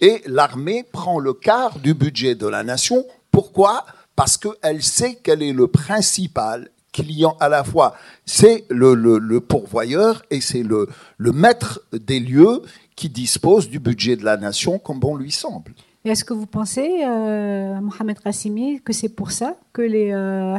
Et 0.00 0.22
l'armée 0.26 0.84
prend 0.84 1.18
le 1.18 1.32
quart 1.32 1.78
du 1.78 1.94
budget 1.94 2.34
de 2.34 2.46
la 2.46 2.62
nation. 2.62 3.04
Pourquoi? 3.30 3.84
Parce 4.20 4.36
qu'elle 4.36 4.82
sait 4.82 5.18
quel 5.22 5.42
est 5.42 5.54
le 5.54 5.66
principal 5.66 6.68
client 6.92 7.38
à 7.40 7.48
la 7.48 7.64
fois. 7.64 7.94
C'est 8.26 8.66
le, 8.68 9.38
pourvoyeur 9.38 10.22
et 10.30 10.42
c'est 10.42 10.62
le, 10.62 10.88
maître 11.18 11.80
des 11.90 12.20
lieux 12.20 12.60
qui 12.96 13.08
dispose 13.08 13.70
du 13.70 13.78
budget 13.78 14.16
de 14.16 14.24
la 14.26 14.36
nation 14.36 14.78
comme 14.78 15.00
bon 15.00 15.16
lui 15.16 15.30
semble. 15.30 15.72
Est-ce 16.04 16.22
que 16.22 16.34
vous 16.34 16.44
pensez, 16.44 17.02
euh, 17.02 17.80
Mohamed 17.80 18.20
Qassimi, 18.20 18.82
que 18.82 18.92
c'est 18.92 19.08
pour 19.08 19.30
ça 19.30 19.56
que 19.72 19.80
les 19.80 20.10
euh, 20.12 20.58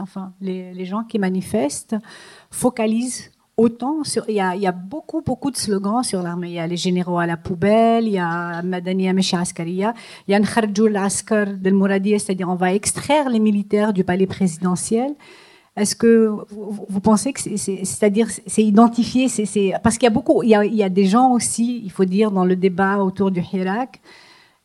enfin 0.00 0.32
les, 0.40 0.86
gens 0.86 1.04
qui 1.04 1.18
manifestent, 1.18 1.96
focalisent 2.50 3.30
autant 3.56 4.04
sur. 4.04 4.24
Il 4.28 4.34
y, 4.34 4.40
a, 4.40 4.72
beaucoup, 4.72 5.22
beaucoup 5.22 5.50
de 5.50 5.56
slogans 5.56 6.02
sur 6.02 6.22
l'armée. 6.22 6.48
Il 6.48 6.54
y 6.54 6.58
a 6.58 6.66
les 6.66 6.76
généraux 6.76 7.18
à 7.18 7.26
la 7.26 7.36
poubelle, 7.36 8.06
il 8.06 8.12
y 8.12 8.18
a 8.18 8.62
Madania 8.62 9.12
Mesha 9.12 9.40
Askaria, 9.40 9.94
il 10.26 10.32
y 10.32 10.34
a 10.34 10.40
Nkharjoul 10.40 10.96
Askar 10.96 11.46
del 11.46 11.74
Mouradi, 11.74 12.18
c'est-à-dire 12.18 12.48
on 12.48 12.54
va 12.54 12.72
extraire 12.72 13.28
les 13.30 13.40
militaires 13.40 13.92
du 13.92 14.04
palais 14.04 14.26
présidentiel. 14.26 15.14
Est-ce 15.76 15.94
que 15.94 16.32
vous, 16.50 17.00
pensez 17.00 17.34
que 17.34 17.40
c'est-à-dire 17.40 18.28
c'est 18.46 18.64
identifié, 18.64 19.28
c'est 19.28 19.74
parce 19.82 19.98
qu'il 19.98 20.04
y 20.04 20.06
a 20.06 20.10
beaucoup, 20.10 20.42
il 20.42 20.48
y 20.48 20.82
a, 20.82 20.88
des 20.88 21.04
gens 21.04 21.32
aussi, 21.32 21.82
il 21.84 21.90
faut 21.90 22.06
dire, 22.06 22.30
dans 22.30 22.46
le 22.46 22.56
débat 22.56 23.04
autour 23.04 23.30
du 23.30 23.42
Hirak, 23.42 24.00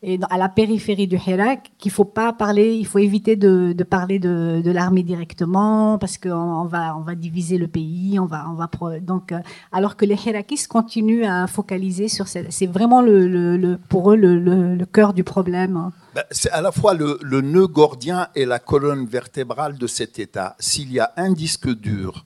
et 0.03 0.19
à 0.31 0.37
la 0.37 0.49
périphérie 0.49 1.07
du 1.07 1.17
Hirak, 1.17 1.71
qu'il 1.77 1.91
faut 1.91 2.05
pas 2.05 2.33
parler, 2.33 2.75
il 2.75 2.87
faut 2.87 2.97
éviter 2.97 3.35
de, 3.35 3.73
de 3.77 3.83
parler 3.83 4.17
de, 4.17 4.61
de 4.63 4.71
l'armée 4.71 5.03
directement 5.03 5.99
parce 5.99 6.17
qu'on 6.17 6.31
on 6.31 6.65
va 6.65 6.97
on 6.97 7.01
va 7.01 7.13
diviser 7.13 7.57
le 7.59 7.67
pays, 7.67 8.17
on 8.19 8.25
va 8.25 8.47
on 8.49 8.53
va 8.55 8.67
pro, 8.67 8.97
donc 8.99 9.31
euh, 9.31 9.39
alors 9.71 9.95
que 9.97 10.05
les 10.05 10.15
Hirakistes 10.15 10.67
continuent 10.67 11.25
à 11.25 11.45
focaliser 11.45 12.07
sur 12.07 12.27
c'est 12.27 12.65
vraiment 12.67 13.01
le, 13.03 13.27
le, 13.27 13.57
le, 13.57 13.77
pour 13.77 14.11
eux 14.11 14.15
le, 14.15 14.39
le, 14.39 14.85
cœur 14.87 15.13
du 15.13 15.23
problème. 15.23 15.91
Ben, 16.15 16.23
c'est 16.31 16.49
à 16.51 16.61
la 16.61 16.71
fois 16.71 16.93
le, 16.95 17.19
le 17.21 17.41
nœud 17.41 17.67
gordien 17.67 18.27
et 18.35 18.45
la 18.45 18.57
colonne 18.59 19.05
vertébrale 19.05 19.77
de 19.77 19.87
cet 19.87 20.17
État. 20.17 20.55
S'il 20.59 20.91
y 20.91 20.99
a 20.99 21.11
un 21.15 21.31
disque 21.31 21.69
dur 21.69 22.25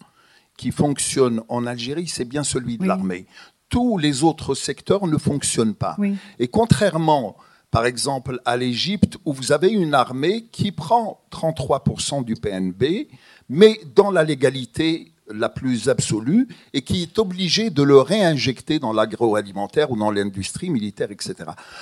qui 0.58 0.72
fonctionne 0.72 1.42
en 1.50 1.66
Algérie, 1.66 2.08
c'est 2.08 2.24
bien 2.26 2.44
celui 2.44 2.78
de 2.78 2.84
Oui. 2.84 2.88
l'armée. 2.88 3.26
Tous 3.68 3.98
les 3.98 4.24
autres 4.24 4.56
secteurs 4.56 5.06
ne 5.08 5.18
fonctionnent 5.18 5.76
pas. 5.76 5.96
Oui. 5.98 6.16
Et 6.40 6.48
contrairement 6.48 7.36
par 7.76 7.86
exemple 7.86 8.40
à 8.46 8.56
l'Égypte, 8.56 9.18
où 9.26 9.34
vous 9.34 9.52
avez 9.52 9.68
une 9.68 9.94
armée 9.94 10.46
qui 10.50 10.72
prend 10.72 11.20
33% 11.30 12.24
du 12.24 12.36
PNB, 12.36 13.10
mais 13.50 13.82
dans 13.94 14.12
la 14.12 14.24
légalité 14.24 15.12
la 15.28 15.50
plus 15.50 15.90
absolue, 15.90 16.48
et 16.74 16.84
qui 16.84 17.02
est 17.02 17.20
obligée 17.20 17.72
de 17.72 17.84
le 17.84 18.00
réinjecter 18.00 18.80
dans 18.80 18.94
l'agroalimentaire 18.94 19.92
ou 19.92 19.98
dans 19.98 20.10
l'industrie 20.10 20.70
militaire, 20.70 21.12
etc. 21.12 21.36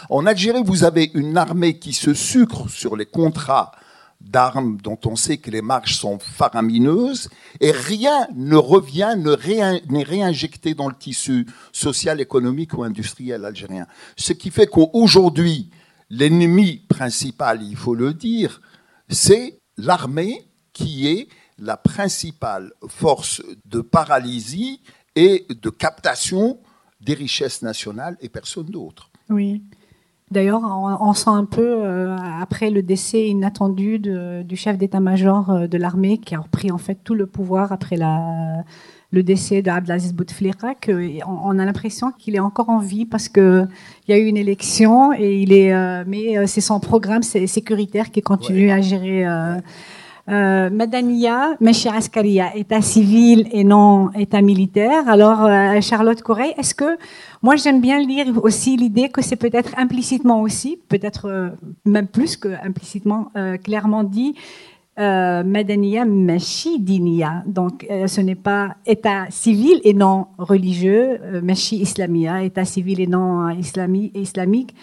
En 0.09 0.25
Algérie, 0.25 0.63
vous 0.65 0.83
avez 0.83 1.11
une 1.13 1.37
armée 1.37 1.77
qui 1.77 1.93
se 1.93 2.15
sucre 2.15 2.71
sur 2.71 2.95
les 2.95 3.05
contrats 3.05 3.71
d'armes 4.19 4.77
dont 4.81 4.97
on 5.05 5.15
sait 5.15 5.37
que 5.37 5.51
les 5.51 5.61
marges 5.61 5.93
sont 5.93 6.17
faramineuses 6.17 7.29
et 7.59 7.69
rien 7.69 8.27
ne 8.35 8.55
revient, 8.55 9.13
n'est 9.15 9.35
réin, 9.35 9.79
réinjecté 9.91 10.73
dans 10.73 10.87
le 10.87 10.95
tissu 10.95 11.45
social, 11.71 12.19
économique 12.19 12.73
ou 12.73 12.81
industriel 12.81 13.45
algérien. 13.45 13.85
Ce 14.17 14.33
qui 14.33 14.49
fait 14.49 14.65
qu'aujourd'hui, 14.65 15.69
l'ennemi 16.13 16.77
principal, 16.87 17.63
il 17.63 17.75
faut 17.75 17.95
le 17.95 18.13
dire, 18.13 18.61
c'est 19.09 19.59
l'armée 19.77 20.47
qui 20.71 21.07
est 21.07 21.27
la 21.57 21.77
principale 21.77 22.71
force 22.87 23.41
de 23.65 23.81
paralysie 23.81 24.81
et 25.15 25.45
de 25.49 25.69
captation 25.69 26.59
des 27.01 27.13
richesses 27.13 27.61
nationales 27.61 28.17
et 28.21 28.29
personne 28.29 28.67
d'autre. 28.67 29.09
Oui. 29.29 29.63
D'ailleurs, 30.31 30.61
on, 30.63 31.13
sent 31.13 31.29
un 31.29 31.45
peu, 31.45 31.83
euh, 31.83 32.15
après 32.17 32.71
le 32.71 32.81
décès 32.81 33.27
inattendu 33.27 33.99
du 33.99 34.55
chef 34.55 34.77
d'état-major 34.77 35.49
euh, 35.49 35.67
de 35.67 35.77
l'armée, 35.77 36.17
qui 36.17 36.33
a 36.33 36.39
repris 36.39 36.71
en 36.71 36.79
fait 36.79 36.97
tout 37.03 37.13
le 37.13 37.27
pouvoir 37.27 37.71
après 37.71 37.97
la, 37.97 38.63
le 39.13 39.23
décès 39.23 39.61
d'Abdelaziz 39.61 40.13
Bouteflika, 40.13 40.73
qu'on 40.83 41.19
on 41.25 41.59
a 41.59 41.65
l'impression 41.65 42.11
qu'il 42.17 42.35
est 42.35 42.39
encore 42.49 42.69
en 42.69 42.79
vie 42.79 43.05
parce 43.05 43.29
qu'il 43.29 43.67
y 44.09 44.13
a 44.13 44.17
eu 44.17 44.25
une 44.25 44.37
élection, 44.37 45.13
et 45.13 45.41
il 45.43 45.53
est, 45.53 45.73
euh, 45.73 46.03
mais 46.05 46.45
c'est 46.47 46.61
son 46.61 46.79
programme 46.81 47.23
sécuritaire 47.23 48.11
qui 48.11 48.21
continue 48.21 48.67
ouais. 48.67 48.71
à 48.71 48.81
gérer. 48.81 49.25
euh, 50.29 50.69
Madania, 50.69 51.55
Meshi 51.59 51.89
Askaria, 51.89 52.55
état 52.55 52.81
civil 52.81 53.47
et 53.51 53.63
non 53.63 54.09
état 54.15 54.41
militaire. 54.41 55.07
Alors, 55.07 55.43
euh, 55.43 55.81
Charlotte 55.81 56.21
Correille, 56.21 56.53
est-ce 56.57 56.73
que, 56.73 56.97
moi 57.41 57.55
j'aime 57.55 57.81
bien 57.81 57.99
lire 57.99 58.27
aussi 58.43 58.77
l'idée 58.77 59.09
que 59.09 59.21
c'est 59.21 59.35
peut-être 59.35 59.71
implicitement 59.77 60.41
aussi, 60.41 60.79
peut-être 60.87 61.25
euh, 61.25 61.49
même 61.85 62.07
plus 62.07 62.37
que 62.37 62.49
implicitement, 62.65 63.31
euh, 63.35 63.57
clairement 63.57 64.03
dit, 64.03 64.35
euh, 64.99 65.43
Dinia. 66.79 67.43
Donc, 67.45 67.85
euh, 67.89 68.07
ce 68.07 68.21
n'est 68.21 68.35
pas 68.35 68.75
état 68.85 69.25
civil 69.29 69.79
et 69.83 69.93
non 69.93 70.27
religieux, 70.37 71.19
euh, 71.21 71.53
Islamia, 71.71 72.43
état 72.43 72.65
civil 72.65 72.99
et 73.01 73.07
non 73.07 73.47
euh, 73.47 73.53
islami- 73.53 74.11
islamique 74.15 74.75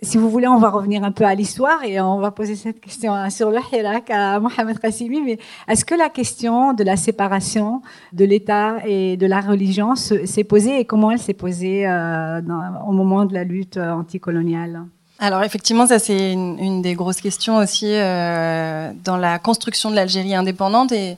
si 0.00 0.16
vous 0.16 0.30
voulez, 0.30 0.46
on 0.46 0.58
va 0.58 0.70
revenir 0.70 1.02
un 1.02 1.10
peu 1.10 1.24
à 1.24 1.34
l'histoire 1.34 1.82
et 1.82 2.00
on 2.00 2.20
va 2.20 2.30
poser 2.30 2.54
cette 2.54 2.80
question 2.80 3.12
hein, 3.12 3.30
sur 3.30 3.50
le 3.50 3.58
Hirak 3.72 4.10
à 4.10 4.38
Mohamed 4.38 4.78
Qassimi. 4.78 5.20
Mais 5.22 5.38
est-ce 5.66 5.84
que 5.84 5.96
la 5.96 6.08
question 6.08 6.72
de 6.72 6.84
la 6.84 6.96
séparation 6.96 7.82
de 8.12 8.24
l'État 8.24 8.76
et 8.86 9.16
de 9.16 9.26
la 9.26 9.40
religion 9.40 9.96
se- 9.96 10.24
s'est 10.24 10.44
posée 10.44 10.78
et 10.80 10.84
comment 10.84 11.10
elle 11.10 11.18
s'est 11.18 11.34
posée 11.34 11.84
au 11.88 12.92
moment 12.92 13.24
de 13.24 13.34
la 13.34 13.42
lutte 13.42 13.76
anticoloniale? 13.76 14.84
Alors 15.20 15.42
effectivement, 15.42 15.86
ça 15.86 15.98
c'est 15.98 16.32
une, 16.32 16.80
des 16.80 16.94
grosses 16.94 17.20
questions 17.20 17.56
aussi 17.56 17.86
euh, 17.88 18.92
dans 19.04 19.16
la 19.16 19.38
construction 19.38 19.90
de 19.90 19.96
l'Algérie 19.96 20.34
indépendante 20.34 20.92
et 20.92 21.16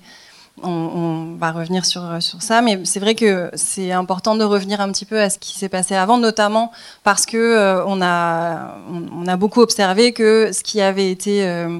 on, 0.62 1.36
va 1.38 1.52
revenir 1.52 1.84
sur, 1.84 2.02
sur 2.20 2.42
ça. 2.42 2.62
Mais 2.62 2.80
c'est 2.84 3.00
vrai 3.00 3.14
que 3.14 3.50
c'est 3.54 3.92
important 3.92 4.36
de 4.36 4.44
revenir 4.44 4.80
un 4.80 4.90
petit 4.92 5.04
peu 5.04 5.20
à 5.20 5.30
ce 5.30 5.38
qui 5.38 5.56
s'est 5.56 5.68
passé 5.68 5.94
avant, 5.94 6.18
notamment 6.18 6.72
parce 7.04 7.26
que 7.26 7.36
euh, 7.36 7.84
on, 7.86 8.00
a, 8.02 8.76
on, 8.90 9.26
a 9.26 9.36
beaucoup 9.36 9.60
observé 9.60 10.12
que 10.12 10.50
ce 10.52 10.62
qui 10.62 10.80
avait 10.80 11.10
été 11.10 11.46
euh, 11.46 11.78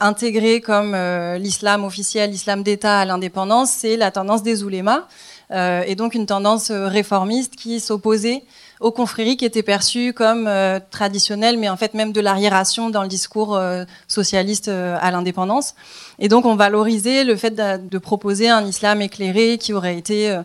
intégré 0.00 0.60
comme 0.60 0.94
euh, 0.94 1.38
l'islam 1.38 1.84
officiel, 1.84 2.30
l'islam 2.30 2.62
d'État 2.62 3.00
à 3.00 3.04
l'indépendance, 3.04 3.70
c'est 3.70 3.96
la 3.96 4.10
tendance 4.10 4.42
des 4.42 4.62
oulémas, 4.62 5.06
et 5.54 5.96
donc 5.96 6.14
une 6.14 6.24
tendance 6.24 6.70
réformiste 6.70 7.56
qui 7.56 7.78
s'opposait 7.78 8.42
aux 8.82 8.90
confréries 8.90 9.36
qui 9.36 9.44
étaient 9.44 9.62
perçues 9.62 10.12
comme 10.12 10.46
euh, 10.46 10.80
traditionnelles, 10.90 11.56
mais 11.56 11.68
en 11.68 11.76
fait 11.76 11.94
même 11.94 12.12
de 12.12 12.20
l'arriération 12.20 12.90
dans 12.90 13.02
le 13.02 13.08
discours 13.08 13.56
euh, 13.56 13.84
socialiste 14.08 14.68
euh, 14.68 14.98
à 15.00 15.10
l'indépendance. 15.10 15.74
Et 16.18 16.28
donc 16.28 16.44
on 16.44 16.56
valorisait 16.56 17.24
le 17.24 17.36
fait 17.36 17.52
de, 17.52 17.88
de 17.88 17.98
proposer 17.98 18.48
un 18.48 18.66
islam 18.66 19.00
éclairé 19.00 19.56
qui 19.58 19.72
aurait 19.72 19.96
été 19.96 20.36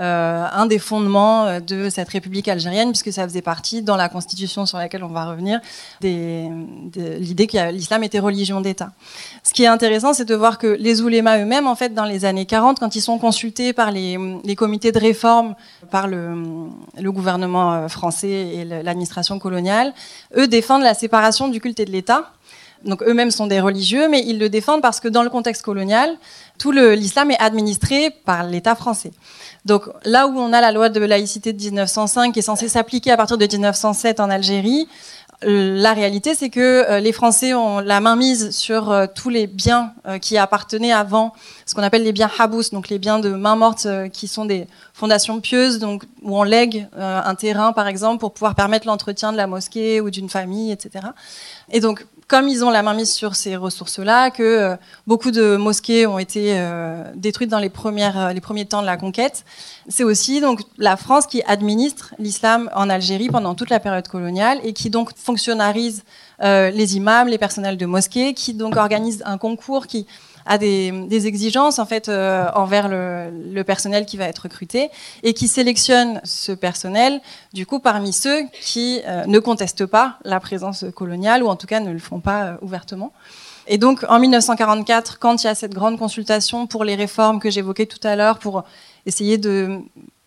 euh, 0.00 0.44
un 0.52 0.66
des 0.66 0.80
fondements 0.80 1.46
euh, 1.46 1.60
de 1.60 1.88
cette 1.88 2.08
République 2.08 2.48
algérienne, 2.48 2.90
puisque 2.90 3.12
ça 3.12 3.22
faisait 3.22 3.42
partie, 3.42 3.80
dans 3.80 3.96
la 3.96 4.08
constitution 4.08 4.66
sur 4.66 4.76
laquelle 4.76 5.04
on 5.04 5.08
va 5.08 5.26
revenir, 5.26 5.60
de 6.00 7.18
l'idée 7.18 7.46
que 7.46 7.70
l'islam 7.70 8.02
était 8.02 8.18
religion 8.18 8.60
d'État. 8.60 8.90
Ce 9.44 9.52
qui 9.52 9.62
est 9.62 9.68
intéressant, 9.68 10.12
c'est 10.12 10.24
de 10.24 10.34
voir 10.34 10.58
que 10.58 10.66
les 10.66 11.00
oulémas 11.00 11.38
eux-mêmes, 11.38 11.68
en 11.68 11.76
fait, 11.76 11.94
dans 11.94 12.06
les 12.06 12.24
années 12.24 12.46
40, 12.46 12.80
quand 12.80 12.96
ils 12.96 13.00
sont 13.00 13.18
consultés 13.18 13.72
par 13.72 13.92
les, 13.92 14.18
comités 14.56 14.90
de 14.90 14.98
réforme, 14.98 15.54
par 15.92 16.08
le, 16.08 17.12
gouvernement 17.12 17.74
euh, 17.74 17.88
français 17.88 18.28
et 18.28 18.64
l'administration 18.64 19.38
coloniale, 19.38 19.94
eux 20.36 20.48
défendent 20.48 20.82
la 20.82 20.94
séparation 20.94 21.46
du 21.46 21.60
culte 21.60 21.78
et 21.78 21.84
de 21.84 21.92
l'État. 21.92 22.32
Donc 22.84 23.02
eux-mêmes 23.02 23.30
sont 23.30 23.46
des 23.46 23.60
religieux, 23.60 24.08
mais 24.08 24.22
ils 24.26 24.38
le 24.38 24.48
défendent 24.48 24.82
parce 24.82 25.00
que 25.00 25.08
dans 25.08 25.22
le 25.22 25.30
contexte 25.30 25.62
colonial, 25.62 26.16
tout 26.58 26.70
l'islam 26.70 27.30
est 27.30 27.40
administré 27.40 28.10
par 28.24 28.44
l'État 28.44 28.74
français. 28.74 29.12
Donc 29.64 29.88
là 30.04 30.26
où 30.26 30.38
on 30.38 30.52
a 30.52 30.60
la 30.60 30.72
loi 30.72 30.90
de 30.90 31.00
laïcité 31.00 31.52
de 31.52 31.62
1905 31.62 32.32
qui 32.32 32.40
est 32.40 32.42
censée 32.42 32.68
s'appliquer 32.68 33.10
à 33.12 33.16
partir 33.16 33.38
de 33.38 33.46
1907 33.46 34.20
en 34.20 34.28
Algérie, 34.28 34.86
euh, 35.44 35.74
la 35.76 35.92
réalité 35.92 36.34
c'est 36.34 36.50
que 36.50 36.60
euh, 36.60 37.00
les 37.00 37.12
Français 37.12 37.54
ont 37.54 37.80
la 37.80 38.00
main 38.00 38.16
mise 38.16 38.50
sur 38.50 38.90
euh, 38.90 39.06
tous 39.12 39.30
les 39.30 39.46
biens 39.46 39.92
qui 40.20 40.36
appartenaient 40.36 40.92
avant, 40.92 41.32
ce 41.66 41.74
qu'on 41.74 41.82
appelle 41.82 42.02
les 42.02 42.12
biens 42.12 42.30
habous, 42.38 42.70
donc 42.72 42.88
les 42.88 42.98
biens 42.98 43.18
de 43.18 43.30
main 43.30 43.56
morte 43.56 43.86
qui 44.12 44.28
sont 44.28 44.44
des 44.44 44.66
fondations 44.92 45.40
pieuses, 45.40 45.78
donc 45.78 46.04
où 46.22 46.38
on 46.38 46.42
lègue 46.42 46.86
un 46.96 47.34
terrain 47.34 47.72
par 47.72 47.88
exemple 47.88 48.20
pour 48.20 48.34
pouvoir 48.34 48.54
permettre 48.54 48.86
l'entretien 48.86 49.32
de 49.32 49.38
la 49.38 49.46
mosquée 49.46 50.00
ou 50.02 50.10
d'une 50.10 50.28
famille, 50.28 50.70
etc. 50.72 51.06
Et 51.70 51.80
donc 51.80 52.06
comme 52.28 52.48
ils 52.48 52.64
ont 52.64 52.70
la 52.70 52.82
main 52.82 52.94
mise 52.94 53.12
sur 53.12 53.34
ces 53.34 53.56
ressources-là, 53.56 54.30
que 54.30 54.42
euh, 54.42 54.76
beaucoup 55.06 55.30
de 55.30 55.56
mosquées 55.56 56.06
ont 56.06 56.18
été 56.18 56.58
euh, 56.58 57.04
détruites 57.14 57.50
dans 57.50 57.58
les, 57.58 57.68
premières, 57.68 58.18
euh, 58.18 58.32
les 58.32 58.40
premiers 58.40 58.64
temps 58.64 58.80
de 58.80 58.86
la 58.86 58.96
conquête, 58.96 59.44
c'est 59.88 60.04
aussi 60.04 60.40
donc 60.40 60.60
la 60.78 60.96
France 60.96 61.26
qui 61.26 61.42
administre 61.42 62.14
l'islam 62.18 62.70
en 62.74 62.88
Algérie 62.88 63.28
pendant 63.28 63.54
toute 63.54 63.70
la 63.70 63.80
période 63.80 64.08
coloniale 64.08 64.58
et 64.64 64.72
qui 64.72 64.90
donc 64.90 65.10
fonctionnarise 65.16 66.04
les 66.40 66.96
imams, 66.96 67.28
les 67.28 67.38
personnels 67.38 67.76
de 67.76 67.86
mosquées, 67.86 68.34
qui 68.34 68.54
donc 68.54 68.76
organise 68.76 69.22
un 69.24 69.38
concours 69.38 69.86
qui 69.86 70.06
a 70.46 70.58
des, 70.58 70.90
des 70.90 71.26
exigences 71.26 71.78
en 71.78 71.86
fait 71.86 72.08
euh, 72.08 72.46
envers 72.54 72.88
le, 72.88 73.30
le 73.52 73.64
personnel 73.64 74.06
qui 74.06 74.16
va 74.16 74.26
être 74.26 74.40
recruté 74.40 74.90
et 75.22 75.34
qui 75.34 75.48
sélectionne 75.48 76.20
ce 76.24 76.52
personnel 76.52 77.20
du 77.52 77.66
coup 77.66 77.80
parmi 77.80 78.12
ceux 78.12 78.44
qui 78.60 79.00
euh, 79.06 79.24
ne 79.26 79.38
contestent 79.38 79.86
pas 79.86 80.18
la 80.24 80.40
présence 80.40 80.84
coloniale 80.94 81.42
ou 81.42 81.48
en 81.48 81.56
tout 81.56 81.66
cas 81.66 81.80
ne 81.80 81.92
le 81.92 81.98
font 81.98 82.20
pas 82.20 82.44
euh, 82.44 82.56
ouvertement. 82.62 83.12
Et 83.66 83.78
donc 83.78 84.04
en 84.08 84.18
1944, 84.18 85.18
quand 85.18 85.42
il 85.42 85.46
y 85.46 85.50
a 85.50 85.54
cette 85.54 85.72
grande 85.72 85.98
consultation 85.98 86.66
pour 86.66 86.84
les 86.84 86.94
réformes 86.94 87.40
que 87.40 87.50
j'évoquais 87.50 87.86
tout 87.86 88.06
à 88.06 88.14
l'heure, 88.14 88.38
pour 88.38 88.64
essayer 89.06 89.38
de 89.38 89.80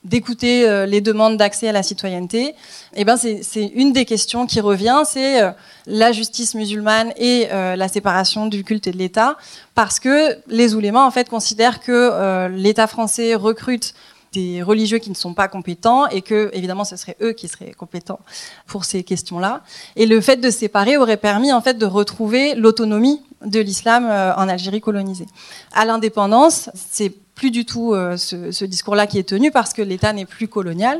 d'écouter 0.07 0.67
euh, 0.67 0.85
les 0.85 1.01
demandes 1.01 1.37
d'accès 1.37 1.67
à 1.67 1.71
la 1.71 1.83
citoyenneté, 1.83 2.55
eh 2.95 3.03
ben 3.03 3.17
c'est 3.17 3.65
une 3.75 3.91
des 3.91 4.05
questions 4.05 4.45
qui 4.45 4.61
revient, 4.61 5.01
c'est 5.05 5.41
euh, 5.41 5.51
la 5.85 6.11
justice 6.11 6.55
musulmane 6.55 7.11
et 7.17 7.47
euh, 7.51 7.75
la 7.75 7.87
séparation 7.87 8.47
du 8.47 8.63
culte 8.63 8.87
et 8.87 8.91
de 8.91 8.97
l'État, 8.97 9.37
parce 9.75 9.99
que 9.99 10.37
les 10.47 10.75
oulémas 10.75 11.05
en 11.05 11.11
fait 11.11 11.29
considèrent 11.29 11.81
que 11.81 12.47
l'État 12.49 12.87
français 12.87 13.35
recrute 13.35 13.93
des 14.33 14.61
religieux 14.61 14.97
qui 14.97 15.09
ne 15.09 15.15
sont 15.15 15.33
pas 15.33 15.47
compétents 15.47 16.07
et 16.07 16.21
que 16.21 16.49
évidemment 16.53 16.83
ce 16.83 16.95
serait 16.95 17.17
eux 17.21 17.33
qui 17.33 17.47
seraient 17.47 17.73
compétents 17.73 18.19
pour 18.65 18.85
ces 18.85 19.03
questions-là. 19.03 19.61
Et 19.95 20.05
le 20.05 20.19
fait 20.21 20.37
de 20.37 20.49
séparer 20.49 20.97
aurait 20.97 21.17
permis 21.17 21.51
en 21.53 21.61
fait 21.61 21.75
de 21.75 21.85
retrouver 21.85 22.55
l'autonomie 22.55 23.21
de 23.45 23.59
l'islam 23.59 24.05
en 24.05 24.49
Algérie 24.49 24.81
colonisée. 24.81 25.27
À 25.73 25.85
l'indépendance, 25.85 26.69
c'est 26.73 27.13
plus 27.37 27.51
du 27.51 27.65
tout 27.65 27.93
euh, 27.93 28.17
ce, 28.17 28.51
ce 28.51 28.65
discours-là 28.65 29.05
qui 29.05 29.19
est 29.19 29.29
tenu 29.29 29.51
parce 29.51 29.71
que 29.71 29.83
l'État 29.83 30.11
n'est 30.11 30.25
plus 30.25 30.47
colonial 30.47 30.99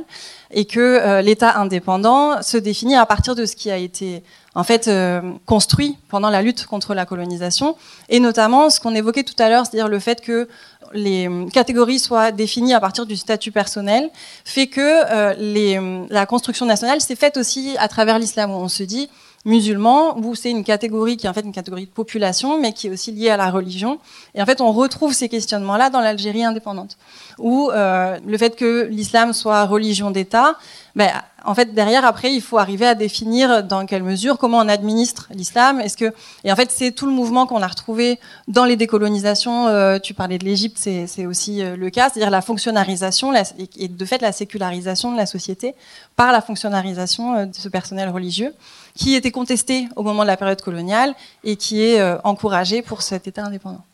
et 0.52 0.66
que 0.66 0.80
euh, 0.80 1.22
l'État 1.22 1.58
indépendant 1.58 2.44
se 2.44 2.58
définit 2.58 2.96
à 2.96 3.08
partir 3.08 3.34
de 3.34 3.46
ce 3.46 3.56
qui 3.56 3.72
a 3.72 3.78
été 3.78 4.24
en 4.54 4.64
fait 4.64 4.88
euh, 4.88 5.20
construit 5.48 5.98
pendant 6.10 6.30
la 6.30 6.44
lutte 6.44 6.68
contre 6.68 6.94
la 6.94 7.08
colonisation 7.08 7.76
et 8.08 8.20
notamment 8.20 8.70
ce 8.70 8.80
qu'on 8.80 8.94
évoquait 8.94 9.24
tout 9.24 9.36
à 9.40 9.50
l'heure, 9.50 9.66
c'est-à-dire 9.66 9.88
le 9.88 10.00
fait 10.00 10.22
que 10.22 10.48
les 10.94 11.28
catégories 11.52 12.00
soient 12.00 12.32
définies 12.32 12.76
à 12.76 12.80
partir 12.80 13.08
du 13.08 13.18
statut 13.18 13.52
personnel, 13.52 14.10
fait 14.46 14.68
que 14.68 14.80
euh, 14.82 15.34
les, 15.38 15.82
la 16.10 16.26
construction 16.26 16.66
nationale 16.66 17.02
s'est 17.02 17.16
faite 17.16 17.36
aussi 17.36 17.76
à 17.80 17.88
travers 17.88 18.20
l'islam, 18.20 18.52
où 18.52 18.56
on 18.56 18.70
se 18.70 18.84
dit 18.84 19.10
musulman, 19.48 20.18
où 20.18 20.36
c'est 20.36 20.52
une 20.52 20.64
catégorie 20.64 21.16
qui 21.18 21.26
est 21.26 21.30
en 21.30 21.34
fait 21.34 21.42
une 21.42 21.54
catégorie 21.54 21.86
de 21.86 21.92
population, 21.92 22.60
mais 22.60 22.74
qui 22.74 22.88
est 22.88 22.90
aussi 22.90 23.12
liée 23.12 23.30
à 23.30 23.38
la 23.38 23.50
religion. 23.50 23.98
Et 24.36 24.42
en 24.42 24.46
fait, 24.46 24.62
on 24.62 24.72
retrouve 24.72 25.14
ces 25.14 25.30
questionnements-là 25.30 25.90
dans 25.90 26.02
l'Algérie 26.02 26.44
indépendante, 26.44 26.98
où 27.40 27.72
euh, 27.72 28.20
le 28.26 28.38
fait 28.38 28.56
que 28.56 28.88
l'islam 28.92 29.34
soit 29.34 29.66
religion 29.66 30.12
d'État, 30.12 30.58
ben, 30.98 31.12
en 31.46 31.54
fait, 31.54 31.74
derrière, 31.74 32.04
après, 32.04 32.34
il 32.34 32.42
faut 32.42 32.58
arriver 32.58 32.88
à 32.88 32.96
définir 32.96 33.64
dans 33.64 33.86
quelle 33.86 34.02
mesure, 34.02 34.40
comment 34.40 34.58
on 34.58 34.68
administre 34.68 35.28
l'islam. 35.30 35.80
Est-ce 35.80 35.96
que, 35.96 36.12
et 36.44 36.52
en 36.52 36.56
fait, 36.56 36.72
c'est 36.72 36.92
tout 36.92 37.06
le 37.06 37.12
mouvement 37.12 37.46
qu'on 37.46 37.62
a 37.62 37.68
retrouvé 37.68 38.20
dans 38.48 38.66
les 38.66 38.76
décolonisations. 38.76 39.68
Euh, 39.68 40.00
tu 40.00 40.16
parlais 40.16 40.40
de 40.40 40.44
l'Égypte, 40.44 40.78
c'est, 40.78 41.26
aussi 41.28 41.62
euh, 41.62 41.78
le 41.78 41.90
cas, 41.92 42.10
c'est-à-dire 42.10 42.32
la 42.32 42.42
fonctionnalisation 42.42 43.32
la, 43.32 43.44
et 43.78 43.88
de 43.88 44.06
fait 44.06 44.22
la 44.24 44.32
sécularisation 44.32 45.12
de 45.12 45.18
la 45.18 45.28
société 45.28 45.76
par 46.16 46.32
la 46.32 46.42
fonctionnalisation 46.42 47.36
euh, 47.36 47.46
de 47.46 47.56
ce 47.56 47.70
personnel 47.70 48.10
religieux, 48.10 48.54
qui 48.98 49.16
était 49.16 49.32
contesté 49.32 49.88
au 49.96 50.04
moment 50.04 50.24
de 50.24 50.28
la 50.28 50.38
période 50.38 50.62
coloniale 50.62 51.14
et 51.44 51.56
qui 51.56 51.82
est 51.82 52.00
euh, 52.02 52.18
encouragé 52.24 52.82
pour 52.82 53.02
cet 53.02 53.28
État 53.28 53.46
indépendant. 53.46 53.86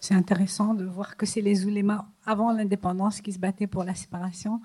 C'est 0.00 0.14
intéressant 0.14 0.74
de 0.74 0.84
voir 0.84 1.16
que 1.16 1.26
c'est 1.26 1.40
les 1.42 1.64
oulémas 1.66 2.04
avant 2.26 2.52
l'indépendance 2.52 3.20
qui 3.20 3.32
se 3.32 3.38
battaient 3.38 3.66
pour 3.66 3.84
la 3.84 3.94
séparation. 3.94 4.60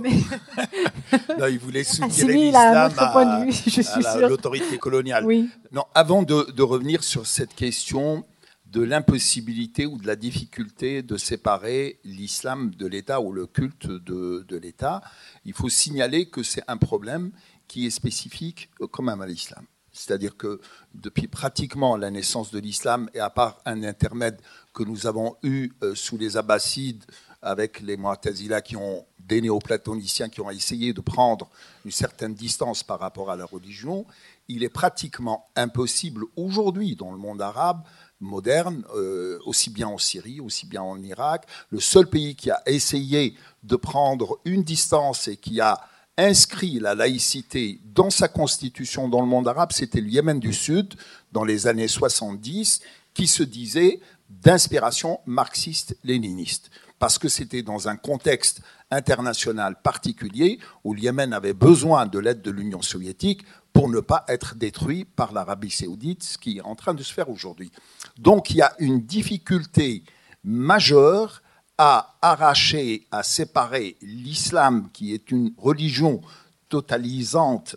Mais 0.00 0.10
Non, 1.38 1.46
il 1.46 1.58
voulait 1.58 1.84
soutirer 1.84 2.32
l'islam 2.34 2.90
à, 2.96 3.04
à 3.18 4.20
la- 4.20 4.28
l'autorité 4.28 4.78
coloniale. 4.78 5.24
oui. 5.26 5.48
Non, 5.72 5.84
avant 5.94 6.22
de, 6.22 6.50
de 6.50 6.62
revenir 6.62 7.02
sur 7.04 7.26
cette 7.26 7.54
question 7.54 8.24
de 8.66 8.82
l'impossibilité 8.82 9.84
ou 9.84 9.98
de 9.98 10.06
la 10.06 10.14
difficulté 10.14 11.02
de 11.02 11.16
séparer 11.16 11.98
l'islam 12.04 12.70
de 12.70 12.86
l'État 12.86 13.20
ou 13.20 13.32
le 13.32 13.46
culte 13.46 13.88
de, 13.88 14.46
de 14.48 14.56
l'État, 14.56 15.02
il 15.44 15.52
faut 15.54 15.68
signaler 15.68 16.26
que 16.26 16.44
c'est 16.44 16.62
un 16.68 16.76
problème 16.76 17.32
qui 17.70 17.86
est 17.86 17.90
spécifique 17.90 18.68
quand 18.90 19.04
même 19.04 19.20
à 19.20 19.26
l'islam. 19.28 19.64
C'est-à-dire 19.92 20.36
que 20.36 20.60
depuis 20.92 21.28
pratiquement 21.28 21.96
la 21.96 22.10
naissance 22.10 22.50
de 22.50 22.58
l'islam, 22.58 23.08
et 23.14 23.20
à 23.20 23.30
part 23.30 23.60
un 23.64 23.84
intermède 23.84 24.40
que 24.74 24.82
nous 24.82 25.06
avons 25.06 25.36
eu 25.44 25.70
euh, 25.84 25.94
sous 25.94 26.18
les 26.18 26.36
Abbassides 26.36 27.04
avec 27.42 27.80
les 27.80 27.96
Mu'tazila 27.96 28.60
qui 28.60 28.74
ont 28.74 29.06
des 29.20 29.40
néoplatoniciens 29.40 30.28
qui 30.28 30.40
ont 30.40 30.50
essayé 30.50 30.92
de 30.92 31.00
prendre 31.00 31.48
une 31.84 31.92
certaine 31.92 32.34
distance 32.34 32.82
par 32.82 32.98
rapport 32.98 33.30
à 33.30 33.36
la 33.36 33.44
religion, 33.44 34.04
il 34.48 34.64
est 34.64 34.68
pratiquement 34.68 35.46
impossible 35.54 36.24
aujourd'hui 36.34 36.96
dans 36.96 37.12
le 37.12 37.18
monde 37.18 37.40
arabe 37.40 37.82
moderne, 38.18 38.84
euh, 38.96 39.38
aussi 39.46 39.70
bien 39.70 39.86
en 39.86 39.96
Syrie, 39.96 40.40
aussi 40.40 40.66
bien 40.66 40.82
en 40.82 41.00
Irak. 41.00 41.46
Le 41.70 41.78
seul 41.78 42.08
pays 42.08 42.34
qui 42.34 42.50
a 42.50 42.60
essayé 42.66 43.34
de 43.62 43.76
prendre 43.76 44.40
une 44.44 44.64
distance 44.64 45.28
et 45.28 45.36
qui 45.36 45.60
a 45.60 45.80
inscrit 46.20 46.78
la 46.78 46.94
laïcité 46.94 47.80
dans 47.94 48.10
sa 48.10 48.28
constitution 48.28 49.08
dans 49.08 49.20
le 49.20 49.26
monde 49.26 49.48
arabe, 49.48 49.72
c'était 49.72 50.00
le 50.00 50.08
Yémen 50.08 50.38
du 50.38 50.52
Sud, 50.52 50.94
dans 51.32 51.44
les 51.44 51.66
années 51.66 51.88
70, 51.88 52.80
qui 53.14 53.26
se 53.26 53.42
disait 53.42 54.00
d'inspiration 54.28 55.20
marxiste-léniniste. 55.26 56.70
Parce 56.98 57.18
que 57.18 57.28
c'était 57.28 57.62
dans 57.62 57.88
un 57.88 57.96
contexte 57.96 58.60
international 58.90 59.80
particulier 59.82 60.58
où 60.84 60.92
le 60.92 61.00
Yémen 61.00 61.32
avait 61.32 61.54
besoin 61.54 62.06
de 62.06 62.18
l'aide 62.18 62.42
de 62.42 62.50
l'Union 62.50 62.82
soviétique 62.82 63.42
pour 63.72 63.88
ne 63.88 64.00
pas 64.00 64.24
être 64.28 64.56
détruit 64.56 65.04
par 65.04 65.32
l'Arabie 65.32 65.70
saoudite, 65.70 66.22
ce 66.22 66.38
qui 66.38 66.58
est 66.58 66.62
en 66.62 66.74
train 66.74 66.92
de 66.92 67.02
se 67.02 67.12
faire 67.12 67.30
aujourd'hui. 67.30 67.70
Donc 68.18 68.50
il 68.50 68.58
y 68.58 68.62
a 68.62 68.74
une 68.78 69.00
difficulté 69.00 70.02
majeure 70.44 71.42
à 71.82 72.18
arracher, 72.20 73.06
à 73.10 73.22
séparer 73.22 73.96
l'islam, 74.02 74.90
qui 74.92 75.14
est 75.14 75.30
une 75.30 75.54
religion 75.56 76.20
totalisante, 76.68 77.76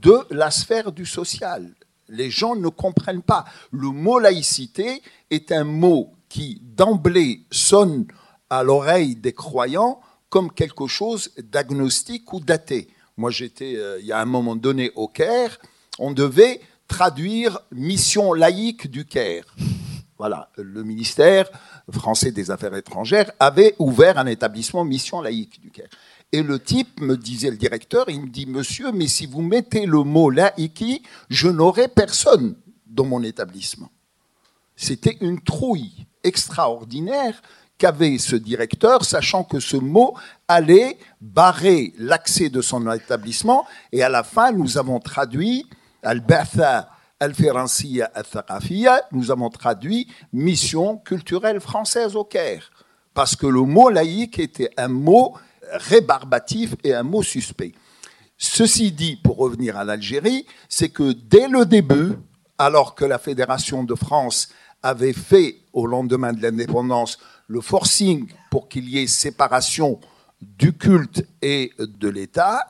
de 0.00 0.18
la 0.30 0.50
sphère 0.50 0.92
du 0.92 1.04
social. 1.04 1.74
Les 2.08 2.30
gens 2.30 2.56
ne 2.56 2.68
comprennent 2.68 3.20
pas. 3.20 3.44
Le 3.70 3.88
mot 3.88 4.18
laïcité 4.18 5.02
est 5.30 5.52
un 5.52 5.64
mot 5.64 6.14
qui 6.30 6.62
d'emblée 6.62 7.42
sonne 7.50 8.06
à 8.48 8.62
l'oreille 8.62 9.14
des 9.14 9.34
croyants 9.34 10.00
comme 10.30 10.50
quelque 10.50 10.86
chose 10.86 11.30
d'agnostique 11.36 12.32
ou 12.32 12.40
d'athée. 12.40 12.88
Moi, 13.18 13.30
j'étais, 13.30 13.76
euh, 13.76 14.00
il 14.00 14.06
y 14.06 14.12
a 14.12 14.20
un 14.20 14.24
moment 14.24 14.56
donné, 14.56 14.90
au 14.94 15.06
Caire, 15.06 15.58
on 15.98 16.12
devait 16.12 16.62
traduire 16.88 17.60
mission 17.70 18.32
laïque 18.32 18.90
du 18.90 19.04
Caire. 19.04 19.44
Voilà, 20.16 20.48
le 20.56 20.84
ministère 20.84 21.48
français 21.90 22.30
des 22.30 22.50
Affaires 22.50 22.76
étrangères 22.76 23.32
avait 23.40 23.74
ouvert 23.80 24.16
un 24.16 24.26
établissement 24.26 24.84
mission 24.84 25.20
laïque 25.20 25.60
du 25.60 25.70
Caire. 25.70 25.88
Et 26.30 26.42
le 26.42 26.60
type 26.60 27.00
me 27.00 27.16
disait, 27.16 27.50
le 27.50 27.56
directeur, 27.56 28.08
il 28.08 28.22
me 28.22 28.28
dit, 28.28 28.46
monsieur, 28.46 28.92
mais 28.92 29.08
si 29.08 29.26
vous 29.26 29.42
mettez 29.42 29.86
le 29.86 30.02
mot 30.04 30.30
laïki, 30.30 31.02
je 31.30 31.48
n'aurai 31.48 31.88
personne 31.88 32.54
dans 32.86 33.04
mon 33.04 33.22
établissement. 33.22 33.90
C'était 34.76 35.16
une 35.20 35.40
trouille 35.40 36.06
extraordinaire 36.22 37.40
qu'avait 37.76 38.18
ce 38.18 38.36
directeur, 38.36 39.04
sachant 39.04 39.42
que 39.42 39.58
ce 39.58 39.76
mot 39.76 40.16
allait 40.46 40.96
barrer 41.20 41.92
l'accès 41.98 42.48
de 42.48 42.62
son 42.62 42.90
établissement. 42.92 43.66
Et 43.90 44.02
à 44.04 44.08
la 44.08 44.22
fin, 44.22 44.52
nous 44.52 44.78
avons 44.78 45.00
traduit 45.00 45.66
Al-Batha 46.02 46.93
al-Firansiya 47.20 48.10
al 48.14 49.02
nous 49.12 49.30
avons 49.30 49.50
traduit 49.50 50.08
mission 50.32 50.98
culturelle 50.98 51.60
française 51.60 52.16
au 52.16 52.24
Caire. 52.24 52.70
Parce 53.14 53.36
que 53.36 53.46
le 53.46 53.62
mot 53.62 53.90
laïque 53.90 54.38
était 54.38 54.70
un 54.76 54.88
mot 54.88 55.34
rébarbatif 55.72 56.74
et 56.82 56.94
un 56.94 57.02
mot 57.02 57.22
suspect. 57.22 57.72
Ceci 58.36 58.92
dit, 58.92 59.16
pour 59.16 59.36
revenir 59.36 59.76
à 59.76 59.84
l'Algérie, 59.84 60.46
c'est 60.68 60.88
que 60.88 61.12
dès 61.12 61.48
le 61.48 61.64
début, 61.64 62.14
alors 62.58 62.94
que 62.94 63.04
la 63.04 63.18
Fédération 63.18 63.84
de 63.84 63.94
France 63.94 64.48
avait 64.82 65.12
fait, 65.12 65.56
au 65.72 65.86
lendemain 65.86 66.32
de 66.32 66.42
l'indépendance, 66.42 67.18
le 67.46 67.60
forcing 67.60 68.28
pour 68.50 68.68
qu'il 68.68 68.88
y 68.88 68.98
ait 68.98 69.06
séparation 69.06 70.00
du 70.40 70.72
culte 70.72 71.26
et 71.40 71.72
de 71.78 72.08
l'État, 72.08 72.68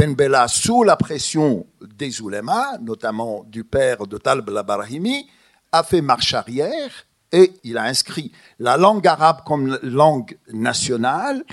Ben 0.00 0.14
Bella, 0.14 0.48
sous 0.48 0.82
la 0.82 0.96
pression 0.96 1.66
des 1.82 2.22
oulémas, 2.22 2.78
notamment 2.78 3.44
du 3.46 3.64
père 3.64 4.06
de 4.06 4.16
Talb 4.16 4.48
al-Barahimi, 4.48 5.28
a 5.72 5.82
fait 5.82 6.00
marche 6.00 6.32
arrière 6.32 6.90
et 7.32 7.52
il 7.64 7.76
a 7.76 7.82
inscrit 7.82 8.32
la 8.58 8.78
langue 8.78 9.06
arabe 9.06 9.42
comme 9.44 9.78
langue 9.82 10.38
nationale, 10.54 11.44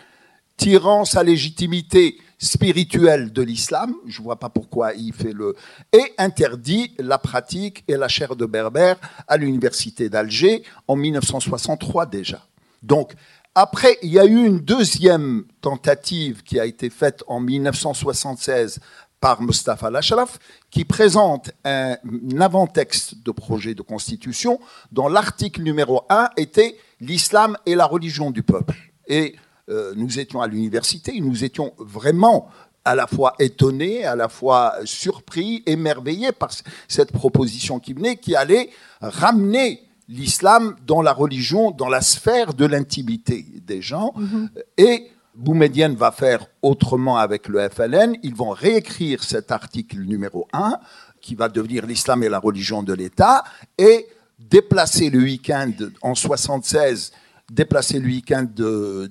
tirant 0.55 1.03
sa 1.03 1.23
légitimité 1.23 2.21
spirituelle 2.37 3.33
de 3.33 3.41
l'islam, 3.41 3.93
je 4.05 4.21
ne 4.21 4.23
vois 4.23 4.39
pas 4.39 4.47
pourquoi 4.47 4.93
il 4.93 5.11
fait 5.11 5.33
le... 5.33 5.53
et 5.91 6.13
interdit 6.17 6.95
la 6.99 7.17
pratique 7.17 7.83
et 7.89 7.97
la 7.97 8.07
chaire 8.07 8.37
de 8.37 8.45
berbère 8.45 8.95
à 9.27 9.35
l'université 9.35 10.07
d'Alger 10.07 10.63
en 10.87 10.95
1963 10.95 12.05
déjà. 12.05 12.47
Donc, 12.81 13.13
après, 13.59 13.97
il 14.03 14.11
y 14.11 14.19
a 14.19 14.25
eu 14.25 14.45
une 14.45 14.59
deuxième 14.59 15.45
tentative 15.61 16.43
qui 16.43 16.59
a 16.59 16.65
été 16.67 16.91
faite 16.91 17.23
en 17.25 17.39
1976 17.39 18.79
par 19.19 19.41
Mustafa 19.41 19.89
Lachraf, 19.89 20.37
qui 20.69 20.85
présente 20.85 21.49
un 21.65 21.97
avant-texte 22.39 23.23
de 23.23 23.31
projet 23.31 23.73
de 23.73 23.81
constitution 23.81 24.59
dont 24.91 25.07
l'article 25.07 25.63
numéro 25.63 26.03
1 26.07 26.29
était 26.37 26.77
l'islam 26.99 27.57
et 27.65 27.73
la 27.73 27.87
religion 27.87 28.29
du 28.29 28.43
peuple. 28.43 28.75
Et 29.07 29.35
euh, 29.69 29.91
nous 29.95 30.19
étions 30.19 30.39
à 30.39 30.45
l'université, 30.45 31.19
nous 31.19 31.43
étions 31.43 31.73
vraiment 31.79 32.51
à 32.85 32.93
la 32.93 33.07
fois 33.07 33.33
étonnés, 33.39 34.05
à 34.05 34.15
la 34.15 34.29
fois 34.29 34.75
surpris, 34.85 35.63
émerveillés 35.65 36.31
par 36.31 36.51
cette 36.87 37.11
proposition 37.11 37.79
qui 37.79 37.93
venait, 37.93 38.17
qui 38.17 38.35
allait 38.35 38.69
ramener 39.01 39.86
l'islam 40.07 40.75
dans 40.85 41.01
la 41.01 41.13
religion, 41.13 41.71
dans 41.71 41.89
la 41.89 42.01
sphère 42.01 42.53
de 42.53 42.65
l'intimité 42.65 43.45
des 43.65 43.81
gens. 43.81 44.13
Mhm. 44.15 44.49
Et 44.77 45.07
Boumedienne 45.35 45.95
va 45.95 46.11
faire 46.11 46.47
autrement 46.61 47.17
avec 47.17 47.47
le 47.47 47.67
FLN. 47.69 48.15
Ils 48.23 48.35
vont 48.35 48.49
réécrire 48.49 49.23
cet 49.23 49.51
article 49.51 49.99
numéro 49.99 50.47
1, 50.53 50.79
qui 51.21 51.35
va 51.35 51.49
devenir 51.49 51.85
l'islam 51.85 52.23
et 52.23 52.29
la 52.29 52.39
religion 52.39 52.83
de 52.83 52.93
l'État, 52.93 53.43
et 53.77 54.07
déplacer 54.39 55.09
le 55.09 55.19
week-end 55.19 55.71
en 56.01 56.15
76 56.15 57.11
déplacer 57.51 57.99
le 57.99 58.07
week-end, 58.07 58.45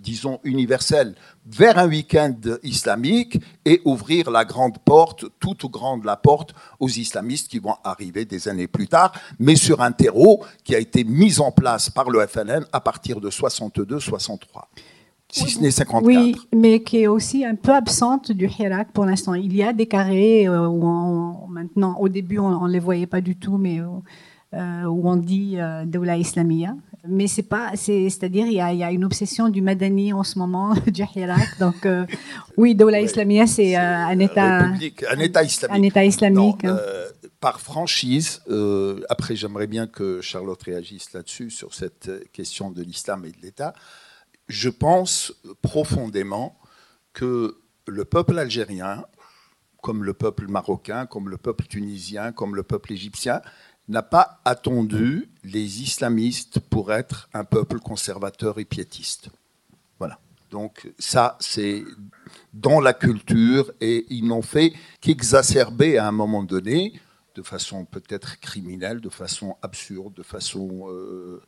disons, 0.00 0.40
universel 0.44 1.14
vers 1.46 1.78
un 1.78 1.88
week-end 1.88 2.36
islamique 2.62 3.40
et 3.64 3.80
ouvrir 3.84 4.30
la 4.30 4.44
grande 4.44 4.78
porte, 4.78 5.24
toute 5.40 5.64
grande 5.70 6.04
la 6.04 6.16
porte 6.16 6.54
aux 6.80 6.88
islamistes 6.88 7.48
qui 7.48 7.58
vont 7.58 7.76
arriver 7.84 8.24
des 8.24 8.48
années 8.48 8.66
plus 8.66 8.88
tard, 8.88 9.12
mais 9.38 9.56
sur 9.56 9.80
un 9.80 9.92
terreau 9.92 10.44
qui 10.64 10.74
a 10.74 10.78
été 10.78 11.04
mis 11.04 11.40
en 11.40 11.50
place 11.50 11.88
par 11.88 12.10
le 12.10 12.26
FLN 12.26 12.64
à 12.72 12.80
partir 12.80 13.20
de 13.20 13.30
62-63 13.30 14.64
si 15.28 15.50
ce 15.50 15.60
n'est 15.60 15.70
54. 15.70 16.06
Oui, 16.06 16.36
mais 16.54 16.80
qui 16.80 17.02
est 17.02 17.06
aussi 17.08 17.44
un 17.44 17.56
peu 17.56 17.72
absente 17.72 18.32
du 18.32 18.48
Hirak 18.48 18.92
pour 18.92 19.04
l'instant. 19.04 19.34
Il 19.34 19.54
y 19.54 19.62
a 19.62 19.72
des 19.72 19.86
carrés 19.86 20.46
euh, 20.46 20.68
où 20.68 21.46
maintenant, 21.48 21.96
au 21.98 22.08
début, 22.08 22.38
on 22.38 22.66
ne 22.66 22.72
les 22.72 22.78
voyait 22.78 23.06
pas 23.06 23.20
du 23.20 23.36
tout, 23.36 23.56
mais 23.58 23.80
euh, 24.54 24.84
où 24.84 25.08
on 25.08 25.16
dit 25.16 25.56
euh, 25.58 25.84
Doula 25.84 26.16
Islamia 26.16 26.76
mais 27.06 27.26
c'est 27.26 27.42
pas, 27.42 27.72
c'est-à-dire 27.76 28.46
il 28.46 28.54
y, 28.54 28.60
a, 28.60 28.90
une 28.90 29.04
obsession 29.04 29.48
du 29.48 29.62
Madani 29.62 30.12
en 30.12 30.22
ce 30.22 30.38
moment, 30.38 30.74
du 30.86 31.02
Hirak. 31.14 31.58
Donc 31.58 31.86
euh, 31.86 32.06
oui, 32.56 32.74
Doula 32.74 33.00
Islamia, 33.00 33.46
c'est 33.46 33.76
euh, 33.76 33.80
un 33.80 34.18
État, 34.18 34.64
un 34.64 35.18
État 35.18 35.42
islamique. 35.42 35.78
Un 35.78 35.82
État 35.82 36.04
islamique. 36.04 36.64
Euh, 36.64 37.08
par 37.40 37.60
franchise, 37.60 38.40
après 39.08 39.36
j'aimerais 39.36 39.66
bien 39.66 39.86
que 39.86 40.20
Charlotte 40.20 40.60
réagisse 40.62 41.12
là-dessus 41.12 41.50
sur 41.50 41.74
cette 41.74 42.10
question 42.32 42.70
de 42.70 42.82
l'islam 42.82 43.24
et 43.24 43.30
de 43.30 43.40
l'État. 43.42 43.74
Je 44.48 44.68
pense 44.70 45.34
profondément 45.60 46.58
que 47.12 47.58
le 47.86 48.04
peuple 48.04 48.38
algérien, 48.38 49.04
comme 49.82 50.02
le 50.02 50.14
peuple 50.14 50.48
marocain, 50.48 51.06
comme 51.06 51.28
le 51.28 51.36
peuple 51.36 51.66
tunisien, 51.66 52.32
comme 52.32 52.56
le 52.56 52.62
peuple 52.62 52.92
égyptien, 52.92 53.42
n'a 53.88 54.02
pas 54.02 54.40
attendu 54.44 55.28
les 55.44 55.82
islamistes 55.82 56.58
pour 56.58 56.92
être 56.92 57.28
un 57.32 57.44
peuple 57.44 57.78
conservateur 57.78 58.58
et 58.58 58.64
piétiste. 58.64 59.28
Voilà. 59.98 60.18
Donc 60.50 60.92
ça, 60.98 61.36
c'est 61.40 61.84
dans 62.52 62.80
la 62.80 62.92
culture 62.92 63.72
et 63.80 64.06
ils 64.10 64.26
n'ont 64.26 64.42
fait 64.42 64.72
qu'exacerber 65.00 65.98
à 65.98 66.06
un 66.06 66.12
moment 66.12 66.42
donné, 66.42 67.00
de 67.34 67.42
façon 67.42 67.84
peut-être 67.84 68.40
criminelle, 68.40 69.00
de 69.00 69.10
façon 69.10 69.56
absurde, 69.62 70.14
de 70.14 70.22
façon 70.22 70.88
euh, 70.88 71.42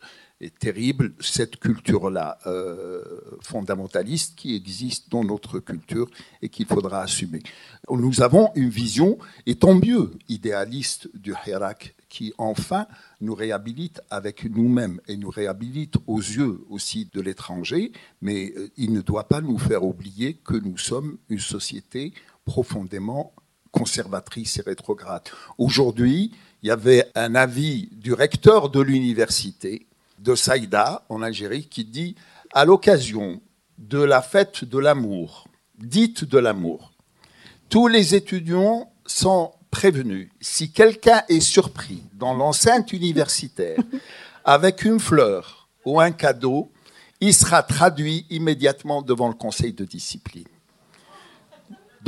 terrible, 0.61 1.13
cette 1.21 1.57
culture-là 1.57 2.39
euh, 2.47 3.03
fondamentaliste 3.43 4.37
qui 4.37 4.55
existe 4.55 5.11
dans 5.11 5.25
notre 5.25 5.59
culture 5.59 6.09
et 6.43 6.49
qu'il 6.49 6.67
faudra 6.67 7.03
assumer. 7.03 7.43
Nous 7.91 8.23
avons 8.23 8.51
une 8.55 8.69
vision, 8.69 9.19
et 9.47 9.57
tant 9.57 9.75
mieux, 9.75 10.13
idéaliste 10.29 11.09
du 11.15 11.35
Hirak 11.47 11.97
qui 12.09 12.33
enfin 12.39 12.87
nous 13.21 13.35
réhabilite 13.35 14.01
avec 14.11 14.45
nous-mêmes 14.45 15.01
et 15.09 15.17
nous 15.17 15.29
réhabilite 15.29 15.97
aux 16.07 16.21
yeux 16.21 16.61
aussi 16.71 17.11
de 17.13 17.21
l'étranger, 17.21 17.93
mais 18.23 18.53
euh, 18.57 18.71
il 18.77 18.93
ne 18.93 19.01
doit 19.01 19.29
pas 19.29 19.41
nous 19.41 19.59
faire 19.59 19.85
oublier 19.85 20.35
que 20.35 20.55
nous 20.55 20.79
sommes 20.79 21.19
une 21.29 21.41
société 21.41 22.15
profondément 22.45 23.33
conservatrice 23.73 24.59
et 24.59 24.63
rétrograde. 24.63 25.23
Aujourd'hui, 25.59 26.33
il 26.63 26.69
y 26.69 26.71
avait 26.71 27.11
un 27.15 27.35
avis 27.35 27.89
du 27.93 28.13
recteur 28.13 28.71
de 28.71 28.81
l'université 28.81 29.88
de 30.19 30.35
Saïda 30.35 31.05
en 31.09 31.23
Algérie 31.23 31.69
qui 31.69 31.85
dit 31.85 32.15
à 32.53 32.65
l'occasion 32.65 33.41
de 33.79 33.99
la 33.99 34.23
fête 34.23 34.65
de 34.65 34.79
l'amour, 34.79 35.47
dite 35.79 36.25
de 36.25 36.39
l'amour, 36.39 36.93
tous 37.69 37.87
les 37.87 38.15
étudiants 38.15 38.91
sont 39.07 39.53
prévenus. 39.71 40.31
Si 40.41 40.73
quelqu'un 40.73 41.23
est 41.29 41.41
surpris 41.41 42.03
dans 42.15 42.35
l'enceinte 42.35 42.93
universitaire 42.93 43.79
avec 44.45 44.85
une 44.85 44.99
fleur 44.99 45.69
ou 45.85 46.01
un 46.01 46.11
cadeau, 46.11 46.71
il 47.21 47.35
sera 47.35 47.63
traduit 47.63 48.27
immédiatement 48.31 49.03
devant 49.03 49.29
le 49.29 49.35
conseil 49.35 49.73
de 49.73 49.85
discipline. 49.85 50.47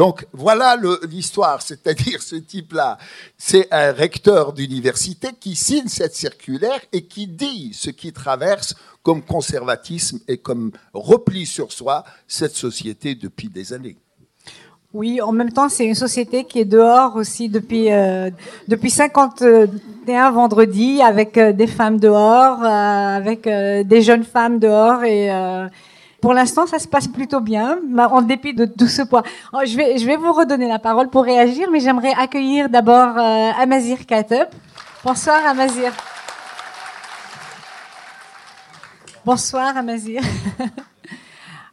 Donc 0.00 0.26
voilà 0.32 0.78
l'histoire, 1.10 1.60
c'est-à-dire 1.60 2.22
ce 2.22 2.36
type-là, 2.36 2.96
c'est 3.36 3.68
un 3.70 3.92
recteur 3.92 4.54
d'université 4.54 5.28
qui 5.38 5.54
signe 5.54 5.88
cette 5.88 6.14
circulaire 6.14 6.80
et 6.90 7.02
qui 7.02 7.26
dit 7.26 7.74
ce 7.74 7.90
qui 7.90 8.10
traverse 8.10 8.74
comme 9.02 9.20
conservatisme 9.20 10.20
et 10.26 10.38
comme 10.38 10.72
repli 10.94 11.44
sur 11.44 11.70
soi 11.70 12.02
cette 12.26 12.56
société 12.56 13.14
depuis 13.14 13.50
des 13.50 13.74
années. 13.74 13.98
Oui, 14.94 15.20
en 15.20 15.32
même 15.32 15.52
temps, 15.52 15.68
c'est 15.68 15.84
une 15.84 15.94
société 15.94 16.44
qui 16.44 16.60
est 16.60 16.64
dehors 16.64 17.16
aussi 17.16 17.50
depuis 17.50 17.92
euh, 17.92 18.30
depuis 18.68 18.88
51 18.88 20.30
vendredis, 20.30 21.02
avec 21.02 21.36
euh, 21.36 21.52
des 21.52 21.66
femmes 21.66 22.00
dehors, 22.00 22.64
euh, 22.64 22.66
avec 22.66 23.46
euh, 23.46 23.84
des 23.84 24.00
jeunes 24.00 24.24
femmes 24.24 24.58
dehors, 24.58 25.04
et 25.04 25.28
pour 26.20 26.34
l'instant, 26.34 26.66
ça 26.66 26.78
se 26.78 26.88
passe 26.88 27.08
plutôt 27.08 27.40
bien, 27.40 27.78
en 27.96 28.22
dépit 28.22 28.54
de 28.54 28.64
tout 28.64 28.88
ce 28.88 29.02
poids. 29.02 29.22
Oh, 29.52 29.60
je 29.64 29.76
vais 29.76 29.98
je 29.98 30.06
vais 30.06 30.16
vous 30.16 30.32
redonner 30.32 30.68
la 30.68 30.78
parole 30.78 31.08
pour 31.08 31.24
réagir, 31.24 31.68
mais 31.70 31.80
j'aimerais 31.80 32.12
accueillir 32.16 32.68
d'abord 32.68 33.16
Amazir 33.16 34.06
Kateb. 34.06 34.48
Bonsoir 35.04 35.38
Amazir. 35.46 35.92
Bonsoir 39.24 39.76
Amazir. 39.76 40.22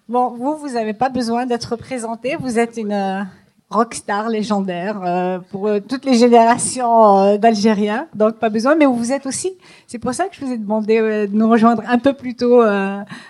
Bon, 0.09 0.29
vous, 0.29 0.55
vous 0.55 0.69
n'avez 0.69 0.93
pas 0.93 1.09
besoin 1.09 1.45
d'être 1.45 1.75
présenté. 1.75 2.37
Vous 2.39 2.59
êtes 2.59 2.77
une 2.77 2.93
euh, 2.93 3.23
rockstar 3.69 4.29
légendaire 4.29 5.01
euh, 5.03 5.39
pour 5.51 5.67
euh, 5.67 5.79
toutes 5.79 6.05
les 6.05 6.13
générations 6.13 7.37
d'Algériens, 7.37 8.07
donc 8.15 8.35
pas 8.35 8.49
besoin. 8.49 8.75
Mais 8.75 8.85
vous 8.85 9.11
êtes 9.11 9.25
aussi, 9.25 9.51
c'est 9.87 9.99
pour 9.99 10.13
ça 10.13 10.27
que 10.27 10.35
je 10.35 10.45
vous 10.45 10.51
ai 10.51 10.57
demandé 10.57 10.99
de 10.99 11.35
nous 11.35 11.49
rejoindre 11.49 11.83
un 11.87 11.97
peu 11.97 12.13
plus 12.13 12.35
tôt 12.35 12.63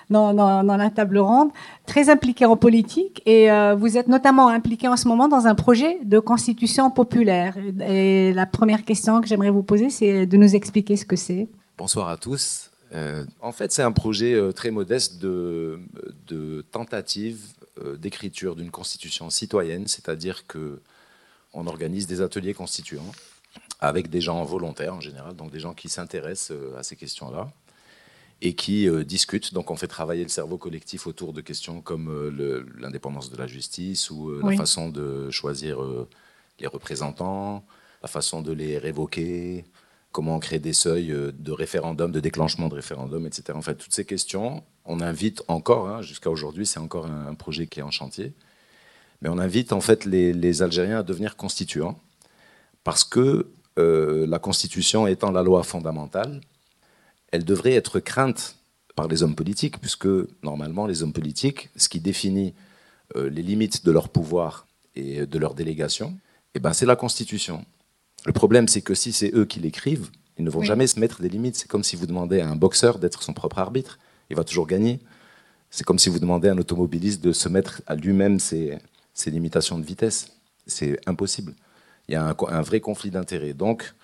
dans, 0.09 0.77
la 0.77 0.89
table 0.89 1.17
ronde, 1.17 1.49
très 1.85 2.09
impliqué 2.09 2.45
en 2.45 2.55
politique 2.55 3.21
et 3.25 3.49
vous 3.77 3.97
êtes 3.97 4.07
notamment 4.07 4.49
impliqué 4.49 4.87
en 4.87 4.97
ce 4.97 5.07
moment 5.07 5.27
dans 5.27 5.47
un 5.47 5.55
projet 5.55 5.97
de 6.03 6.19
constitution 6.19 6.91
populaire. 6.91 7.55
Et 7.87 8.33
la 8.33 8.45
première 8.45 8.85
question 8.85 9.21
que 9.21 9.27
j'aimerais 9.27 9.49
vous 9.49 9.63
poser, 9.63 9.89
c'est 9.89 10.25
de 10.25 10.37
nous 10.37 10.55
expliquer 10.55 10.97
ce 10.97 11.05
que 11.05 11.15
c'est. 11.15 11.47
Bonsoir 11.77 12.09
à 12.09 12.17
tous. 12.17 12.71
Euh, 12.93 13.25
en 13.41 13.51
fait, 13.51 13.71
c'est 13.71 13.81
un 13.81 13.91
projet 13.91 14.33
euh, 14.33 14.51
très 14.51 14.71
modeste 14.71 15.19
de, 15.19 15.79
tentative 16.71 17.39
euh, 17.56 17.56
d'écriture 17.97 18.55
d'une 18.55 18.71
constitution 18.71 19.29
citoyenne, 19.29 19.87
c'est-à-dire 19.87 20.47
que 20.47 20.81
on 21.53 21.67
organise 21.67 22.07
des 22.07 22.21
ateliers 22.21 22.53
constituants 22.53 23.11
avec 23.79 24.09
des 24.09 24.21
gens 24.21 24.43
volontaires 24.43 24.93
en 24.93 25.01
général, 25.01 25.35
donc 25.35 25.51
des 25.51 25.59
gens 25.59 25.73
qui 25.73 25.89
s'intéressent 25.89 26.57
à 26.77 26.83
ces 26.83 26.95
questions-là 26.95 27.51
et 28.41 28.53
qui 28.53 28.87
discutent. 29.05 29.53
Donc 29.53 29.71
on 29.71 29.75
fait 29.75 29.87
travailler 29.87 30.23
le 30.23 30.29
cerveau 30.29 30.57
collectif 30.57 31.07
autour 31.07 31.33
de 31.33 31.41
questions 31.41 31.81
comme 31.81 32.07
l'indépendance 32.77 33.31
de 33.31 33.37
la 33.37 33.47
justice 33.47 34.11
ou 34.11 34.39
la 34.39 34.55
façon 34.55 34.89
de 34.89 35.29
choisir 35.31 35.79
les 36.59 36.67
représentants, 36.67 37.63
la 38.03 38.07
façon 38.07 38.41
de 38.41 38.51
les 38.51 38.77
révoquer, 38.77 39.65
comment 40.17 40.37
on 40.37 40.39
crée 40.39 40.57
des 40.57 40.73
seuils 40.73 41.11
euh, 41.11 41.31
de 41.31 41.51
référendum, 41.51 42.11
de 42.11 42.19
déclenchement 42.19 42.69
de 42.69 42.73
référendum, 42.73 43.27
etc. 43.27 43.55
En 43.55 43.61
fait, 43.61 43.75
toutes 43.75 43.93
ces 43.93 44.03
questions, 44.03 44.63
on 44.83 44.99
invite 44.99 45.43
encore, 45.47 45.87
hein, 45.89 46.01
jusqu'à 46.01 46.31
aujourd'hui, 46.31 46.65
c'est 46.65 46.79
encore 46.79 47.05
un, 47.05 47.35
projet 47.35 47.67
qui 47.67 47.81
est 47.81 47.83
en 47.83 47.91
chantier, 47.91 48.33
mais 49.21 49.29
on 49.29 49.37
invite 49.37 49.73
en 49.73 49.79
fait 49.79 50.05
les, 50.05 50.61
Algériens 50.63 51.01
à 51.01 51.03
devenir 51.03 51.35
constituants, 51.35 51.99
parce 52.83 53.03
que 53.03 53.51
euh, 53.77 54.25
la 54.25 54.39
Constitution 54.39 55.05
étant 55.05 55.29
la 55.29 55.43
loi 55.43 55.61
fondamentale, 55.61 56.41
elle 57.31 57.45
devrait 57.45 57.73
être 57.73 57.99
crainte 57.99 58.57
par 58.95 59.07
les 59.07 59.21
hommes 59.21 59.35
politiques, 59.35 59.79
puisque 59.79 60.09
normalement 60.41 60.87
les 60.87 61.03
hommes 61.03 61.13
politiques, 61.13 61.69
ce 61.75 61.89
qui 61.89 61.99
définit 61.99 62.55
euh, 63.15 63.29
les 63.29 63.43
limites 63.43 63.85
de 63.85 63.91
leur 63.91 64.09
pouvoir 64.09 64.65
et 64.95 65.27
de 65.27 65.37
leur 65.37 65.53
délégation, 65.53 66.17
eh 66.55 66.59
ben, 66.59 66.73
c'est 66.73 66.87
la 66.87 66.95
Constitution. 66.95 67.63
Le 68.27 68.33
problème, 68.33 68.67
c'est 68.67 68.81
que 68.81 68.93
si 68.93 69.13
c'est 69.13 69.33
eux 69.33 69.45
qui 69.45 69.61
l'écrivent, 69.61 70.09
ils 70.37 70.43
ne 70.43 70.49
vont 70.49 70.61
jamais 70.61 70.85
se 70.85 70.99
mettre 70.99 71.21
des 71.21 71.29
limites. 71.29 71.55
C'est 71.55 71.69
comme 71.69 71.85
si 71.85 71.95
vous 71.95 72.05
demandez 72.05 72.41
à 72.41 72.49
un 72.49 72.57
boxeur 72.57 72.99
d'être 72.99 73.23
son 73.23 73.31
propre 73.31 73.57
arbitre. 73.57 73.99
Il 74.29 74.35
va 74.35 74.43
toujours 74.43 74.67
gagner. 74.67 74.99
C'est 75.69 75.85
comme 75.85 75.97
si 75.97 76.09
vous 76.09 76.19
demandez 76.19 76.49
à 76.49 76.51
un 76.51 76.57
automobiliste 76.57 77.23
de 77.23 77.31
se 77.31 77.47
mettre 77.47 77.81
à 77.87 77.95
lui-même 77.95 78.41
ses, 78.41 78.79
limitations 79.27 79.79
de 79.79 79.85
vitesse. 79.85 80.33
C'est 80.65 80.99
impossible. 81.07 81.53
Il 82.09 82.15
y 82.15 82.15
a 82.15 82.35
un, 82.37 82.61
vrai 82.63 82.81
conflit 82.81 83.11
d'intérêts. 83.11 83.53
Donc, 83.53 83.95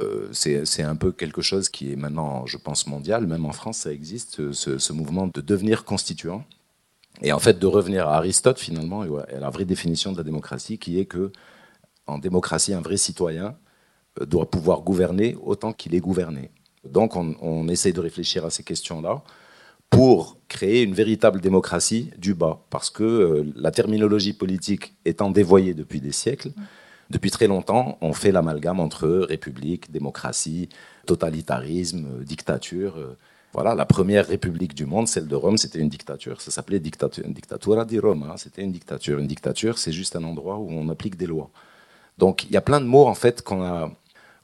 euh, 0.00 0.28
c'est 0.32 0.82
un 0.82 0.96
peu 0.96 1.12
quelque 1.12 1.40
chose 1.40 1.68
qui 1.68 1.92
est 1.92 1.96
maintenant, 1.96 2.46
je 2.46 2.56
pense, 2.56 2.88
mondial. 2.88 3.28
Même 3.28 3.46
en 3.46 3.52
France, 3.52 3.78
ça 3.78 3.92
existe, 3.92 4.50
ce, 4.52 4.92
mouvement 4.92 5.28
de 5.28 5.40
devenir 5.40 5.84
constituant. 5.84 6.44
Et 7.22 7.32
en 7.32 7.38
fait, 7.38 7.60
de 7.60 7.66
revenir 7.68 8.08
à 8.08 8.16
Aristote, 8.16 8.58
finalement, 8.58 9.04
et 9.04 9.32
à 9.32 9.38
la 9.38 9.50
vraie 9.50 9.64
définition 9.64 10.10
de 10.10 10.16
la 10.16 10.24
démocratie, 10.24 10.76
qui 10.76 10.98
est 10.98 11.04
que 11.04 11.30
en 12.10 12.18
démocratie, 12.18 12.74
un 12.74 12.80
vrai 12.80 12.96
citoyen 12.96 13.56
euh, 14.20 14.26
doit 14.26 14.50
pouvoir 14.50 14.82
gouverner 14.82 15.36
autant 15.42 15.72
qu'il 15.72 15.94
est 15.94 16.00
gouverné. 16.00 16.50
Donc 16.84 17.14
on, 17.16 17.68
essaie 17.68 17.92
de 17.92 18.00
réfléchir 18.00 18.44
à 18.46 18.50
ces 18.50 18.62
questions-là 18.62 19.22
pour 19.90 20.38
créer 20.48 20.82
une 20.82 20.94
véritable 20.94 21.40
démocratie 21.40 22.10
du 22.16 22.32
bas, 22.32 22.62
parce 22.70 22.90
que 22.90 23.04
euh, 23.04 23.52
la 23.54 23.70
terminologie 23.70 24.32
politique 24.32 24.94
étant 25.04 25.30
dévoyée 25.30 25.74
depuis 25.74 26.00
des 26.00 26.12
siècles, 26.12 26.52
depuis 27.10 27.30
très 27.30 27.48
longtemps, 27.48 27.98
on 28.00 28.12
fait 28.12 28.32
l'amalgame 28.32 28.80
entre 28.80 29.08
république, 29.08 29.90
démocratie, 29.90 30.68
totalitarisme, 31.06 32.22
dictature. 32.24 33.16
Voilà, 33.52 33.74
la 33.74 33.84
première 33.84 34.28
république 34.28 34.74
du 34.74 34.86
monde, 34.86 35.08
celle 35.08 35.26
de 35.26 35.34
Rome, 35.34 35.56
c'était 35.56 35.80
une 35.80 35.88
dictature. 35.88 36.40
Ça 36.40 36.52
s'appelait 36.52 36.78
dictatura 36.78 37.84
di 37.84 37.98
Roma. 37.98 38.36
C'était 38.36 38.62
une 38.62 38.70
dictature. 38.70 39.18
Une 39.18 39.26
dictature, 39.26 39.76
c'est 39.78 39.90
juste 39.90 40.14
un 40.14 40.22
endroit 40.22 40.58
où 40.58 40.70
on 40.70 40.88
applique 40.88 41.16
des 41.16 41.26
lois. 41.26 41.50
Donc 42.20 42.44
il 42.44 42.52
y 42.52 42.56
a 42.58 42.60
plein 42.60 42.80
de 42.80 42.86
mots 42.86 43.06
en 43.06 43.14
fait 43.14 43.42
qu'on 43.42 43.62
a, 43.64 43.90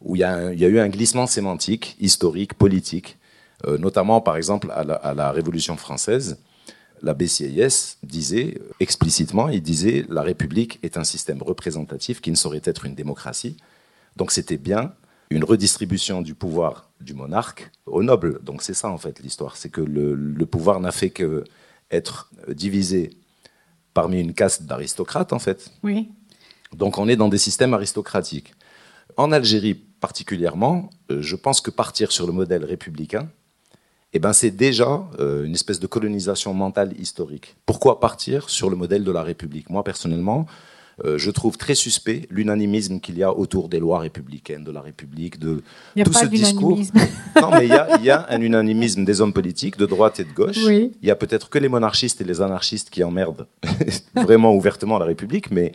où 0.00 0.16
il 0.16 0.20
y, 0.20 0.24
a, 0.24 0.52
eu 0.52 0.78
un 0.78 0.88
glissement 0.88 1.26
sémantique, 1.26 1.94
historique, 2.00 2.54
politique, 2.54 3.18
euh, 3.66 3.76
notamment 3.76 4.22
par 4.22 4.36
exemple 4.36 4.72
à 4.72 5.14
la, 5.14 5.30
Révolution 5.30 5.76
française. 5.76 6.38
La 7.02 7.12
BCIS 7.12 7.98
disait 8.02 8.58
explicitement, 8.80 9.50
il 9.50 9.62
disait 9.62 10.06
la 10.08 10.22
République 10.22 10.78
est 10.82 10.96
un 10.96 11.04
système 11.04 11.42
représentatif 11.42 12.22
qui 12.22 12.30
ne 12.30 12.36
saurait 12.36 12.62
être 12.64 12.86
une 12.86 12.94
démocratie. 12.94 13.58
Donc 14.16 14.32
c'était 14.32 14.56
bien 14.56 14.94
une 15.28 15.44
redistribution 15.44 16.22
du 16.22 16.34
pouvoir 16.34 16.88
du 17.02 17.12
monarque 17.12 17.70
au 17.84 18.02
noble. 18.02 18.42
Donc 18.42 18.62
c'est 18.62 18.72
ça 18.72 18.88
en 18.88 18.96
fait 18.96 19.20
l'histoire, 19.20 19.58
c'est 19.58 19.68
que 19.68 19.82
le, 19.82 20.14
le, 20.14 20.46
pouvoir 20.46 20.80
n'a 20.80 20.92
fait 20.92 21.10
que 21.10 21.44
être 21.90 22.30
divisé 22.48 23.10
parmi 23.92 24.18
une 24.18 24.32
caste 24.32 24.62
d'aristocrates 24.62 25.34
en 25.34 25.38
fait. 25.38 25.70
Oui. 25.82 26.08
Donc 26.74 26.98
on 26.98 27.08
est 27.08 27.16
dans 27.16 27.28
des 27.28 27.38
systèmes 27.38 27.74
aristocratiques. 27.74 28.54
En 29.16 29.32
Algérie 29.32 29.74
particulièrement, 29.74 30.90
euh, 31.10 31.22
je 31.22 31.36
pense 31.36 31.60
que 31.60 31.70
partir 31.70 32.12
sur 32.12 32.26
le 32.26 32.32
modèle 32.32 32.64
républicain, 32.64 33.28
eh 34.12 34.18
ben 34.18 34.32
c'est 34.32 34.50
déjà 34.50 35.04
euh, 35.18 35.44
une 35.44 35.54
espèce 35.54 35.80
de 35.80 35.86
colonisation 35.86 36.54
mentale 36.54 36.92
historique. 36.98 37.56
Pourquoi 37.66 38.00
partir 38.00 38.50
sur 38.50 38.70
le 38.70 38.76
modèle 38.76 39.04
de 39.04 39.10
la 39.10 39.22
République? 39.22 39.70
Moi 39.70 39.84
personnellement, 39.84 40.46
euh, 41.04 41.18
je 41.18 41.30
trouve 41.30 41.58
très 41.58 41.74
suspect 41.74 42.26
l'unanimisme 42.30 43.00
qu'il 43.00 43.18
y 43.18 43.22
a 43.22 43.30
autour 43.30 43.68
des 43.68 43.78
lois 43.78 43.98
républicaines, 43.98 44.64
de 44.64 44.70
la 44.70 44.80
République, 44.80 45.38
de 45.38 45.62
il 45.94 45.98
y 45.98 46.02
a 46.02 46.04
tout 46.06 46.12
pas 46.12 46.20
ce 46.20 46.26
discours. 46.26 46.78
non, 47.40 47.50
mais 47.50 47.66
il 47.66 48.04
y, 48.04 48.10
a, 48.10 48.26
un 48.30 48.40
unanimisme 48.40 49.04
des 49.04 49.20
hommes 49.20 49.34
politiques 49.34 49.76
de 49.76 49.84
droite 49.84 50.20
et 50.20 50.24
de 50.24 50.32
gauche. 50.32 50.56
Il 50.56 50.90
y 51.02 51.10
a 51.10 51.16
peut-être 51.16 51.50
que 51.50 51.58
les 51.58 51.68
monarchistes 51.68 52.22
et 52.22 52.24
les 52.24 52.40
anarchistes 52.40 52.88
qui 52.88 53.04
emmerdent 53.04 53.46
vraiment 54.14 54.54
ouvertement 54.54 54.98
la 54.98 55.04
République, 55.04 55.50
mais 55.50 55.72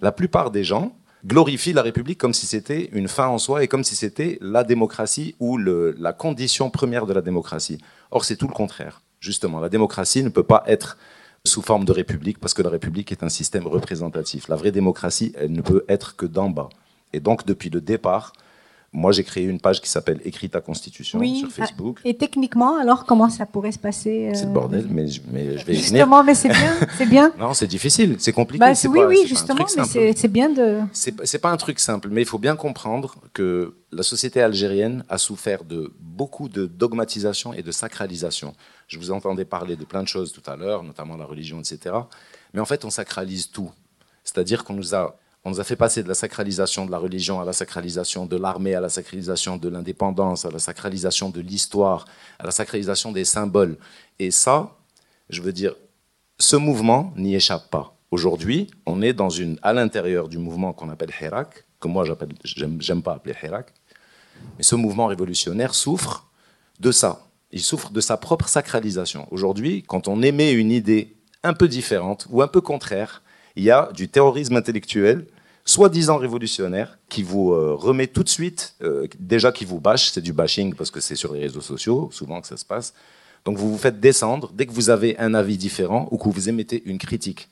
la 0.00 0.10
plupart 0.10 0.50
des 0.50 0.64
gens 0.64 0.96
glorifient 1.24 1.72
la 1.72 1.82
République 1.82 2.18
comme 2.18 2.34
si 2.34 2.46
c'était 2.46 2.90
une 2.92 3.08
fin 3.08 3.28
en 3.28 3.38
soi 3.38 3.62
et 3.62 3.68
comme 3.68 3.84
si 3.84 3.94
c'était 3.96 4.38
la 4.40 4.64
démocratie 4.64 5.36
ou 5.38 5.56
le, 5.56 5.94
la 5.98 6.12
condition 6.12 6.68
première 6.68 7.06
de 7.06 7.12
la 7.12 7.22
démocratie. 7.22 7.78
Or, 8.10 8.24
c'est 8.24 8.36
tout 8.36 8.48
le 8.48 8.52
contraire. 8.52 9.02
Justement, 9.20 9.60
la 9.60 9.70
démocratie 9.70 10.22
ne 10.22 10.28
peut 10.28 10.42
pas 10.42 10.64
être 10.66 10.98
sous 11.46 11.60
forme 11.60 11.84
de 11.84 11.92
république, 11.92 12.38
parce 12.38 12.54
que 12.54 12.62
la 12.62 12.70
république 12.70 13.12
est 13.12 13.22
un 13.22 13.28
système 13.28 13.66
représentatif. 13.66 14.48
La 14.48 14.56
vraie 14.56 14.72
démocratie, 14.72 15.34
elle 15.36 15.52
ne 15.52 15.60
peut 15.60 15.84
être 15.88 16.16
que 16.16 16.24
d'en 16.24 16.48
bas. 16.48 16.70
Et 17.12 17.20
donc, 17.20 17.44
depuis 17.44 17.68
le 17.68 17.82
départ, 17.82 18.32
moi, 18.96 19.10
j'ai 19.12 19.24
créé 19.24 19.44
une 19.44 19.58
page 19.60 19.80
qui 19.82 19.90
s'appelle 19.90 20.20
Écris 20.24 20.48
ta 20.48 20.60
constitution 20.60 21.18
Oui. 21.18 21.40
sur 21.40 21.50
Facebook. 21.50 22.00
Et 22.04 22.16
techniquement, 22.16 22.78
alors 22.78 23.04
comment 23.04 23.28
ça 23.28 23.44
pourrait 23.44 23.72
se 23.72 23.78
passer 23.78 24.30
C'est 24.34 24.44
euh, 24.44 24.46
le 24.46 24.52
bordel, 24.54 24.86
mais, 24.88 25.08
je- 25.08 25.20
mais 25.32 25.58
je 25.58 25.64
vais 25.66 25.72
venir. 25.74 25.80
Justement, 25.80 26.22
mais 26.24 26.34
c'est 26.36 26.48
bien, 26.48 26.72
c'est 26.96 27.06
bien. 27.06 27.32
Non, 27.38 27.52
c'est 27.54 27.66
difficile, 27.66 28.16
c'est 28.20 28.32
compliqué. 28.32 28.60
Bah, 28.60 28.74
c'est 28.74 28.82
c'est- 28.82 28.88
oui, 28.88 29.00
pas- 29.00 29.06
oui, 29.08 29.18
c'est 29.22 29.26
justement, 29.26 29.64
mais 29.64 29.68
simple. 29.68 29.88
c'est 29.90 30.16
c'est 30.16 30.28
bien 30.28 30.48
de. 30.48 30.78
C'est 30.92 31.14
c'est 31.26 31.40
pas 31.40 31.50
un 31.50 31.56
truc 31.56 31.80
simple, 31.80 32.08
mais 32.10 32.22
il 32.22 32.26
faut 32.26 32.38
bien 32.38 32.54
comprendre 32.56 33.16
que 33.32 33.74
la 33.90 34.02
société 34.04 34.40
algérienne 34.40 35.04
a 35.08 35.18
souffert 35.18 35.64
de 35.64 35.92
beaucoup 36.00 36.48
de 36.48 36.66
dogmatisation 36.66 37.52
et 37.52 37.62
de 37.62 37.72
sacralisation. 37.72 38.54
Je 38.86 38.98
vous 38.98 39.10
entendais 39.10 39.44
parler 39.44 39.74
de 39.76 39.84
plein 39.84 40.02
de 40.04 40.08
choses 40.08 40.32
tout 40.32 40.48
à 40.48 40.54
l'heure, 40.56 40.82
notamment 40.84 41.16
la 41.16 41.24
religion, 41.24 41.58
etc. 41.58 41.96
Mais 42.52 42.60
en 42.60 42.64
fait, 42.64 42.84
on 42.84 42.90
sacralise 42.90 43.50
tout. 43.50 43.70
C'est-à-dire 44.22 44.64
qu'on 44.64 44.74
nous 44.74 44.94
a, 44.94 45.16
on 45.44 45.50
nous 45.50 45.60
a 45.60 45.64
fait 45.64 45.76
passer 45.76 46.02
de 46.02 46.08
la 46.08 46.14
sacralisation 46.14 46.86
de 46.86 46.90
la 46.90 46.98
religion 46.98 47.40
à 47.40 47.44
la 47.44 47.52
sacralisation 47.52 48.24
de 48.24 48.36
l'armée, 48.36 48.74
à 48.74 48.80
la 48.80 48.88
sacralisation 48.88 49.58
de 49.58 49.68
l'indépendance, 49.68 50.46
à 50.46 50.50
la 50.50 50.58
sacralisation 50.58 51.28
de 51.28 51.40
l'histoire, 51.40 52.06
à 52.38 52.44
la 52.44 52.50
sacralisation 52.50 53.12
des 53.12 53.26
symboles. 53.26 53.76
Et 54.18 54.30
ça, 54.30 54.76
je 55.28 55.42
veux 55.42 55.52
dire, 55.52 55.74
ce 56.38 56.56
mouvement 56.56 57.12
n'y 57.16 57.34
échappe 57.34 57.70
pas. 57.70 57.94
Aujourd'hui, 58.10 58.70
on 58.86 59.02
est 59.02 59.12
dans 59.12 59.28
une, 59.28 59.58
à 59.62 59.72
l'intérieur 59.72 60.28
du 60.28 60.38
mouvement 60.38 60.72
qu'on 60.72 60.88
appelle 60.88 61.12
Hirak, 61.20 61.64
que 61.78 61.88
moi 61.88 62.04
j'aime 62.44 63.02
pas 63.02 63.14
appeler 63.14 63.34
Hirak, 63.42 63.72
mais 64.56 64.62
ce 64.62 64.76
mouvement 64.76 65.06
révolutionnaire 65.06 65.74
souffre 65.74 66.26
de 66.80 66.90
ça. 66.90 67.26
Il 67.52 67.60
souffre 67.60 67.90
de 67.90 68.00
sa 68.00 68.16
propre 68.16 68.48
sacralisation. 68.48 69.28
Aujourd'hui, 69.30 69.82
quand 69.86 70.08
on 70.08 70.22
émet 70.22 70.52
une 70.52 70.72
idée 70.72 71.16
un 71.42 71.52
peu 71.52 71.68
différente 71.68 72.26
ou 72.30 72.40
un 72.40 72.48
peu 72.48 72.60
contraire, 72.60 73.22
il 73.56 73.62
y 73.62 73.70
a 73.70 73.90
du 73.92 74.08
terrorisme 74.08 74.56
intellectuel, 74.56 75.26
soi-disant 75.64 76.18
révolutionnaire, 76.18 76.98
qui 77.08 77.22
vous 77.22 77.52
euh, 77.52 77.74
remet 77.74 78.06
tout 78.06 78.22
de 78.22 78.28
suite, 78.28 78.74
euh, 78.82 79.06
déjà 79.18 79.50
qui 79.50 79.64
vous 79.64 79.80
bâche, 79.80 80.10
c'est 80.10 80.20
du 80.20 80.32
bashing 80.32 80.74
parce 80.74 80.90
que 80.90 81.00
c'est 81.00 81.16
sur 81.16 81.32
les 81.32 81.40
réseaux 81.40 81.60
sociaux, 81.62 82.10
souvent 82.12 82.40
que 82.40 82.46
ça 82.46 82.56
se 82.56 82.64
passe. 82.64 82.94
Donc 83.44 83.56
vous 83.56 83.70
vous 83.70 83.78
faites 83.78 84.00
descendre 84.00 84.52
dès 84.54 84.66
que 84.66 84.72
vous 84.72 84.90
avez 84.90 85.18
un 85.18 85.34
avis 85.34 85.56
différent 85.56 86.08
ou 86.10 86.18
que 86.18 86.28
vous 86.28 86.48
émettez 86.48 86.82
une 86.84 86.98
critique. 86.98 87.48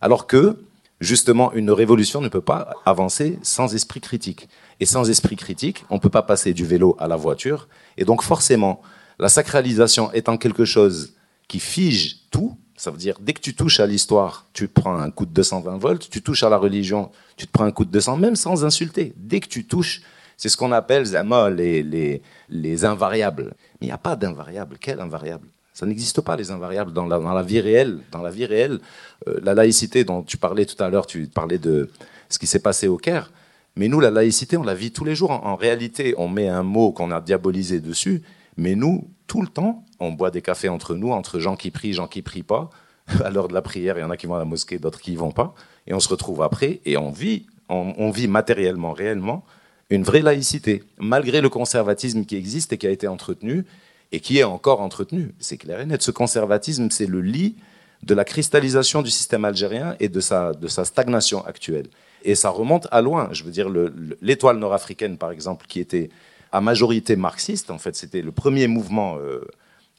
Alors 0.00 0.26
que, 0.26 0.58
justement, 1.00 1.52
une 1.52 1.70
révolution 1.70 2.20
ne 2.20 2.28
peut 2.28 2.40
pas 2.40 2.72
avancer 2.84 3.38
sans 3.42 3.74
esprit 3.74 4.00
critique. 4.00 4.48
Et 4.80 4.86
sans 4.86 5.08
esprit 5.08 5.36
critique, 5.36 5.84
on 5.90 5.96
ne 5.96 6.00
peut 6.00 6.10
pas 6.10 6.22
passer 6.22 6.52
du 6.52 6.64
vélo 6.64 6.96
à 6.98 7.08
la 7.08 7.16
voiture. 7.16 7.68
Et 7.96 8.04
donc 8.04 8.22
forcément, 8.22 8.80
la 9.18 9.28
sacralisation 9.28 10.12
étant 10.12 10.36
quelque 10.36 10.64
chose 10.64 11.14
qui 11.48 11.60
fige 11.60 12.18
tout, 12.30 12.56
ça 12.76 12.90
veut 12.90 12.98
dire 12.98 13.16
dès 13.20 13.32
que 13.32 13.40
tu 13.40 13.54
touches 13.54 13.80
à 13.80 13.86
l'histoire, 13.86 14.46
tu 14.52 14.68
prends 14.68 14.98
un 14.98 15.10
coup 15.10 15.26
de 15.26 15.32
220 15.32 15.78
volts, 15.78 16.08
tu 16.10 16.22
touches 16.22 16.42
à 16.42 16.48
la 16.48 16.58
religion, 16.58 17.10
tu 17.36 17.46
te 17.46 17.52
prends 17.52 17.64
un 17.64 17.72
coup 17.72 17.84
de 17.84 17.90
200, 17.90 18.16
même 18.16 18.36
sans 18.36 18.64
insulter. 18.64 19.12
Dès 19.16 19.40
que 19.40 19.48
tu 19.48 19.64
touches, 19.64 20.02
c'est 20.36 20.48
ce 20.48 20.56
qu'on 20.56 20.72
appelle 20.72 21.04
zama, 21.04 21.50
les, 21.50 21.82
les, 21.82 22.22
les 22.50 22.84
invariables. 22.84 23.54
Mais 23.80 23.86
il 23.86 23.86
n'y 23.86 23.92
a 23.92 23.98
pas 23.98 24.16
d'invariable. 24.16 24.76
Quel 24.78 25.00
invariable? 25.00 25.48
Ça 25.72 25.86
n'existe 25.86 26.20
pas 26.20 26.36
les 26.36 26.50
invariables 26.50 26.92
dans 26.92 27.06
la, 27.06 27.42
vie 27.42 27.60
réelle. 27.60 28.00
Dans 28.10 28.22
la 28.22 28.30
vie 28.30 28.46
réelle, 28.46 28.80
euh, 29.28 29.38
la 29.42 29.54
laïcité 29.54 30.04
dont 30.04 30.22
tu 30.22 30.36
parlais 30.36 30.64
tout 30.64 30.82
à 30.82 30.88
l'heure, 30.88 31.06
tu 31.06 31.26
parlais 31.26 31.58
de 31.58 31.90
ce 32.28 32.38
qui 32.38 32.46
s'est 32.46 32.60
passé 32.60 32.88
au 32.88 32.96
Caire. 32.96 33.30
Mais 33.76 33.88
nous, 33.88 34.00
la 34.00 34.10
laïcité, 34.10 34.56
on 34.56 34.62
la 34.62 34.74
vit 34.74 34.90
tous 34.90 35.04
les 35.04 35.14
jours. 35.14 35.30
En 35.30 35.54
réalité, 35.54 36.14
on 36.16 36.28
met 36.28 36.48
un 36.48 36.62
mot 36.62 36.92
qu'on 36.92 37.10
a 37.10 37.20
diabolisé 37.20 37.80
dessus. 37.80 38.22
Mais 38.56 38.74
nous, 38.74 39.06
tout 39.26 39.42
le 39.42 39.48
temps, 39.48 39.84
on 40.00 40.12
boit 40.12 40.30
des 40.30 40.42
cafés 40.42 40.68
entre 40.68 40.94
nous, 40.94 41.10
entre 41.12 41.38
gens 41.38 41.56
qui 41.56 41.70
prient, 41.70 41.92
gens 41.92 42.08
qui 42.08 42.22
prient 42.22 42.42
pas. 42.42 42.70
À 43.24 43.30
l'heure 43.30 43.46
de 43.48 43.54
la 43.54 43.62
prière, 43.62 43.96
il 43.98 44.00
y 44.00 44.04
en 44.04 44.10
a 44.10 44.16
qui 44.16 44.26
vont 44.26 44.34
à 44.34 44.38
la 44.40 44.44
mosquée, 44.44 44.78
d'autres 44.78 45.00
qui 45.00 45.12
y 45.12 45.16
vont 45.16 45.30
pas. 45.30 45.54
Et 45.86 45.94
on 45.94 46.00
se 46.00 46.08
retrouve 46.08 46.42
après 46.42 46.80
et 46.84 46.96
on 46.96 47.10
vit, 47.10 47.46
on, 47.68 48.10
vit 48.10 48.26
matériellement, 48.26 48.92
réellement, 48.92 49.44
une 49.90 50.02
vraie 50.02 50.22
laïcité, 50.22 50.82
malgré 50.98 51.40
le 51.40 51.48
conservatisme 51.48 52.24
qui 52.24 52.34
existe 52.36 52.72
et 52.72 52.78
qui 52.78 52.86
a 52.88 52.90
été 52.90 53.06
entretenu 53.06 53.64
et 54.10 54.18
qui 54.18 54.38
est 54.38 54.44
encore 54.44 54.80
entretenu. 54.80 55.32
C'est 55.38 55.56
clair 55.56 55.80
et 55.80 55.86
net. 55.86 56.02
Ce 56.02 56.10
conservatisme, 56.10 56.90
c'est 56.90 57.06
le 57.06 57.20
lit 57.20 57.54
de 58.02 58.12
la 58.14 58.24
cristallisation 58.24 59.02
du 59.02 59.10
système 59.10 59.44
algérien 59.44 59.94
et 60.00 60.08
de 60.08 60.18
sa, 60.20 60.52
de 60.52 60.66
sa 60.66 60.84
stagnation 60.84 61.44
actuelle. 61.46 61.86
Et 62.24 62.34
ça 62.34 62.50
remonte 62.50 62.88
à 62.90 63.02
loin. 63.02 63.28
Je 63.30 63.44
veux 63.44 63.52
dire, 63.52 63.68
le- 63.68 63.92
le- 63.96 64.18
l'étoile 64.20 64.58
nord-africaine, 64.58 65.16
par 65.16 65.30
exemple, 65.30 65.66
qui 65.68 65.78
était 65.78 66.10
à 66.50 66.60
majorité 66.60 67.14
marxiste, 67.14 67.70
en 67.70 67.78
fait, 67.78 67.94
c'était 67.94 68.22
le 68.22 68.32
premier 68.32 68.66
mouvement 68.66 69.16
euh, 69.18 69.44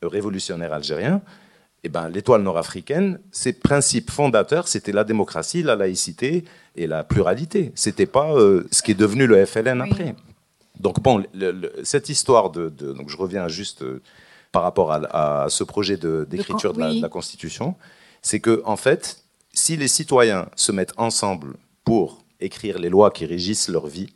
révolutionnaire 0.01 0.73
algérien. 0.73 1.21
Eh 1.83 1.89
ben, 1.89 2.09
l'étoile 2.09 2.41
nord-africaine, 2.41 3.19
ses 3.31 3.53
principes 3.53 4.11
fondateurs, 4.11 4.67
c'était 4.67 4.91
la 4.91 5.03
démocratie, 5.03 5.63
la 5.63 5.75
laïcité 5.75 6.43
et 6.75 6.87
la 6.87 7.03
pluralité. 7.03 7.71
C'était 7.75 8.07
pas 8.07 8.33
euh, 8.35 8.67
ce 8.71 8.81
qui 8.81 8.91
est 8.91 8.95
devenu 8.99 9.27
le 9.27 9.45
FLN 9.45 9.81
Oui. 9.81 9.89
après. 9.91 10.15
Donc 10.79 10.99
bon, 11.01 11.23
le- 11.33 11.51
le- 11.51 11.73
cette 11.83 12.09
histoire 12.09 12.49
de, 12.51 12.69
de- 12.69 12.93
donc 12.93 13.09
je 13.09 13.17
reviens 13.17 13.47
juste 13.47 13.83
euh, 13.83 14.01
par 14.51 14.63
rapport 14.63 14.91
à, 14.91 15.43
à 15.45 15.49
ce 15.49 15.63
projet 15.63 15.97
d'écriture 15.97 16.73
de, 16.73 16.81
oui. 16.81 16.97
de 16.97 17.01
la 17.01 17.09
Constitution, 17.09 17.75
c'est 18.21 18.39
que 18.39 18.61
en 18.65 18.75
fait, 18.75 19.23
si 19.53 19.77
les 19.77 19.87
citoyens 19.87 20.49
se 20.55 20.71
mettent 20.71 20.93
ensemble 20.97 21.55
pour 21.83 22.23
écrire 22.39 22.79
les 22.79 22.89
lois 22.89 23.11
qui 23.11 23.25
régissent 23.25 23.69
leur 23.69 23.87
vie, 23.87 24.09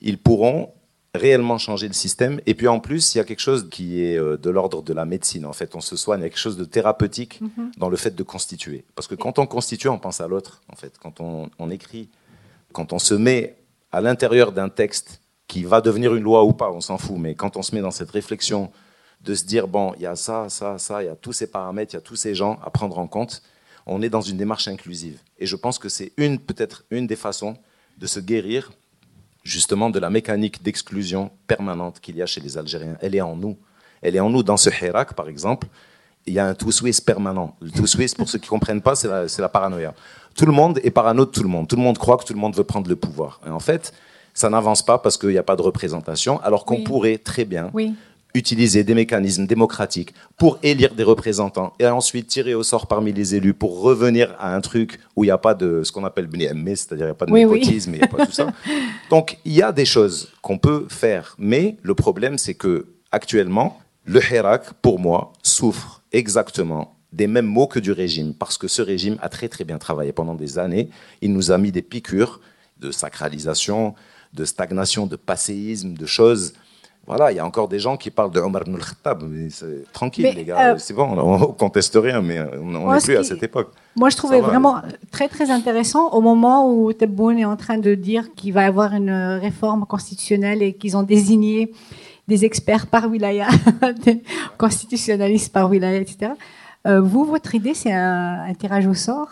ils 0.00 0.18
pourront 0.18 0.72
réellement 1.14 1.58
changer 1.58 1.86
le 1.86 1.92
système. 1.94 2.40
Et 2.46 2.54
puis 2.54 2.66
en 2.68 2.80
plus, 2.80 3.14
il 3.14 3.18
y 3.18 3.20
a 3.20 3.24
quelque 3.24 3.40
chose 3.40 3.68
qui 3.70 4.02
est 4.02 4.18
euh, 4.18 4.36
de 4.36 4.50
l'ordre 4.50 4.82
de 4.82 4.92
la 4.92 5.04
médecine. 5.04 5.46
En 5.46 5.52
fait, 5.52 5.74
on 5.76 5.80
se 5.80 5.96
soigne, 5.96 6.20
il 6.20 6.22
y 6.24 6.26
a 6.26 6.28
quelque 6.28 6.38
chose 6.38 6.56
de 6.56 6.64
thérapeutique 6.64 7.40
Mhm. 7.40 7.70
dans 7.78 7.88
le 7.88 7.96
fait 7.96 8.14
de 8.14 8.22
constituer. 8.22 8.84
Parce 8.96 9.06
que 9.06 9.14
quand 9.14 9.38
on 9.38 9.46
constitue, 9.46 9.88
on 9.88 9.98
pense 9.98 10.20
à 10.20 10.26
l'autre. 10.28 10.60
En 10.72 10.76
fait, 10.76 10.94
quand 11.00 11.20
on, 11.20 11.48
on 11.58 11.70
écrit, 11.70 12.08
quand 12.72 12.92
on 12.92 12.98
se 12.98 13.14
met 13.14 13.56
à 13.92 14.00
l'intérieur 14.00 14.50
d'un 14.52 14.68
texte 14.68 15.20
qui 15.46 15.62
va 15.62 15.80
devenir 15.80 16.14
une 16.14 16.24
loi 16.24 16.42
ou 16.44 16.52
pas, 16.52 16.70
on 16.72 16.80
s'en 16.80 16.98
fout. 16.98 17.16
Mais 17.18 17.34
quand 17.36 17.56
on 17.56 17.62
se 17.62 17.74
met 17.74 17.80
dans 17.80 17.92
cette 17.92 18.10
réflexion 18.10 18.72
de 19.20 19.34
se 19.34 19.44
dire 19.44 19.68
bon, 19.68 19.94
il 19.96 20.02
y 20.02 20.06
a 20.06 20.16
ça, 20.16 20.48
ça, 20.48 20.78
ça, 20.78 21.02
il 21.02 21.06
y 21.06 21.08
a 21.08 21.14
tous 21.16 21.32
ces 21.32 21.46
paramètres, 21.46 21.94
il 21.94 21.96
y 21.96 21.98
a 21.98 22.02
tous 22.02 22.16
ces 22.16 22.34
gens 22.34 22.58
à 22.64 22.70
prendre 22.70 22.98
en 22.98 23.06
compte, 23.06 23.42
on 23.86 24.02
est 24.02 24.08
dans 24.10 24.20
une 24.20 24.36
démarche 24.36 24.66
inclusive. 24.68 25.20
Et 25.38 25.46
je 25.46 25.54
pense 25.56 25.78
que 25.78 25.88
c'est 25.88 26.12
une 26.16 26.38
peut-être 26.38 26.84
une 26.90 27.06
des 27.06 27.16
façons 27.16 27.56
de 27.98 28.06
se 28.06 28.18
guérir 28.18 28.72
justement 29.44 29.90
de 29.90 29.98
la 29.98 30.10
mécanique 30.10 30.62
d'exclusion 30.62 31.30
permanente 31.46 32.00
qu'il 32.00 32.16
y 32.16 32.22
a 32.22 32.26
chez 32.26 32.40
les 32.40 32.58
Algériens. 32.58 32.96
Elle 33.00 33.14
est 33.14 33.20
en 33.20 33.36
nous. 33.36 33.56
Elle 34.02 34.16
est 34.16 34.20
en 34.20 34.30
nous. 34.30 34.42
Dans 34.42 34.56
ce 34.56 34.70
Hirak, 34.70 35.12
par 35.14 35.28
exemple, 35.28 35.68
il 36.26 36.32
y 36.34 36.38
a 36.38 36.46
un 36.46 36.54
tout 36.54 36.72
Swiss 36.72 37.00
permanent. 37.00 37.54
Le 37.60 37.70
tout 37.70 37.86
Swiss, 37.86 38.14
pour 38.14 38.28
ceux 38.28 38.38
qui 38.38 38.46
ne 38.46 38.50
comprennent 38.50 38.80
pas, 38.82 38.94
c'est 38.96 39.38
la, 39.38 39.48
paranoïa. 39.48 39.94
Tout 40.34 40.46
le 40.46 40.52
monde 40.52 40.80
est 40.82 40.90
parano 40.90 41.26
de 41.26 41.30
tout 41.30 41.42
le 41.42 41.48
monde. 41.48 41.68
Tout 41.68 41.76
le 41.76 41.82
monde 41.82 41.98
croit 41.98 42.16
que 42.16 42.24
tout 42.24 42.32
le 42.32 42.38
monde 42.40 42.56
veut 42.56 42.64
prendre 42.64 42.88
le 42.88 42.96
pouvoir. 42.96 43.40
Et 43.46 43.50
en 43.50 43.60
fait, 43.60 43.92
ça 44.32 44.48
n'avance 44.48 44.82
pas 44.82 44.98
parce 44.98 45.16
qu'il 45.18 45.28
n'y 45.28 45.38
a 45.38 45.42
pas 45.42 45.56
de 45.56 45.62
représentation, 45.62 46.40
alors 46.42 46.64
qu'on 46.64 46.76
Oui. 46.76 46.84
pourrait 46.84 47.18
très 47.18 47.44
bien 47.44 47.70
Oui. 47.74 47.94
Utiliser 48.34 48.82
des 48.82 48.94
mécanismes 48.94 49.46
démocratiques 49.46 50.12
pour 50.36 50.58
élire 50.62 50.94
des 50.94 51.04
représentants 51.04 51.72
et 51.78 51.86
ensuite 51.86 52.26
tirer 52.26 52.54
au 52.54 52.62
sort 52.62 52.88
parmi 52.88 53.12
les 53.12 53.34
élus 53.34 53.54
pour 53.54 53.80
revenir 53.80 54.34
à 54.38 54.54
un 54.54 54.60
truc 54.60 54.98
où 55.14 55.24
il 55.24 55.28
n'y 55.28 55.30
a 55.30 55.38
pas 55.38 55.54
de 55.54 55.82
ce 55.84 55.92
qu'on 55.92 56.04
appelle 56.04 56.28
ammé, 56.50 56.74
c'est-à-dire 56.74 57.06
il 57.06 57.08
n'y 57.08 57.12
a 57.12 57.14
pas 57.14 57.26
de 57.26 57.32
Oui, 57.32 57.40
népotisme, 57.44 57.94
il 57.94 57.98
n'y 57.98 58.04
a 58.04 58.08
pas 58.08 58.26
tout 58.26 58.32
ça. 58.32 58.52
Donc 59.10 59.38
il 59.44 59.52
y 59.52 59.62
a 59.62 59.70
des 59.70 59.84
choses 59.84 60.32
qu'on 60.42 60.58
peut 60.58 60.86
faire, 60.88 61.36
mais 61.38 61.76
le 61.82 61.94
problème 61.94 62.36
c'est 62.36 62.54
que 62.54 62.86
actuellement 63.12 63.78
le 64.06 64.20
Hirak, 64.20 64.74
pour 64.82 64.98
moi, 64.98 65.32
souffre 65.42 66.02
exactement 66.12 66.96
des 67.12 67.26
mêmes 67.26 67.46
mots 67.46 67.66
que 67.66 67.78
du 67.78 67.92
régime, 67.92 68.34
parce 68.34 68.58
que 68.58 68.68
ce 68.68 68.82
régime 68.82 69.16
a 69.22 69.28
très 69.28 69.48
très 69.48 69.64
bien 69.64 69.78
travaillé 69.78 70.12
pendant 70.12 70.34
des 70.34 70.58
années. 70.58 70.90
Il 71.22 71.32
nous 71.32 71.52
a 71.52 71.58
mis 71.58 71.72
des 71.72 71.82
piqûres 71.82 72.40
de 72.80 72.90
sacralisation, 72.90 73.94
de 74.34 74.44
stagnation, 74.44 75.06
de 75.06 75.16
passéisme, 75.16 75.94
de 75.94 76.06
choses. 76.06 76.52
Voilà, 77.06 77.32
il 77.32 77.36
y 77.36 77.38
a 77.38 77.44
encore 77.44 77.68
des 77.68 77.78
gens 77.78 77.96
qui 77.98 78.10
parlent 78.10 78.30
de 78.30 78.40
Omar 78.40 78.62
ibn 78.66 78.76
al-Khattab. 78.76 79.24
mais 79.28 79.50
c'est 79.50 79.92
Tranquille, 79.92 80.24
Mais, 80.24 80.32
les 80.32 80.44
gars, 80.44 80.72
euh, 80.72 80.78
c'est 80.78 80.94
bon, 80.94 81.04
on 81.04 81.38
ne 81.38 81.44
conteste 81.46 81.98
rien, 82.00 82.22
mais 82.22 82.40
on 82.40 82.64
Moi, 82.64 82.96
n'est 82.96 83.02
plus 83.02 83.16
à 83.16 83.24
cette 83.24 83.42
époque. 83.42 83.70
Moi, 83.96 84.08
je 84.08 84.16
trouvais 84.16 84.40
va, 84.40 84.48
vraiment 84.48 84.80
très, 85.10 85.28
très 85.28 85.50
intéressant 85.50 86.10
au 86.10 86.22
moment 86.22 86.72
où 86.72 86.92
Tebboune 86.92 87.38
est 87.38 87.44
en 87.44 87.56
train 87.56 87.76
de 87.76 87.94
dire 87.94 88.34
qu'il 88.34 88.54
va 88.54 88.62
y 88.62 88.66
avoir 88.66 88.94
une 88.94 89.10
euh, 89.10 89.38
réforme 89.38 89.84
constitutionnelle 89.84 90.62
et 90.62 90.72
qu'ils 90.72 90.96
ont 90.96 91.02
désigné 91.02 91.72
des 92.26 92.46
experts 92.46 92.86
par 92.86 93.10
wilaya, 93.10 93.48
des 94.04 94.22
constitutionnalistes 94.56 95.52
par 95.52 95.70
wilaya, 95.70 96.00
etc. 96.00 96.32
Euh, 96.86 97.02
vous, 97.02 97.24
votre 97.24 97.54
idée, 97.54 97.74
c'est 97.74 97.92
un, 97.92 98.44
un 98.48 98.54
tirage 98.54 98.86
au 98.86 98.94
sort? 98.94 99.28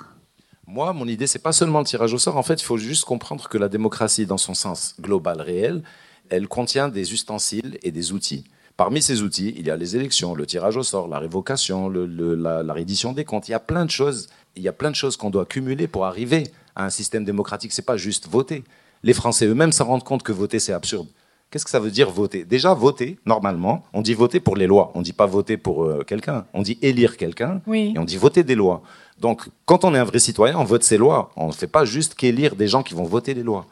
Moi, 0.66 0.92
mon 0.92 1.06
idée, 1.06 1.26
c'est 1.26 1.38
pas 1.38 1.52
seulement 1.52 1.78
le 1.78 1.86
tirage 1.86 2.12
au 2.12 2.18
sort. 2.18 2.36
En 2.36 2.42
fait, 2.42 2.60
il 2.60 2.64
faut 2.64 2.78
juste 2.78 3.04
comprendre 3.04 3.48
que 3.48 3.56
la 3.56 3.68
démocratie, 3.68 4.26
dans 4.26 4.38
son 4.38 4.54
sens 4.54 4.94
global, 5.00 5.40
réel, 5.40 5.82
elle 6.32 6.48
contient 6.48 6.88
des 6.88 7.12
ustensiles 7.12 7.78
et 7.82 7.90
des 7.92 8.12
outils. 8.12 8.44
Parmi 8.76 9.02
ces 9.02 9.20
outils, 9.22 9.54
il 9.58 9.66
y 9.66 9.70
a 9.70 9.76
les 9.76 9.96
élections, 9.96 10.34
le 10.34 10.46
tirage 10.46 10.78
au 10.78 10.82
sort, 10.82 11.06
la 11.06 11.18
révocation, 11.18 11.88
le- 11.90 12.06
le- 12.06 12.34
la, 12.34 12.62
la 12.62 12.72
reddition 12.72 13.12
des 13.12 13.24
comptes. 13.24 13.46
Il 13.48 13.52
y 13.52 13.54
a 13.54 13.60
plein 13.60 13.84
de 13.84 13.90
choses. 13.90 14.28
Il 14.56 14.62
y 14.62 14.68
a 14.68 14.72
plein 14.72 14.90
de 14.90 14.96
choses 14.96 15.16
qu'on 15.18 15.28
doit 15.30 15.44
cumuler 15.44 15.86
pour 15.88 16.06
arriver 16.06 16.44
à 16.74 16.86
un 16.86 16.90
système 16.90 17.24
démocratique. 17.24 17.72
C'est 17.72 17.84
pas 17.92 17.98
juste 17.98 18.28
voter. 18.28 18.64
Les 19.02 19.12
Français 19.12 19.46
eux-mêmes 19.46 19.72
s'en 19.72 19.84
rendent 19.84 20.04
compte 20.04 20.22
que 20.22 20.32
voter, 20.32 20.58
c'est 20.58 20.72
absurde. 20.72 21.06
Qu'est-ce 21.50 21.66
que 21.66 21.70
ça 21.70 21.80
veut 21.80 21.90
dire 21.90 22.08
voter? 22.10 22.44
Déjà, 22.46 22.72
voter, 22.72 23.18
normalement, 23.26 23.84
on 23.92 24.00
dit 24.00 24.14
voter 24.14 24.40
pour 24.40 24.56
les 24.56 24.66
lois. 24.66 24.90
On 24.94 25.00
ne 25.00 25.04
dit 25.04 25.12
pas 25.12 25.26
voter 25.26 25.58
pour 25.58 25.84
euh, 25.84 26.02
quelqu'un. 26.02 26.46
On 26.54 26.62
dit 26.62 26.78
élire 26.80 27.18
quelqu'un 27.18 27.60
Oui. 27.66 27.92
et 27.94 27.98
on 27.98 28.04
dit 28.06 28.16
voter 28.16 28.42
des 28.42 28.54
lois. 28.54 28.80
Donc, 29.20 29.48
quand 29.66 29.84
on 29.84 29.94
est 29.94 29.98
un 29.98 30.04
vrai 30.04 30.18
citoyen, 30.18 30.56
on 30.58 30.64
vote 30.64 30.82
ces 30.82 30.96
lois. 30.96 31.30
On 31.36 31.48
ne 31.48 31.52
fait 31.52 31.66
pas 31.66 31.84
juste 31.84 32.14
qu'élire 32.14 32.56
des 32.56 32.68
gens 32.68 32.82
qui 32.82 32.94
vont 32.94 33.04
voter 33.04 33.34
les 33.34 33.42
lois. 33.42 33.66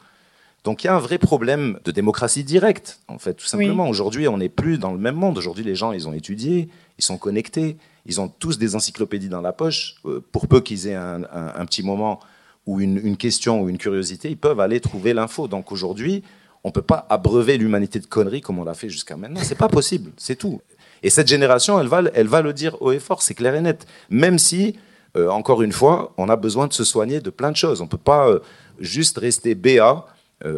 Donc 0.63 0.83
il 0.83 0.87
y 0.87 0.89
a 0.89 0.95
un 0.95 0.99
vrai 0.99 1.17
problème 1.17 1.79
de 1.83 1.91
démocratie 1.91 2.43
directe, 2.43 2.99
en 3.07 3.17
fait, 3.17 3.33
tout 3.33 3.45
simplement. 3.45 3.89
Aujourd'hui, 3.89 4.27
on 4.27 4.37
n'est 4.37 4.49
plus 4.49 4.77
dans 4.77 4.91
le 4.91 4.99
même 4.99 5.15
monde. 5.15 5.37
Aujourd'hui, 5.37 5.63
les 5.63 5.75
gens, 5.75 5.91
ils 5.91 6.07
ont 6.07 6.13
étudié, 6.13 6.69
ils 6.99 7.03
sont 7.03 7.17
connectés, 7.17 7.77
ils 8.05 8.21
ont 8.21 8.27
tous 8.27 8.59
des 8.59 8.75
encyclopédies 8.75 9.29
dans 9.29 9.41
la 9.41 9.53
poche. 9.53 9.95
Euh, 10.05 10.23
pour 10.31 10.47
peu 10.47 10.61
qu'ils 10.61 10.87
aient 10.87 10.95
un, 10.95 11.65
petit 11.65 11.81
moment 11.81 12.19
ou 12.67 12.79
une, 12.79 13.17
question 13.17 13.61
ou 13.61 13.69
une 13.69 13.79
curiosité, 13.79 14.29
ils 14.29 14.37
peuvent 14.37 14.59
aller 14.59 14.79
trouver 14.79 15.13
l'info. 15.13 15.47
Donc 15.47 15.71
aujourd'hui, 15.71 16.23
on 16.63 16.69
ne 16.69 16.73
peut 16.73 16.83
pas 16.83 17.07
abreuver 17.09 17.57
l'humanité 17.57 17.99
de 17.99 18.05
conneries 18.05 18.41
comme 18.41 18.59
on 18.59 18.63
l'a 18.63 18.75
fait 18.75 18.89
jusqu'à 18.89 19.17
maintenant. 19.17 19.41
C'est 19.43 19.57
pas 19.57 19.69
possible, 19.69 20.11
c'est 20.17 20.35
tout. 20.35 20.61
Et 21.01 21.09
cette 21.09 21.27
génération, 21.27 21.79
elle 21.79 21.87
va, 21.87 22.03
elle 22.13 22.27
va 22.27 22.43
le 22.43 22.53
dire 22.53 22.79
haut 22.81 22.91
et 22.91 22.99
fort, 22.99 23.23
c'est 23.23 23.33
clair 23.33 23.55
et 23.55 23.61
net. 23.61 23.87
Même 24.11 24.37
si, 24.37 24.75
euh, 25.17 25.29
encore 25.29 25.63
une 25.63 25.71
fois, 25.71 26.13
on 26.17 26.29
a 26.29 26.35
besoin 26.35 26.67
de 26.67 26.73
se 26.73 26.83
soigner 26.83 27.19
de 27.19 27.31
plein 27.31 27.49
de 27.49 27.57
choses. 27.57 27.81
On 27.81 27.85
ne 27.85 27.89
peut 27.89 27.97
pas 27.97 28.29
euh, 28.29 28.39
juste 28.79 29.17
rester 29.17 29.55
béat 29.55 29.95
euh, 29.95 30.01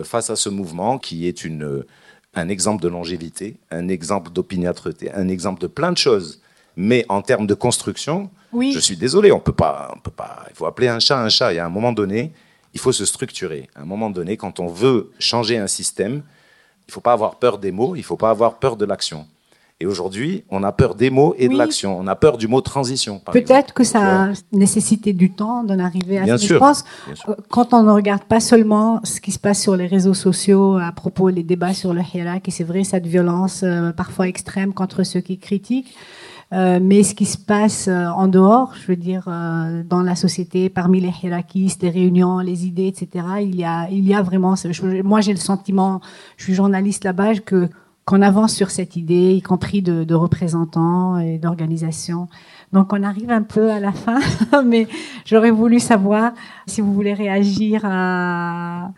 face 0.03 0.29
à 0.29 0.35
ce 0.35 0.49
mouvement 0.49 0.97
qui 0.97 1.27
est 1.27 1.43
une, 1.43 1.63
euh, 1.63 1.87
un 2.35 2.49
exemple 2.49 2.81
de 2.81 2.87
longévité, 2.87 3.55
un 3.71 3.87
exemple 3.87 4.31
d'opiniâtreté, 4.31 5.11
un 5.13 5.27
exemple 5.27 5.61
de 5.61 5.67
plein 5.67 5.91
de 5.91 5.97
choses. 5.97 6.41
Mais 6.75 7.05
en 7.09 7.21
termes 7.21 7.45
de 7.45 7.53
construction, 7.53 8.31
je 8.59 8.79
suis 8.79 8.97
désolé, 8.97 9.31
on 9.31 9.39
peut 9.39 9.53
pas, 9.53 9.91
on 9.95 9.99
peut 9.99 10.11
pas. 10.11 10.45
Il 10.49 10.55
faut 10.55 10.65
appeler 10.65 10.87
un 10.87 10.99
chat 10.99 11.19
un 11.19 11.29
chat. 11.29 11.53
Et 11.53 11.59
à 11.59 11.65
un 11.65 11.69
moment 11.69 11.91
donné, 11.91 12.31
il 12.73 12.79
faut 12.79 12.91
se 12.91 13.05
structurer. 13.05 13.69
À 13.75 13.81
un 13.81 13.85
moment 13.85 14.09
donné, 14.09 14.37
quand 14.37 14.59
on 14.59 14.67
veut 14.67 15.11
changer 15.19 15.57
un 15.57 15.67
système, 15.67 16.23
il 16.87 16.89
ne 16.89 16.93
faut 16.93 17.01
pas 17.01 17.13
avoir 17.13 17.35
peur 17.35 17.59
des 17.59 17.71
mots, 17.71 17.95
il 17.95 17.99
ne 17.99 18.03
faut 18.03 18.17
pas 18.17 18.31
avoir 18.31 18.57
peur 18.57 18.75
de 18.75 18.85
l'action. 18.85 19.27
Et 19.79 19.85
aujourd'hui, 19.85 20.45
on 20.49 20.63
a 20.63 20.71
peur 20.71 20.95
des 20.95 21.09
mots 21.09 21.35
et 21.37 21.49
de 21.49 21.57
l'action. 21.57 21.97
On 21.99 22.07
a 22.07 22.15
peur 22.15 22.37
du 22.37 22.47
mot 22.47 22.61
transition. 22.61 23.19
Peut-être 23.31 23.73
que 23.73 23.83
ça 23.83 24.23
a 24.23 24.29
nécessité 24.51 25.13
du 25.13 25.33
temps 25.33 25.63
d'en 25.63 25.79
arriver 25.79 26.19
à 26.19 26.37
ce 26.37 26.45
Je 26.45 26.55
pense, 26.55 26.85
euh, 27.27 27.35
quand 27.49 27.73
on 27.73 27.83
ne 27.83 27.91
regarde 27.91 28.23
pas 28.23 28.39
seulement 28.39 29.01
ce 29.03 29.19
qui 29.19 29.31
se 29.31 29.39
passe 29.39 29.61
sur 29.61 29.75
les 29.75 29.87
réseaux 29.87 30.13
sociaux 30.13 30.77
à 30.77 30.91
propos 30.91 31.31
des 31.31 31.43
débats 31.43 31.73
sur 31.73 31.93
le 31.93 32.01
Hirak, 32.01 32.47
et 32.47 32.51
c'est 32.51 32.63
vrai, 32.63 32.83
cette 32.83 33.07
violence 33.07 33.61
euh, 33.63 33.91
parfois 33.91 34.27
extrême 34.27 34.73
contre 34.73 35.03
ceux 35.03 35.21
qui 35.21 35.37
critiquent, 35.37 35.93
euh, 36.53 36.79
mais 36.81 37.03
ce 37.03 37.15
qui 37.15 37.25
se 37.25 37.37
passe 37.37 37.89
en 37.89 38.27
dehors, 38.27 38.73
je 38.79 38.87
veux 38.87 38.95
dire, 38.95 39.25
dans 39.25 40.03
la 40.03 40.15
société, 40.15 40.69
parmi 40.69 41.01
les 41.01 41.11
hirakistes, 41.23 41.81
les 41.81 41.89
réunions, 41.89 42.39
les 42.39 42.67
idées, 42.67 42.87
etc., 42.87 43.25
il 43.41 43.55
y 43.55 43.65
a, 43.65 43.89
il 43.89 44.07
y 44.07 44.13
a 44.13 44.21
vraiment, 44.21 44.53
moi 45.03 45.19
j'ai 45.21 45.33
le 45.33 45.39
sentiment, 45.39 45.99
je 46.37 46.43
suis 46.43 46.53
journaliste 46.53 47.03
là-bas, 47.03 47.35
que 47.39 47.69
qu'on 48.05 48.21
avance 48.21 48.53
sur 48.53 48.69
cette 48.69 48.95
idée, 48.95 49.33
y 49.33 49.41
compris 49.41 49.81
de, 49.81 50.13
représentants 50.13 51.17
et 51.17 51.37
d'organisations. 51.37 52.27
Donc 52.73 52.91
on 52.91 53.03
arrive 53.03 53.31
un 53.31 53.43
peu 53.43 53.71
à 53.71 53.79
la 53.79 53.91
fin, 53.91 54.19
mais 54.65 54.87
j'aurais 55.25 55.51
voulu 55.51 55.79
savoir 55.79 56.33
si 56.67 56.81
vous 56.81 56.93
voulez 56.93 57.13
réagir 57.13 57.81
à, 57.85 58.91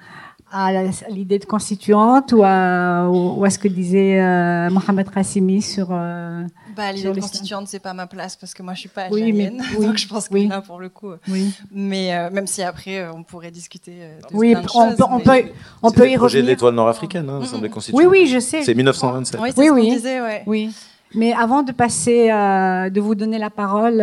à 0.55 0.71
l'idée 1.09 1.39
de 1.39 1.45
constituante 1.45 2.31
ou 2.31 2.41
à, 2.43 3.09
ou 3.09 3.43
à 3.43 3.49
ce 3.49 3.59
que 3.59 3.67
disait 3.67 4.21
euh, 4.21 4.69
Mohamed 4.69 5.09
Qassimi 5.09 5.61
sur... 5.61 5.89
Euh, 5.91 6.43
bah, 6.75 6.91
l'idée 6.91 7.11
de 7.11 7.19
constituante, 7.19 7.67
c'est 7.67 7.79
pas 7.79 7.93
ma 7.93 8.07
place 8.07 8.35
parce 8.35 8.53
que 8.53 8.63
moi 8.63 8.73
je 8.73 8.81
suis 8.81 8.89
pas 8.89 9.03
algérienne, 9.03 9.61
oui, 9.77 9.85
donc 9.85 9.97
je 9.97 10.07
pense 10.07 10.29
que 10.29 10.37
là 10.47 10.61
pour 10.61 10.79
le 10.79 10.89
coup. 10.89 11.11
Oui. 11.29 11.53
Mais 11.71 12.13
euh, 12.13 12.29
même 12.29 12.47
si 12.47 12.61
après 12.61 12.99
euh, 12.99 13.13
on 13.13 13.23
pourrait 13.23 13.51
discuter. 13.51 13.93
Euh, 13.99 14.19
de 14.19 14.35
oui, 14.35 14.55
on, 14.55 14.61
peut, 14.93 15.03
on, 15.09 15.19
peut, 15.19 15.43
on 15.81 15.91
peut 15.91 16.01
y 16.03 16.15
revenir. 16.15 16.19
projet 16.19 16.41
de 16.41 16.47
l'étoile 16.47 16.73
nord-africaine, 16.73 17.29
hein, 17.29 17.41
Oui, 17.93 18.05
oui, 18.05 18.27
je 18.27 18.39
sais. 18.39 18.63
C'est 18.63 18.73
1927. 18.73 19.39
Oui, 19.41 19.49
oui, 19.57 19.69
oui. 19.69 19.89
Disait, 19.91 20.21
ouais. 20.21 20.43
oui. 20.45 20.73
Mais 21.13 21.33
avant 21.33 21.63
de 21.63 21.71
passer, 21.71 22.27
de 22.27 22.99
vous 22.99 23.15
donner 23.15 23.37
la 23.37 23.49
parole, 23.49 23.99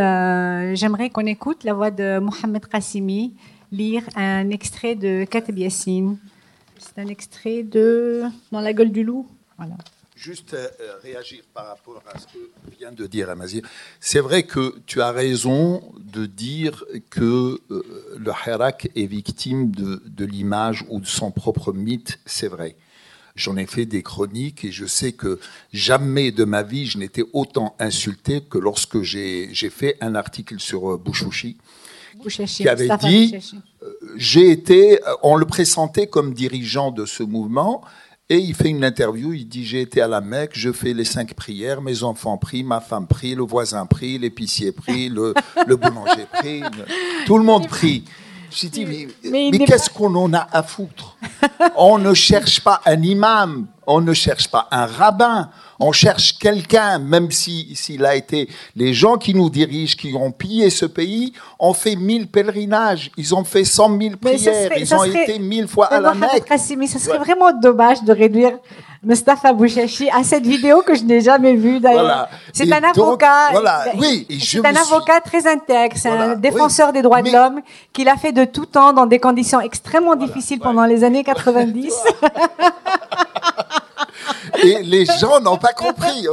j'aimerais 0.75 1.11
qu'on 1.11 1.27
écoute 1.27 1.65
la 1.65 1.75
voix 1.75 1.91
de 1.91 2.19
Mohamed 2.21 2.65
Qassimi 2.67 3.35
lire 3.71 4.03
un 4.17 4.51
extrait 4.51 4.95
de 4.95 5.25
Kateb 5.25 5.59
Yassine. 5.59 6.17
C'est 6.95 7.03
un 7.03 7.09
extrait 7.09 7.63
de 7.63 8.23
Dans 8.51 8.61
la 8.61 8.73
gueule 8.73 8.93
du 8.93 9.05
loup. 9.05 9.27
Voilà 9.57 9.77
juste 10.23 10.55
euh, 10.55 10.69
réagir 11.03 11.43
par 11.53 11.67
rapport 11.67 12.01
à 12.07 12.17
ce 12.17 12.27
que 12.27 12.39
vient 12.79 12.93
de 12.93 13.07
dire 13.09 13.29
Amazir. 13.29 13.63
C'est 13.99 14.21
vrai 14.21 14.45
que 14.45 14.77
tu 14.87 15.03
as 15.03 15.11
raison 15.11 15.83
de 15.99 16.27
dire 16.27 16.85
que 17.11 17.61
euh, 17.71 18.17
le 18.17 18.31
Hirak 18.31 18.89
est 18.95 19.07
victime 19.07 19.73
de, 19.73 20.01
de 20.07 20.25
l'image 20.25 20.85
ou 20.91 21.01
de 21.01 21.07
son 21.07 21.33
propre 21.33 21.73
mythe, 21.73 22.21
c'est 22.25 22.47
vrai. 22.47 22.77
J'en 23.35 23.57
ai 23.57 23.67
fait 23.67 23.87
des 23.87 24.03
chroniques 24.03 24.65
et 24.65 24.71
je 24.71 24.87
sais 24.87 25.13
que 25.13 25.41
jamais 25.73 26.31
de 26.31 26.45
ma 26.45 26.63
vie 26.63 26.87
je 26.87 26.99
n'étais 26.99 27.25
autant 27.33 27.75
insulté 27.81 28.43
que 28.43 28.59
lorsque 28.59 29.03
j'ai 29.03 29.51
fait 29.71 29.97
un 30.01 30.15
article 30.15 30.61
sur 30.61 30.93
euh, 30.93 30.99
Bouchouchi 30.99 31.57
qui 32.47 32.69
avait 32.69 32.89
dit 33.01 33.37
j'ai 34.17 34.51
été, 34.51 35.01
on 35.23 35.37
le 35.37 35.47
pressentait 35.47 36.07
comme 36.07 36.35
dirigeant 36.35 36.91
de 36.91 37.07
ce 37.07 37.23
mouvement, 37.23 37.83
et 38.29 38.39
il 38.39 38.55
fait 38.55 38.71
une 38.71 38.85
interview, 38.85 39.33
il 39.33 39.47
dit 39.47 39.65
J'ai 39.65 39.83
été 39.83 40.01
à 40.01 40.09
la 40.09 40.21
Mecque, 40.21 40.53
je 40.55 40.73
fais 40.73 40.95
les 40.95 41.05
cinq 41.05 41.35
prières, 41.35 41.83
mes 41.83 42.03
enfants 42.03 42.39
prient, 42.39 42.63
ma 42.63 42.81
femme 42.81 43.07
prie, 43.07 43.35
le 43.35 43.43
voisin 43.43 43.85
prie, 43.85 44.19
l'épicier 44.19 44.73
prie, 44.73 45.09
le, 45.09 45.35
le 45.67 45.77
boulanger 45.77 46.27
prie, 46.33 46.63
tout 47.27 47.37
le 47.37 47.45
monde 47.45 47.69
prie. 47.69 48.05
J'ai 48.51 48.69
dit 48.69 48.87
Mais, 48.87 49.51
mais 49.51 49.59
qu'est-ce 49.59 49.91
qu'on 49.91 50.15
en 50.15 50.33
a 50.33 50.49
à 50.53 50.63
foutre? 50.63 51.19
On 51.77 51.99
ne 51.99 52.15
cherche 52.15 52.61
pas 52.61 52.81
un 52.87 53.03
imam, 53.03 53.67
on 53.87 54.01
ne 54.01 54.13
cherche 54.13 54.49
pas 54.49 54.69
un 54.71 54.87
rabbin, 54.87 55.51
on 55.81 55.93
cherche 55.93 56.39
quelqu'un, 56.39 56.99
même 56.99 57.31
si 57.31 57.75
s'il 57.75 58.05
a 58.05 58.15
été 58.15 58.49
les 58.77 58.95
gens 58.95 59.17
qui 59.17 59.35
nous 59.35 59.51
dirigent, 59.51 59.97
qui 59.97 60.15
ont 60.15 60.31
pillé 60.31 60.71
ce 60.71 60.87
pays, 60.87 61.33
ont 61.59 61.75
fait 61.75 61.97
mille 61.97 62.29
pèlerinages, 62.29 63.11
ils 63.17 63.35
ont 63.35 63.45
fait 63.45 63.65
cent 63.65 63.89
mille 63.89 64.17
prières, 64.17 64.71
ils 64.77 64.95
ont 64.95 65.05
été 65.05 65.39
mille 65.39 65.67
fois 65.67 65.87
à 65.87 66.01
la 66.01 66.15
Mecque. 66.15 66.49
Mais 66.77 66.87
ça 66.87 66.99
serait 66.99 67.19
vraiment 67.19 67.53
dommage 67.53 68.03
de 68.03 68.13
réduire 68.13 68.53
Mustafa 69.05 69.53
Bouchachi 69.53 70.09
à 70.11 70.23
cette 70.23 70.47
vidéo 70.47 70.83
que 70.83 70.95
je 70.95 71.03
n'ai 71.03 71.21
jamais 71.21 71.55
vue 71.55 71.81
d'ailleurs. 71.81 72.29
C'est 72.53 72.73
un 72.73 72.85
avocat. 72.85 73.51
Voilà. 73.51 73.87
Oui, 73.99 74.27
c'est 74.41 74.65
un 74.65 74.77
avocat 74.77 75.21
très 75.21 75.45
intègre, 75.47 75.97
c'est 75.97 76.09
un 76.09 76.37
défenseur 76.37 76.93
des 76.93 77.03
droits 77.03 77.23
de 77.23 77.31
l'homme 77.33 77.61
qui 77.93 78.05
l'a 78.05 78.17
fait 78.17 78.33
de 78.33 78.45
tout 78.45 78.67
temps 78.67 78.93
dans 78.93 79.07
des 79.07 79.19
conditions 79.19 79.61
extrêmement 79.61 80.15
difficiles 80.15 80.61
pendant 80.61 80.85
les 80.85 81.03
années 81.03 81.25
90. 81.25 81.93
Et 84.63 84.83
les 84.83 85.05
gens 85.05 85.41
n'ont 85.41 85.59
pas 85.59 85.73
compris. 85.73 86.27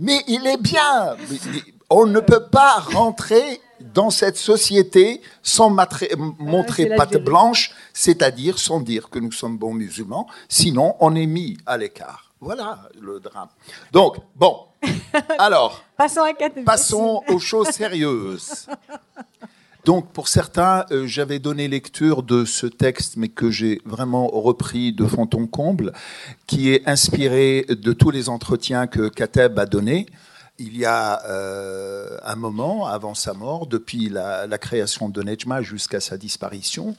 Mais 0.00 0.22
il 0.26 0.46
est 0.46 0.60
bien. 0.60 1.16
On 1.90 2.06
ne 2.06 2.20
peut 2.20 2.46
pas 2.46 2.78
rentrer 2.92 3.60
dans 3.80 4.10
cette 4.10 4.36
société 4.36 5.20
sans 5.42 5.70
montrer 6.38 6.86
patte 6.96 7.16
blanche, 7.16 7.72
c'est-à-dire 7.92 8.58
sans 8.58 8.80
dire 8.80 9.10
que 9.10 9.18
nous 9.18 9.32
sommes 9.32 9.58
bons 9.58 9.74
musulmans, 9.74 10.26
sinon 10.48 10.96
on 11.00 11.14
est 11.14 11.26
mis 11.26 11.56
à 11.66 11.76
l'écart. 11.76 12.32
Voilà 12.40 12.80
le 13.00 13.18
drame. 13.20 13.48
Donc, 13.92 14.16
bon, 14.34 14.66
alors, 15.38 15.82
passons, 15.96 16.22
passons 16.64 17.22
aux 17.28 17.38
choses 17.38 17.68
sérieuses. 17.68 18.66
Donc 19.86 20.10
pour 20.10 20.26
certains, 20.26 20.84
euh, 20.90 21.06
j'avais 21.06 21.38
donné 21.38 21.68
lecture 21.68 22.24
de 22.24 22.44
ce 22.44 22.66
texte, 22.66 23.16
mais 23.16 23.28
que 23.28 23.52
j'ai 23.52 23.80
vraiment 23.84 24.26
repris 24.26 24.92
de 24.92 25.06
fond 25.06 25.28
en 25.32 25.46
comble, 25.46 25.92
qui 26.48 26.72
est 26.72 26.88
inspiré 26.88 27.64
de 27.68 27.92
tous 27.92 28.10
les 28.10 28.28
entretiens 28.28 28.88
que 28.88 29.08
Kateb 29.08 29.56
a 29.60 29.64
donnés. 29.64 30.06
Il 30.58 30.76
y 30.76 30.84
a 30.84 31.24
euh, 31.26 32.18
un 32.24 32.34
moment, 32.34 32.86
avant 32.86 33.14
sa 33.14 33.32
mort, 33.32 33.68
depuis 33.68 34.08
la, 34.08 34.58
création 34.58 35.08
de 35.08 35.22
Nejma 35.22 35.62
jusqu'à 35.62 36.00
sa 36.00 36.16
disparition, 36.16 36.96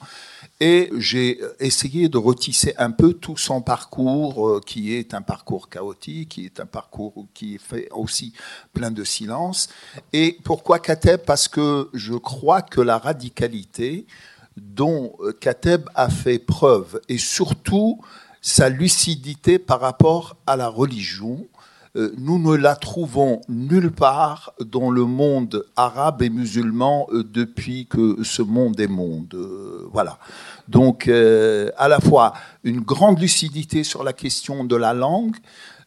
et 0.60 0.90
j'ai 0.98 1.40
essayé 1.60 2.10
de 2.10 2.18
retisser 2.18 2.74
un 2.78 2.92
peu 2.92 3.14
tout 3.14 3.38
son 3.38 3.62
parcours, 3.62 4.48
euh, 4.48 4.62
qui 4.66 4.96
est 4.96 5.14
un 5.14 5.22
parcours 5.22 5.70
chaotique, 5.70 6.30
qui 6.30 6.46
est 6.46 6.60
un 6.60 6.66
parcours 6.66 7.28
qui 7.34 7.56
est 7.56 7.62
fait 7.62 7.90
aussi 7.92 8.34
plein 8.74 8.90
de 8.90 9.04
silence. 9.04 9.70
Et 10.14 10.38
pourquoi 10.44 10.80
Kateb? 10.80 11.22
Parce 11.26 11.48
que 11.48 11.90
je 11.94 12.16
crois 12.16 12.62
que 12.64 12.82
la 12.82 12.98
radicalité 12.98 14.08
dont 14.56 15.14
euh, 15.20 15.32
Kateb 15.32 15.88
a 15.94 16.10
fait 16.10 16.40
preuve, 16.40 17.00
et 17.08 17.20
surtout 17.20 18.02
sa 18.42 18.70
lucidité 18.70 19.60
par 19.60 19.80
rapport 19.80 20.38
à 20.48 20.56
la 20.56 20.70
religion, 20.70 21.46
euh, 21.46 21.57
nous 22.18 22.38
ne 22.40 22.56
la 22.56 22.76
trouvons 22.76 23.42
nulle 23.50 23.92
part 23.92 24.54
dans 24.64 24.92
le 24.92 25.06
monde 25.06 25.66
arabe 25.76 26.22
et 26.22 26.30
musulman 26.30 27.08
euh, 27.12 27.24
depuis 27.24 27.88
que 27.88 28.24
ce 28.24 28.42
monde 28.42 28.80
est 28.80 28.88
monde. 28.88 29.34
Euh, 29.34 29.88
voilà. 29.92 30.20
Donc, 30.68 31.08
à 31.08 31.88
la 31.88 32.00
fois 32.02 32.34
une 32.64 32.82
grande 32.82 33.20
lucidité 33.20 33.86
sur 33.86 34.04
la 34.04 34.12
question 34.12 34.66
de 34.66 34.76
la 34.76 34.94
langue. 34.94 35.38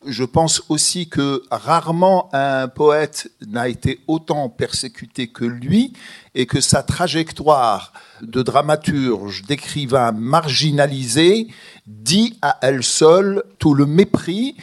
Je 0.06 0.24
pense 0.24 0.62
aussi 0.70 1.10
que 1.10 1.42
rarement 1.50 2.30
un 2.32 2.68
poète 2.68 3.30
n'a 3.46 3.68
été 3.68 4.00
autant 4.08 4.48
persécuté 4.48 5.28
que 5.28 5.44
lui 5.44 5.92
et 6.34 6.46
que 6.46 6.62
sa 6.62 6.82
trajectoire 6.82 7.92
de 8.22 8.40
dramaturge, 8.40 9.42
d'écrivain 9.42 10.12
marginalisé, 10.12 11.48
dit 11.86 12.38
à 12.40 12.56
elle 12.62 12.82
seule 12.82 13.42
tout 13.58 13.74
le 13.74 13.84
mépris 13.84 14.56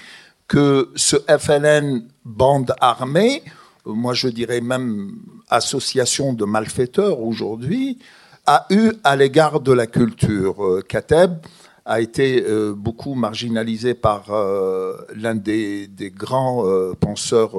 que 0.48 0.92
ce 0.96 1.18
FLN, 1.28 2.08
bande 2.24 2.74
armée, 2.80 3.44
moi 3.86 4.14
je 4.14 4.28
dirais 4.28 4.62
même 4.62 5.16
association 5.50 6.34
de 6.34 6.46
malfaiteurs 6.46 7.22
aujourd'hui, 7.22 8.00
a 8.46 8.66
eu 8.70 8.94
à 9.04 9.16
l'égard 9.16 9.60
de 9.60 9.74
la 9.74 9.88
culture. 9.88 10.64
Euh, 10.66 10.82
Kateb 10.82 11.40
a 11.88 12.02
été 12.02 12.44
euh, 12.46 12.74
beaucoup 12.76 13.16
marginalisé 13.16 13.94
par 13.94 14.32
euh, 14.32 14.98
l'un 15.16 15.36
des, 15.36 15.90
grands 16.14 16.68
euh, 16.68 16.94
penseurs 17.00 17.56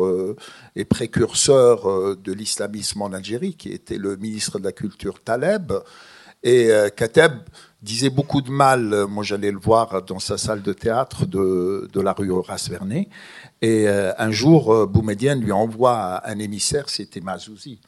et 0.76 0.84
précurseurs 0.84 2.16
de 2.16 2.32
l'islamisme 2.32 3.00
en 3.02 3.12
Algérie, 3.12 3.54
qui 3.54 3.70
était 3.70 3.96
le 3.96 4.16
ministre 4.16 4.58
de 4.58 4.64
la 4.64 4.72
Culture 4.72 5.20
Taleb. 5.22 5.72
Et 6.44 6.70
Kateb 6.94 7.32
disait 7.82 8.10
beaucoup 8.10 8.40
de 8.40 8.50
mal, 8.50 9.06
moi 9.08 9.22
j'allais 9.22 9.52
le 9.52 9.58
voir 9.58 10.02
dans 10.02 10.18
sa 10.18 10.36
salle 10.36 10.62
de 10.62 10.72
théâtre 10.72 11.26
de, 11.26 12.00
la 12.00 12.12
rue 12.12 12.30
Horace 12.30 12.68
Vernet. 12.68 13.08
Et 13.62 13.88
un 13.88 14.30
jour, 14.30 14.86
Boumedienne 14.86 15.40
lui 15.40 15.52
envoie 15.52 16.26
un 16.28 16.38
émissaire, 16.38 16.88
c'était 16.88 17.20
Mazouzi 17.20 17.80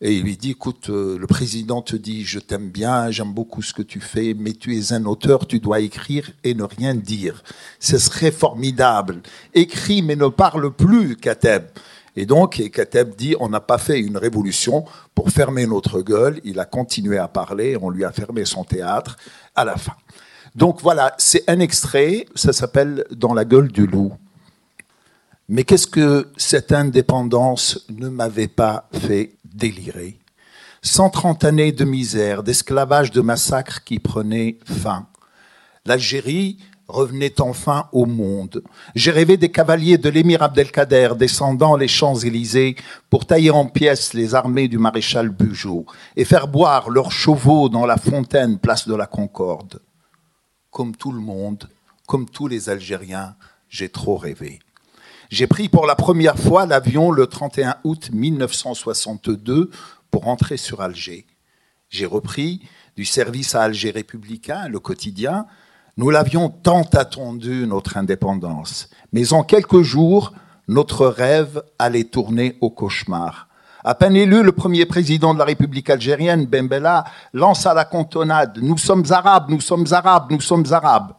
et 0.00 0.12
il 0.12 0.22
lui 0.22 0.36
dit, 0.36 0.50
écoute, 0.50 0.90
euh, 0.90 1.16
le 1.18 1.26
président 1.26 1.80
te 1.80 1.96
dit, 1.96 2.24
je 2.24 2.38
t'aime 2.38 2.68
bien, 2.68 3.10
j'aime 3.10 3.32
beaucoup 3.32 3.62
ce 3.62 3.72
que 3.72 3.80
tu 3.80 4.00
fais, 4.00 4.34
mais 4.36 4.52
tu 4.52 4.76
es 4.76 4.92
un 4.92 5.06
auteur, 5.06 5.46
tu 5.46 5.60
dois 5.60 5.80
écrire 5.80 6.30
et 6.42 6.54
ne 6.54 6.64
rien 6.64 6.94
dire. 6.94 7.42
Ce 7.78 7.96
serait 7.96 8.32
formidable. 8.32 9.22
Écris, 9.54 10.02
mais 10.02 10.16
ne 10.16 10.28
parle 10.28 10.72
plus, 10.72 11.16
Kateb. 11.16 11.64
Et 12.16 12.26
donc, 12.26 12.62
Kateb 12.72 13.14
dit, 13.16 13.34
on 13.40 13.48
n'a 13.48 13.60
pas 13.60 13.78
fait 13.78 13.98
une 14.00 14.16
révolution 14.16 14.84
pour 15.14 15.30
fermer 15.30 15.66
notre 15.66 16.00
gueule, 16.00 16.40
il 16.44 16.60
a 16.60 16.64
continué 16.64 17.18
à 17.18 17.28
parler, 17.28 17.76
on 17.80 17.90
lui 17.90 18.04
a 18.04 18.12
fermé 18.12 18.44
son 18.44 18.64
théâtre 18.64 19.16
à 19.54 19.64
la 19.64 19.76
fin. 19.76 19.94
Donc 20.54 20.80
voilà, 20.80 21.14
c'est 21.18 21.42
un 21.48 21.58
extrait, 21.58 22.26
ça 22.34 22.52
s'appelle 22.52 23.04
Dans 23.10 23.34
la 23.34 23.44
gueule 23.44 23.72
du 23.72 23.86
loup. 23.86 24.12
Mais 25.48 25.64
qu'est-ce 25.64 25.88
que 25.88 26.28
cette 26.36 26.72
indépendance 26.72 27.84
ne 27.90 28.08
m'avait 28.08 28.48
pas 28.48 28.88
fait 28.92 29.34
délirer? 29.44 30.18
130 30.82 31.44
années 31.44 31.72
de 31.72 31.84
misère, 31.84 32.42
d'esclavage, 32.42 33.10
de 33.10 33.20
massacres 33.20 33.82
qui 33.84 33.98
prenaient 33.98 34.58
fin. 34.64 35.06
L'Algérie 35.86 36.58
revenait 36.88 37.40
enfin 37.40 37.88
au 37.92 38.06
monde. 38.06 38.62
J'ai 38.94 39.10
rêvé 39.10 39.36
des 39.36 39.50
cavaliers 39.50 39.98
de 39.98 40.10
l'émir 40.10 40.42
Abdelkader 40.42 41.10
descendant 41.16 41.76
les 41.76 41.88
Champs-Élysées 41.88 42.76
pour 43.10 43.26
tailler 43.26 43.50
en 43.50 43.66
pièces 43.66 44.12
les 44.12 44.34
armées 44.34 44.68
du 44.68 44.78
maréchal 44.78 45.30
Bugeaud 45.30 45.86
et 46.16 46.24
faire 46.24 46.48
boire 46.48 46.90
leurs 46.90 47.12
chevaux 47.12 47.68
dans 47.68 47.86
la 47.86 47.96
fontaine 47.96 48.58
place 48.58 48.86
de 48.86 48.94
la 48.94 49.06
Concorde. 49.06 49.80
Comme 50.70 50.94
tout 50.94 51.12
le 51.12 51.20
monde, 51.20 51.68
comme 52.06 52.28
tous 52.28 52.48
les 52.48 52.68
Algériens, 52.68 53.36
j'ai 53.68 53.88
trop 53.88 54.16
rêvé. 54.16 54.60
J'ai 55.30 55.46
pris 55.46 55.68
pour 55.68 55.86
la 55.86 55.94
première 55.94 56.38
fois 56.38 56.66
l'avion 56.66 57.10
le 57.10 57.26
31 57.26 57.76
août 57.84 58.10
1962 58.12 59.70
pour 60.10 60.24
rentrer 60.24 60.56
sur 60.56 60.80
Alger. 60.80 61.26
J'ai 61.88 62.06
repris 62.06 62.60
du 62.96 63.04
service 63.04 63.54
à 63.54 63.62
Alger 63.62 63.90
républicain, 63.90 64.68
le 64.68 64.80
quotidien. 64.80 65.46
Nous 65.96 66.10
l'avions 66.10 66.48
tant 66.48 66.82
attendu, 66.92 67.66
notre 67.66 67.96
indépendance. 67.96 68.88
Mais 69.12 69.32
en 69.32 69.42
quelques 69.42 69.82
jours, 69.82 70.32
notre 70.66 71.06
rêve 71.06 71.62
allait 71.78 72.04
tourner 72.04 72.56
au 72.60 72.70
cauchemar. 72.70 73.48
À 73.84 73.94
peine 73.94 74.16
élu, 74.16 74.42
le 74.42 74.52
premier 74.52 74.86
président 74.86 75.34
de 75.34 75.38
la 75.38 75.44
République 75.44 75.90
algérienne, 75.90 76.46
Bembella, 76.46 77.04
lance 77.32 77.66
à 77.66 77.74
la 77.74 77.84
cantonade 77.84 78.58
Nous 78.62 78.78
sommes 78.78 79.04
arabes, 79.10 79.50
nous 79.50 79.60
sommes 79.60 79.86
arabes, 79.92 80.30
nous 80.30 80.40
sommes 80.40 80.64
arabes 80.72 81.12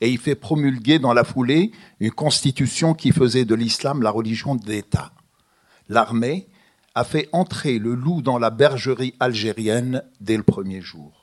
et 0.00 0.10
il 0.10 0.18
fait 0.18 0.34
promulguer 0.34 0.98
dans 0.98 1.12
la 1.12 1.24
foulée 1.24 1.72
une 2.00 2.10
constitution 2.10 2.94
qui 2.94 3.12
faisait 3.12 3.44
de 3.44 3.54
l'islam 3.54 4.02
la 4.02 4.10
religion 4.10 4.54
d'État. 4.54 5.12
L'armée 5.88 6.48
a 6.94 7.04
fait 7.04 7.28
entrer 7.32 7.78
le 7.78 7.94
loup 7.94 8.22
dans 8.22 8.38
la 8.38 8.50
bergerie 8.50 9.14
algérienne 9.20 10.02
dès 10.20 10.36
le 10.36 10.42
premier 10.42 10.80
jour. 10.80 11.17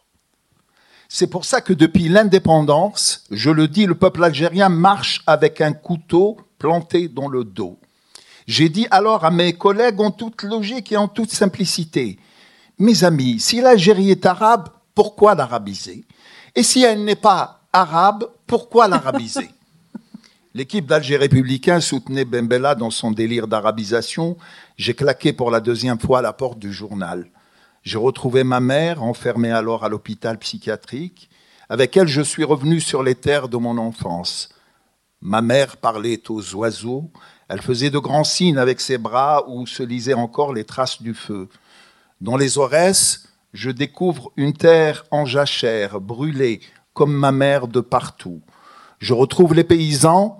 C'est 1.17 1.27
pour 1.27 1.45
ça 1.45 1.61
que 1.61 1.71
depuis 1.71 2.09
l'indépendance, 2.09 3.23
je 3.31 3.49
le 3.49 3.69
dis, 3.69 3.85
le 3.85 3.95
peuple 3.95 4.21
algérien 4.21 4.67
marche 4.67 5.21
avec 5.25 5.61
un 5.61 5.71
couteau 5.71 6.35
planté 6.59 7.07
dans 7.07 7.29
le 7.29 7.45
dos. 7.45 7.79
J'ai 8.47 8.67
dit 8.67 8.85
alors 8.91 9.23
à 9.23 9.31
mes 9.31 9.53
collègues 9.53 10.01
en 10.01 10.11
toute 10.11 10.43
logique 10.43 10.91
et 10.91 10.97
en 10.97 11.07
toute 11.07 11.31
simplicité, 11.31 12.19
mes 12.79 13.05
amis, 13.05 13.39
si 13.39 13.61
l'Algérie 13.61 14.11
est 14.11 14.25
arabe, 14.25 14.67
pourquoi 14.93 15.35
l'arabiser? 15.35 16.03
Et 16.53 16.63
si 16.63 16.83
elle 16.83 17.05
n'est 17.05 17.15
pas 17.15 17.61
arabe, 17.71 18.29
pourquoi 18.45 18.89
l'arabiser? 18.89 19.49
L'équipe 20.53 20.85
d'Alger 20.85 21.15
républicain 21.15 21.79
soutenait 21.79 22.25
Bembella 22.25 22.75
dans 22.75 22.91
son 22.91 23.11
délire 23.11 23.47
d'arabisation. 23.47 24.35
J'ai 24.75 24.95
claqué 24.95 25.31
pour 25.31 25.49
la 25.49 25.61
deuxième 25.61 25.97
fois 25.97 26.19
à 26.19 26.23
la 26.23 26.33
porte 26.33 26.59
du 26.59 26.73
journal. 26.73 27.29
J'ai 27.85 27.99
retrouvé 27.99 28.43
ma 28.43 28.59
mère, 28.59 29.03
enfermée 29.03 29.51
alors 29.51 29.85
à 29.85 29.89
l'hôpital 29.89 30.39
psychiatrique. 30.39 31.29
Avec 31.69 31.95
elle, 31.95 32.07
je 32.07 32.23
suis 32.23 32.43
revenu 32.43 32.81
sur 32.81 33.03
les 33.03 33.13
terres 33.13 33.47
de 33.47 33.57
mon 33.57 33.77
enfance. 33.77 34.49
Ma 35.21 35.43
mère 35.43 35.77
parlait 35.77 36.23
aux 36.29 36.55
oiseaux. 36.55 37.11
Elle 37.47 37.61
faisait 37.61 37.91
de 37.91 37.99
grands 37.99 38.23
signes 38.23 38.57
avec 38.57 38.81
ses 38.81 38.97
bras 38.97 39.47
où 39.47 39.67
se 39.67 39.83
lisaient 39.83 40.15
encore 40.15 40.51
les 40.51 40.63
traces 40.63 41.03
du 41.03 41.13
feu. 41.13 41.47
Dans 42.21 42.37
les 42.37 42.57
Aurès, 42.57 43.27
je 43.53 43.69
découvre 43.69 44.31
une 44.35 44.53
terre 44.53 45.05
en 45.11 45.25
jachère, 45.25 46.01
brûlée, 46.01 46.61
comme 46.95 47.13
ma 47.13 47.31
mère 47.31 47.67
de 47.67 47.81
partout. 47.81 48.41
Je 48.97 49.13
retrouve 49.13 49.53
les 49.53 49.63
paysans 49.63 50.39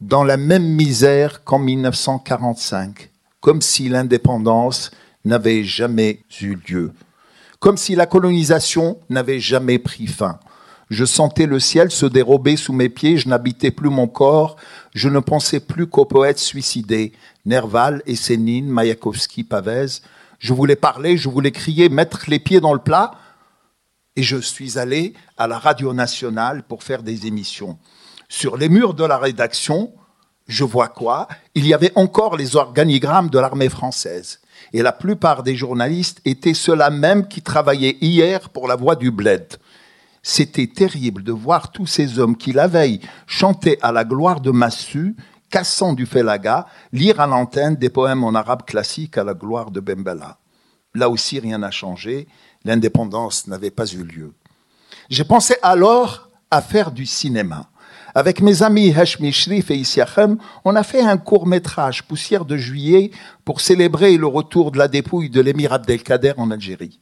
dans 0.00 0.24
la 0.24 0.38
même 0.38 0.66
misère 0.66 1.44
qu'en 1.44 1.58
1945, 1.58 3.10
comme 3.40 3.60
si 3.60 3.90
l'indépendance 3.90 4.92
n'avait 5.26 5.64
jamais 5.64 6.20
eu 6.40 6.56
lieu, 6.68 6.92
comme 7.58 7.76
si 7.76 7.94
la 7.94 8.06
colonisation 8.06 8.98
n'avait 9.10 9.40
jamais 9.40 9.78
pris 9.78 10.06
fin. 10.06 10.38
Je 10.88 11.04
sentais 11.04 11.46
le 11.46 11.58
ciel 11.58 11.90
se 11.90 12.06
dérober 12.06 12.56
sous 12.56 12.72
mes 12.72 12.88
pieds, 12.88 13.18
je 13.18 13.28
n'habitais 13.28 13.72
plus 13.72 13.90
mon 13.90 14.06
corps, 14.06 14.56
je 14.94 15.08
ne 15.08 15.18
pensais 15.18 15.58
plus 15.58 15.88
qu'aux 15.88 16.04
poètes 16.04 16.38
suicidés, 16.38 17.12
Nerval, 17.44 18.02
Essénine, 18.06 18.68
Mayakovsky, 18.68 19.42
Pavez. 19.42 20.00
Je 20.38 20.54
voulais 20.54 20.76
parler, 20.76 21.16
je 21.16 21.28
voulais 21.28 21.50
crier, 21.50 21.88
mettre 21.88 22.24
les 22.28 22.38
pieds 22.38 22.60
dans 22.60 22.72
le 22.72 22.78
plat, 22.78 23.12
et 24.14 24.22
je 24.22 24.36
suis 24.36 24.78
allé 24.78 25.14
à 25.36 25.48
la 25.48 25.58
radio 25.58 25.92
nationale 25.92 26.62
pour 26.62 26.84
faire 26.84 27.02
des 27.02 27.26
émissions. 27.26 27.78
Sur 28.28 28.56
les 28.56 28.68
murs 28.68 28.94
de 28.94 29.04
la 29.04 29.18
rédaction, 29.18 29.92
je 30.46 30.62
vois 30.62 30.88
quoi? 30.88 31.26
Il 31.56 31.66
y 31.66 31.74
avait 31.74 31.92
encore 31.96 32.36
les 32.36 32.54
organigrammes 32.54 33.30
de 33.30 33.40
l'armée 33.40 33.68
française. 33.68 34.40
Et 34.72 34.82
la 34.82 34.92
plupart 34.92 35.42
des 35.42 35.56
journalistes 35.56 36.20
étaient 36.24 36.54
ceux-là 36.54 36.90
même 36.90 37.28
qui 37.28 37.42
travaillaient 37.42 37.96
hier 38.00 38.50
pour 38.50 38.68
la 38.68 38.76
voix 38.76 38.96
du 38.96 39.10
bled. 39.10 39.46
C'était 40.22 40.66
terrible 40.66 41.22
de 41.22 41.32
voir 41.32 41.70
tous 41.70 41.86
ces 41.86 42.18
hommes 42.18 42.36
qui, 42.36 42.52
la 42.52 42.66
veille, 42.66 43.00
chantaient 43.26 43.78
à 43.80 43.92
la 43.92 44.04
gloire 44.04 44.40
de 44.40 44.50
Massu, 44.50 45.16
cassant 45.50 45.92
du 45.92 46.06
Felaga, 46.06 46.66
lire 46.92 47.20
à 47.20 47.26
l'antenne 47.26 47.76
des 47.76 47.90
poèmes 47.90 48.24
en 48.24 48.34
arabe 48.34 48.64
classique 48.64 49.16
à 49.18 49.24
la 49.24 49.34
gloire 49.34 49.70
de 49.70 49.80
Bembella. 49.80 50.38
Là 50.94 51.08
aussi, 51.08 51.38
rien 51.38 51.58
n'a 51.58 51.70
changé 51.70 52.26
l'indépendance 52.66 53.46
n'avait 53.46 53.70
pas 53.70 53.86
eu 53.86 54.02
lieu. 54.02 54.34
J'ai 55.08 55.24
pensé 55.24 55.54
alors 55.62 56.30
à 56.50 56.60
faire 56.60 56.90
du 56.90 57.06
cinéma. 57.06 57.70
Avec 58.16 58.40
mes 58.40 58.62
amis 58.62 58.94
Hashmi 58.96 59.30
Shrif 59.30 59.70
et 59.70 59.76
Issiachem, 59.76 60.38
on 60.64 60.74
a 60.74 60.82
fait 60.82 61.02
un 61.02 61.18
court 61.18 61.46
métrage, 61.46 62.02
Poussière 62.02 62.46
de 62.46 62.56
juillet, 62.56 63.10
pour 63.44 63.60
célébrer 63.60 64.16
le 64.16 64.26
retour 64.26 64.72
de 64.72 64.78
la 64.78 64.88
dépouille 64.88 65.28
de 65.28 65.42
l'émir 65.42 65.74
Abdelkader 65.74 66.32
en 66.38 66.50
Algérie. 66.50 66.98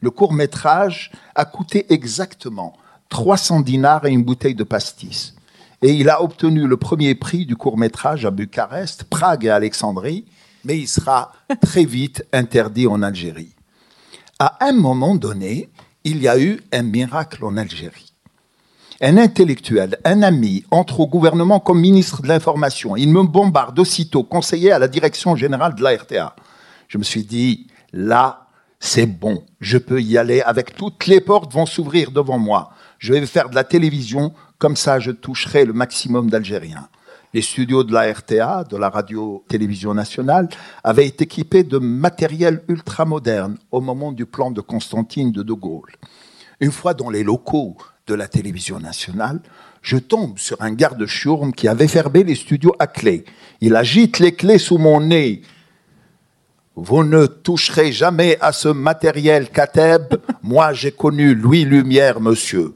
Le 0.00 0.10
court 0.10 0.32
métrage 0.32 1.12
a 1.36 1.44
coûté 1.44 1.86
exactement 1.94 2.72
300 3.10 3.60
dinars 3.60 4.06
et 4.06 4.10
une 4.10 4.24
bouteille 4.24 4.56
de 4.56 4.64
pastis. 4.64 5.36
Et 5.82 5.92
il 5.92 6.10
a 6.10 6.20
obtenu 6.20 6.66
le 6.66 6.76
premier 6.76 7.14
prix 7.14 7.46
du 7.46 7.54
court 7.54 7.78
métrage 7.78 8.26
à 8.26 8.32
Bucarest, 8.32 9.04
Prague 9.04 9.44
et 9.44 9.50
Alexandrie, 9.50 10.24
mais 10.64 10.76
il 10.76 10.88
sera 10.88 11.32
très 11.62 11.84
vite 11.84 12.26
interdit 12.32 12.88
en 12.88 13.02
Algérie 13.02 13.56
à 14.38 14.66
un 14.66 14.72
moment 14.72 15.14
donné, 15.14 15.70
il 16.04 16.20
y 16.20 16.28
a 16.28 16.38
eu 16.38 16.60
un 16.72 16.82
miracle 16.82 17.44
en 17.44 17.56
Algérie. 17.56 18.12
Un 19.00 19.18
intellectuel, 19.18 19.98
un 20.04 20.22
ami, 20.22 20.64
entre 20.70 21.00
au 21.00 21.06
gouvernement 21.06 21.60
comme 21.60 21.80
ministre 21.80 22.22
de 22.22 22.28
l'Information. 22.28 22.96
Il 22.96 23.10
me 23.10 23.22
bombarde 23.22 23.78
aussitôt, 23.78 24.24
conseiller 24.24 24.72
à 24.72 24.78
la 24.78 24.88
direction 24.88 25.36
générale 25.36 25.74
de 25.74 25.82
la 25.82 25.96
RTA. 25.96 26.34
Je 26.88 26.96
me 26.96 27.02
suis 27.02 27.24
dit, 27.24 27.66
là, 27.92 28.46
c'est 28.80 29.06
bon, 29.06 29.44
je 29.60 29.76
peux 29.78 30.00
y 30.00 30.16
aller 30.16 30.40
avec 30.40 30.74
toutes 30.76 31.06
les 31.06 31.20
portes 31.20 31.52
vont 31.52 31.66
s'ouvrir 31.66 32.10
devant 32.10 32.38
moi. 32.38 32.70
Je 32.98 33.12
vais 33.12 33.26
faire 33.26 33.50
de 33.50 33.54
la 33.54 33.64
télévision, 33.64 34.32
comme 34.58 34.76
ça 34.76 34.98
je 34.98 35.10
toucherai 35.10 35.64
le 35.64 35.72
maximum 35.72 36.30
d'Algériens 36.30 36.88
les 37.36 37.42
studios 37.42 37.84
de 37.84 37.92
la 37.92 38.10
RTA, 38.10 38.64
de 38.64 38.78
la 38.78 38.88
radio-télévision 38.88 39.92
nationale, 39.92 40.48
avaient 40.82 41.06
été 41.06 41.24
équipés 41.24 41.64
de 41.64 41.76
matériel 41.76 42.62
ultramoderne 42.66 43.58
au 43.70 43.82
moment 43.82 44.12
du 44.12 44.24
plan 44.24 44.50
de 44.50 44.62
Constantine 44.62 45.32
de 45.32 45.42
De 45.42 45.52
Gaulle. 45.52 45.92
Une 46.60 46.72
fois 46.72 46.94
dans 46.94 47.10
les 47.10 47.22
locaux 47.22 47.76
de 48.06 48.14
la 48.14 48.28
télévision 48.28 48.78
nationale, 48.78 49.40
je 49.82 49.96
tombe 49.96 50.38
sur 50.38 50.60
un 50.62 50.72
garde-chiourme 50.72 51.52
qui 51.52 51.68
avait 51.68 51.88
fermé 51.88 52.24
les 52.24 52.34
studios 52.34 52.74
à 52.78 52.86
clé. 52.86 53.24
Il 53.60 53.76
agite 53.76 54.18
les 54.18 54.32
clés 54.32 54.58
sous 54.58 54.78
mon 54.78 55.00
nez. 55.00 55.42
Vous 56.74 57.04
ne 57.04 57.26
toucherez 57.26 57.92
jamais 57.92 58.36
à 58.40 58.52
ce 58.52 58.68
matériel, 58.68 59.48
Kateb. 59.48 60.14
Moi, 60.42 60.72
j'ai 60.72 60.92
connu 60.92 61.34
Louis 61.34 61.64
Lumière, 61.64 62.20
monsieur. 62.20 62.74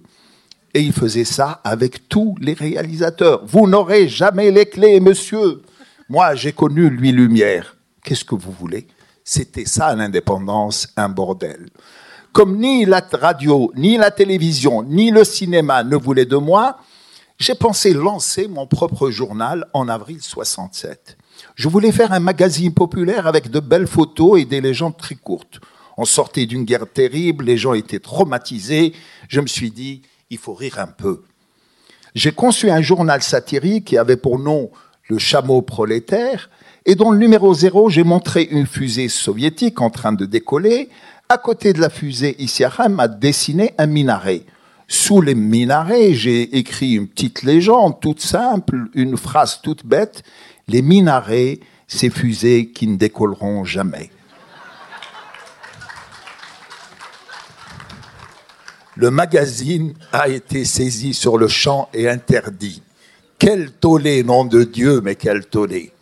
Et 0.72 0.80
il 0.80 0.92
faisait 0.92 1.24
ça 1.24 1.60
avec 1.64 2.08
tous 2.08 2.36
les 2.40 2.54
réalisateurs. 2.54 3.44
Vous 3.44 3.66
n'aurez 3.66 4.08
jamais 4.08 4.50
les 4.50 4.66
clés, 4.66 5.00
monsieur. 5.00 5.62
Moi, 6.08 6.34
j'ai 6.34 6.52
connu 6.52 6.88
lui 6.88 7.12
Lumière. 7.12 7.76
Qu'est-ce 8.02 8.24
que 8.24 8.34
vous 8.34 8.52
voulez? 8.52 8.86
C'était 9.24 9.66
ça 9.66 9.94
l'indépendance, 9.94 10.88
un 10.96 11.08
bordel. 11.08 11.68
Comme 12.32 12.58
ni 12.58 12.84
la 12.84 13.02
radio, 13.12 13.72
ni 13.74 13.96
la 13.96 14.12
télévision, 14.12 14.84
ni 14.84 15.10
le 15.10 15.24
cinéma 15.24 15.82
ne 15.82 15.96
voulaient 15.96 16.26
de 16.26 16.36
moi, 16.36 16.78
j'ai 17.38 17.56
pensé 17.56 17.92
lancer 17.92 18.46
mon 18.46 18.68
propre 18.68 19.10
journal 19.10 19.66
en 19.72 19.88
avril 19.88 20.22
67. 20.22 21.16
Je 21.56 21.68
voulais 21.68 21.90
faire 21.90 22.12
un 22.12 22.20
magazine 22.20 22.72
populaire 22.72 23.26
avec 23.26 23.50
de 23.50 23.58
belles 23.58 23.88
photos 23.88 24.40
et 24.40 24.44
des 24.44 24.60
légendes 24.60 24.96
très 24.96 25.16
courtes. 25.16 25.58
On 25.96 26.04
sortait 26.04 26.46
d'une 26.46 26.64
guerre 26.64 26.86
terrible, 26.86 27.46
les 27.46 27.56
gens 27.56 27.74
étaient 27.74 27.98
traumatisés. 27.98 28.94
Je 29.28 29.40
me 29.40 29.48
suis 29.48 29.72
dit, 29.72 30.02
il 30.30 30.38
faut 30.38 30.54
rire 30.54 30.78
un 30.78 30.86
peu. 30.86 31.24
J'ai 32.14 32.32
conçu 32.32 32.70
un 32.70 32.80
journal 32.80 33.22
satirique 33.22 33.86
qui 33.86 33.98
avait 33.98 34.16
pour 34.16 34.38
nom 34.38 34.70
Le 35.08 35.18
chameau 35.18 35.62
prolétaire 35.62 36.48
et 36.86 36.94
dont 36.94 37.10
le 37.10 37.18
numéro 37.18 37.52
zéro, 37.54 37.90
j'ai 37.90 38.04
montré 38.04 38.42
une 38.44 38.66
fusée 38.66 39.08
soviétique 39.08 39.80
en 39.80 39.90
train 39.90 40.12
de 40.12 40.24
décoller. 40.24 40.88
À 41.32 41.38
côté 41.38 41.72
de 41.72 41.80
la 41.80 41.90
fusée, 41.90 42.34
Issiaram 42.42 42.98
a 42.98 43.06
dessiné 43.06 43.72
un 43.78 43.86
minaret. 43.86 44.42
Sous 44.88 45.22
les 45.22 45.36
minarets, 45.36 46.12
j'ai 46.12 46.58
écrit 46.58 46.94
une 46.94 47.06
petite 47.06 47.44
légende 47.44 48.00
toute 48.00 48.20
simple, 48.20 48.88
une 48.94 49.16
phrase 49.16 49.60
toute 49.62 49.86
bête. 49.86 50.24
Les 50.66 50.82
minarets, 50.82 51.60
ces 51.86 52.10
fusées 52.10 52.72
qui 52.72 52.88
ne 52.88 52.96
décolleront 52.96 53.64
jamais. 53.64 54.10
le 58.96 59.10
magazine 59.10 59.94
a 60.12 60.28
été 60.28 60.66
saisi 60.66 61.14
sur 61.14 61.38
le 61.38 61.48
champ 61.48 61.88
et 61.94 62.06
interdit. 62.06 62.82
Quel 63.38 63.70
tollé, 63.70 64.22
nom 64.22 64.44
de 64.44 64.62
Dieu, 64.62 65.00
mais 65.00 65.14
quel 65.14 65.46
tollé. 65.46 65.92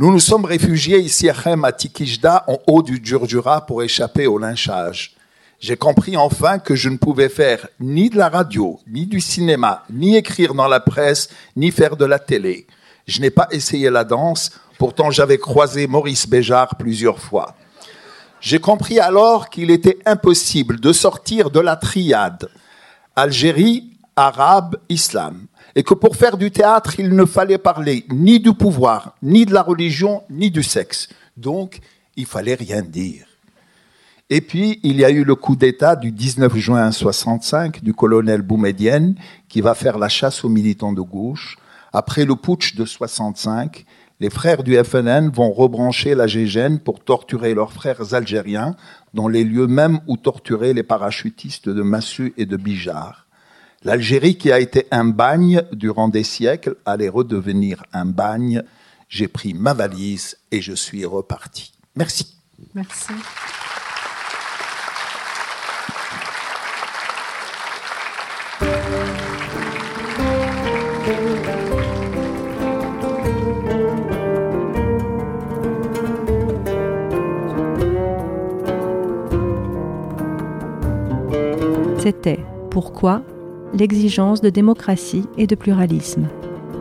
Nous 0.00 0.12
nous 0.12 0.20
sommes 0.20 0.44
réfugiés 0.44 1.00
ici 1.00 1.28
à 1.28 1.34
Khem, 1.34 1.64
à 1.64 1.72
Tikijda, 1.72 2.44
en 2.46 2.58
haut 2.68 2.82
du 2.82 3.00
Djurdjura, 3.02 3.66
pour 3.66 3.82
échapper 3.82 4.28
au 4.28 4.38
lynchage. 4.38 5.16
J'ai 5.58 5.76
compris 5.76 6.16
enfin 6.16 6.60
que 6.60 6.76
je 6.76 6.88
ne 6.88 6.98
pouvais 6.98 7.28
faire 7.28 7.66
ni 7.80 8.08
de 8.08 8.16
la 8.16 8.28
radio, 8.28 8.78
ni 8.86 9.06
du 9.06 9.20
cinéma, 9.20 9.82
ni 9.90 10.14
écrire 10.14 10.54
dans 10.54 10.68
la 10.68 10.78
presse, 10.78 11.30
ni 11.56 11.72
faire 11.72 11.96
de 11.96 12.04
la 12.04 12.20
télé. 12.20 12.68
Je 13.08 13.20
n'ai 13.20 13.30
pas 13.30 13.48
essayé 13.50 13.90
la 13.90 14.04
danse, 14.04 14.52
pourtant 14.78 15.10
j'avais 15.10 15.38
croisé 15.38 15.88
Maurice 15.88 16.28
Béjart 16.28 16.76
plusieurs 16.76 17.18
fois. 17.18 17.56
J'ai 18.40 18.60
compris 18.60 19.00
alors 19.00 19.50
qu'il 19.50 19.68
était 19.72 19.98
impossible 20.06 20.78
de 20.78 20.92
sortir 20.92 21.50
de 21.50 21.58
la 21.58 21.74
triade 21.74 22.48
Algérie, 23.16 23.98
arabe, 24.14 24.76
islam, 24.88 25.47
et 25.78 25.84
que 25.84 25.94
pour 25.94 26.16
faire 26.16 26.36
du 26.36 26.50
théâtre, 26.50 26.98
il 26.98 27.10
ne 27.10 27.24
fallait 27.24 27.56
parler 27.56 28.04
ni 28.10 28.40
du 28.40 28.52
pouvoir, 28.52 29.14
ni 29.22 29.46
de 29.46 29.54
la 29.54 29.62
religion, 29.62 30.24
ni 30.28 30.50
du 30.50 30.64
sexe. 30.64 31.08
Donc, 31.36 31.78
il 32.16 32.26
fallait 32.26 32.56
rien 32.56 32.82
dire. 32.82 33.26
Et 34.28 34.40
puis, 34.40 34.80
il 34.82 34.96
y 34.96 35.04
a 35.04 35.10
eu 35.10 35.22
le 35.22 35.36
coup 35.36 35.54
d'État 35.54 35.94
du 35.94 36.10
19 36.10 36.56
juin 36.56 36.90
65 36.90 37.84
du 37.84 37.94
colonel 37.94 38.42
Boumedienne 38.42 39.14
qui 39.48 39.60
va 39.60 39.74
faire 39.74 39.98
la 39.98 40.08
chasse 40.08 40.44
aux 40.44 40.48
militants 40.48 40.92
de 40.92 41.00
gauche. 41.00 41.56
Après 41.92 42.24
le 42.24 42.34
putsch 42.34 42.74
de 42.74 42.84
65, 42.84 43.84
les 44.18 44.30
frères 44.30 44.64
du 44.64 44.76
FNN 44.82 45.30
vont 45.30 45.52
rebrancher 45.52 46.16
la 46.16 46.26
GGN 46.26 46.78
pour 46.78 47.04
torturer 47.04 47.54
leurs 47.54 47.72
frères 47.72 48.14
algériens 48.14 48.74
dans 49.14 49.28
les 49.28 49.44
lieux 49.44 49.68
mêmes 49.68 50.00
où 50.08 50.16
torturaient 50.16 50.74
les 50.74 50.82
parachutistes 50.82 51.68
de 51.68 51.82
Massu 51.82 52.34
et 52.36 52.46
de 52.46 52.56
Bijar. 52.56 53.27
L'Algérie, 53.84 54.36
qui 54.36 54.50
a 54.50 54.58
été 54.58 54.86
un 54.90 55.04
bagne 55.04 55.62
durant 55.72 56.08
des 56.08 56.24
siècles, 56.24 56.76
allait 56.84 57.08
redevenir 57.08 57.84
un 57.92 58.06
bagne. 58.06 58.62
J'ai 59.08 59.28
pris 59.28 59.54
ma 59.54 59.72
valise 59.72 60.36
et 60.50 60.60
je 60.60 60.72
suis 60.72 61.04
reparti. 61.04 61.72
Merci. 61.94 62.36
Merci. 62.74 63.12
C'était 82.00 82.40
Pourquoi 82.70 83.22
l'exigence 83.74 84.40
de 84.40 84.50
démocratie 84.50 85.24
et 85.36 85.46
de 85.46 85.54
pluralisme. 85.54 86.28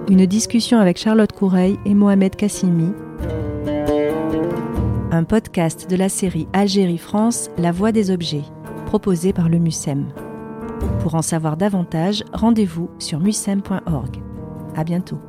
Une 0.10 0.26
discussion 0.26 0.80
avec 0.80 0.98
Charlotte 0.98 1.32
Coureil 1.32 1.78
et 1.86 1.94
Mohamed 1.94 2.36
Kassimi. 2.36 2.92
Un 5.12 5.24
podcast 5.24 5.90
de 5.90 5.96
la 5.96 6.10
série 6.10 6.48
Algérie-France, 6.54 7.50
La 7.58 7.72
Voix 7.72 7.92
des 7.92 8.12
Objets, 8.12 8.44
proposé 8.86 9.34
par 9.34 9.50
le 9.50 9.60
MUSEM. 9.60 10.08
Pour 11.02 11.16
en 11.16 11.22
savoir 11.22 11.58
davantage, 11.58 12.24
rendez-vous 12.34 12.90
sur 13.00 13.20
musem.org. 13.20 14.22
À 14.76 14.84
bientôt. 14.84 15.20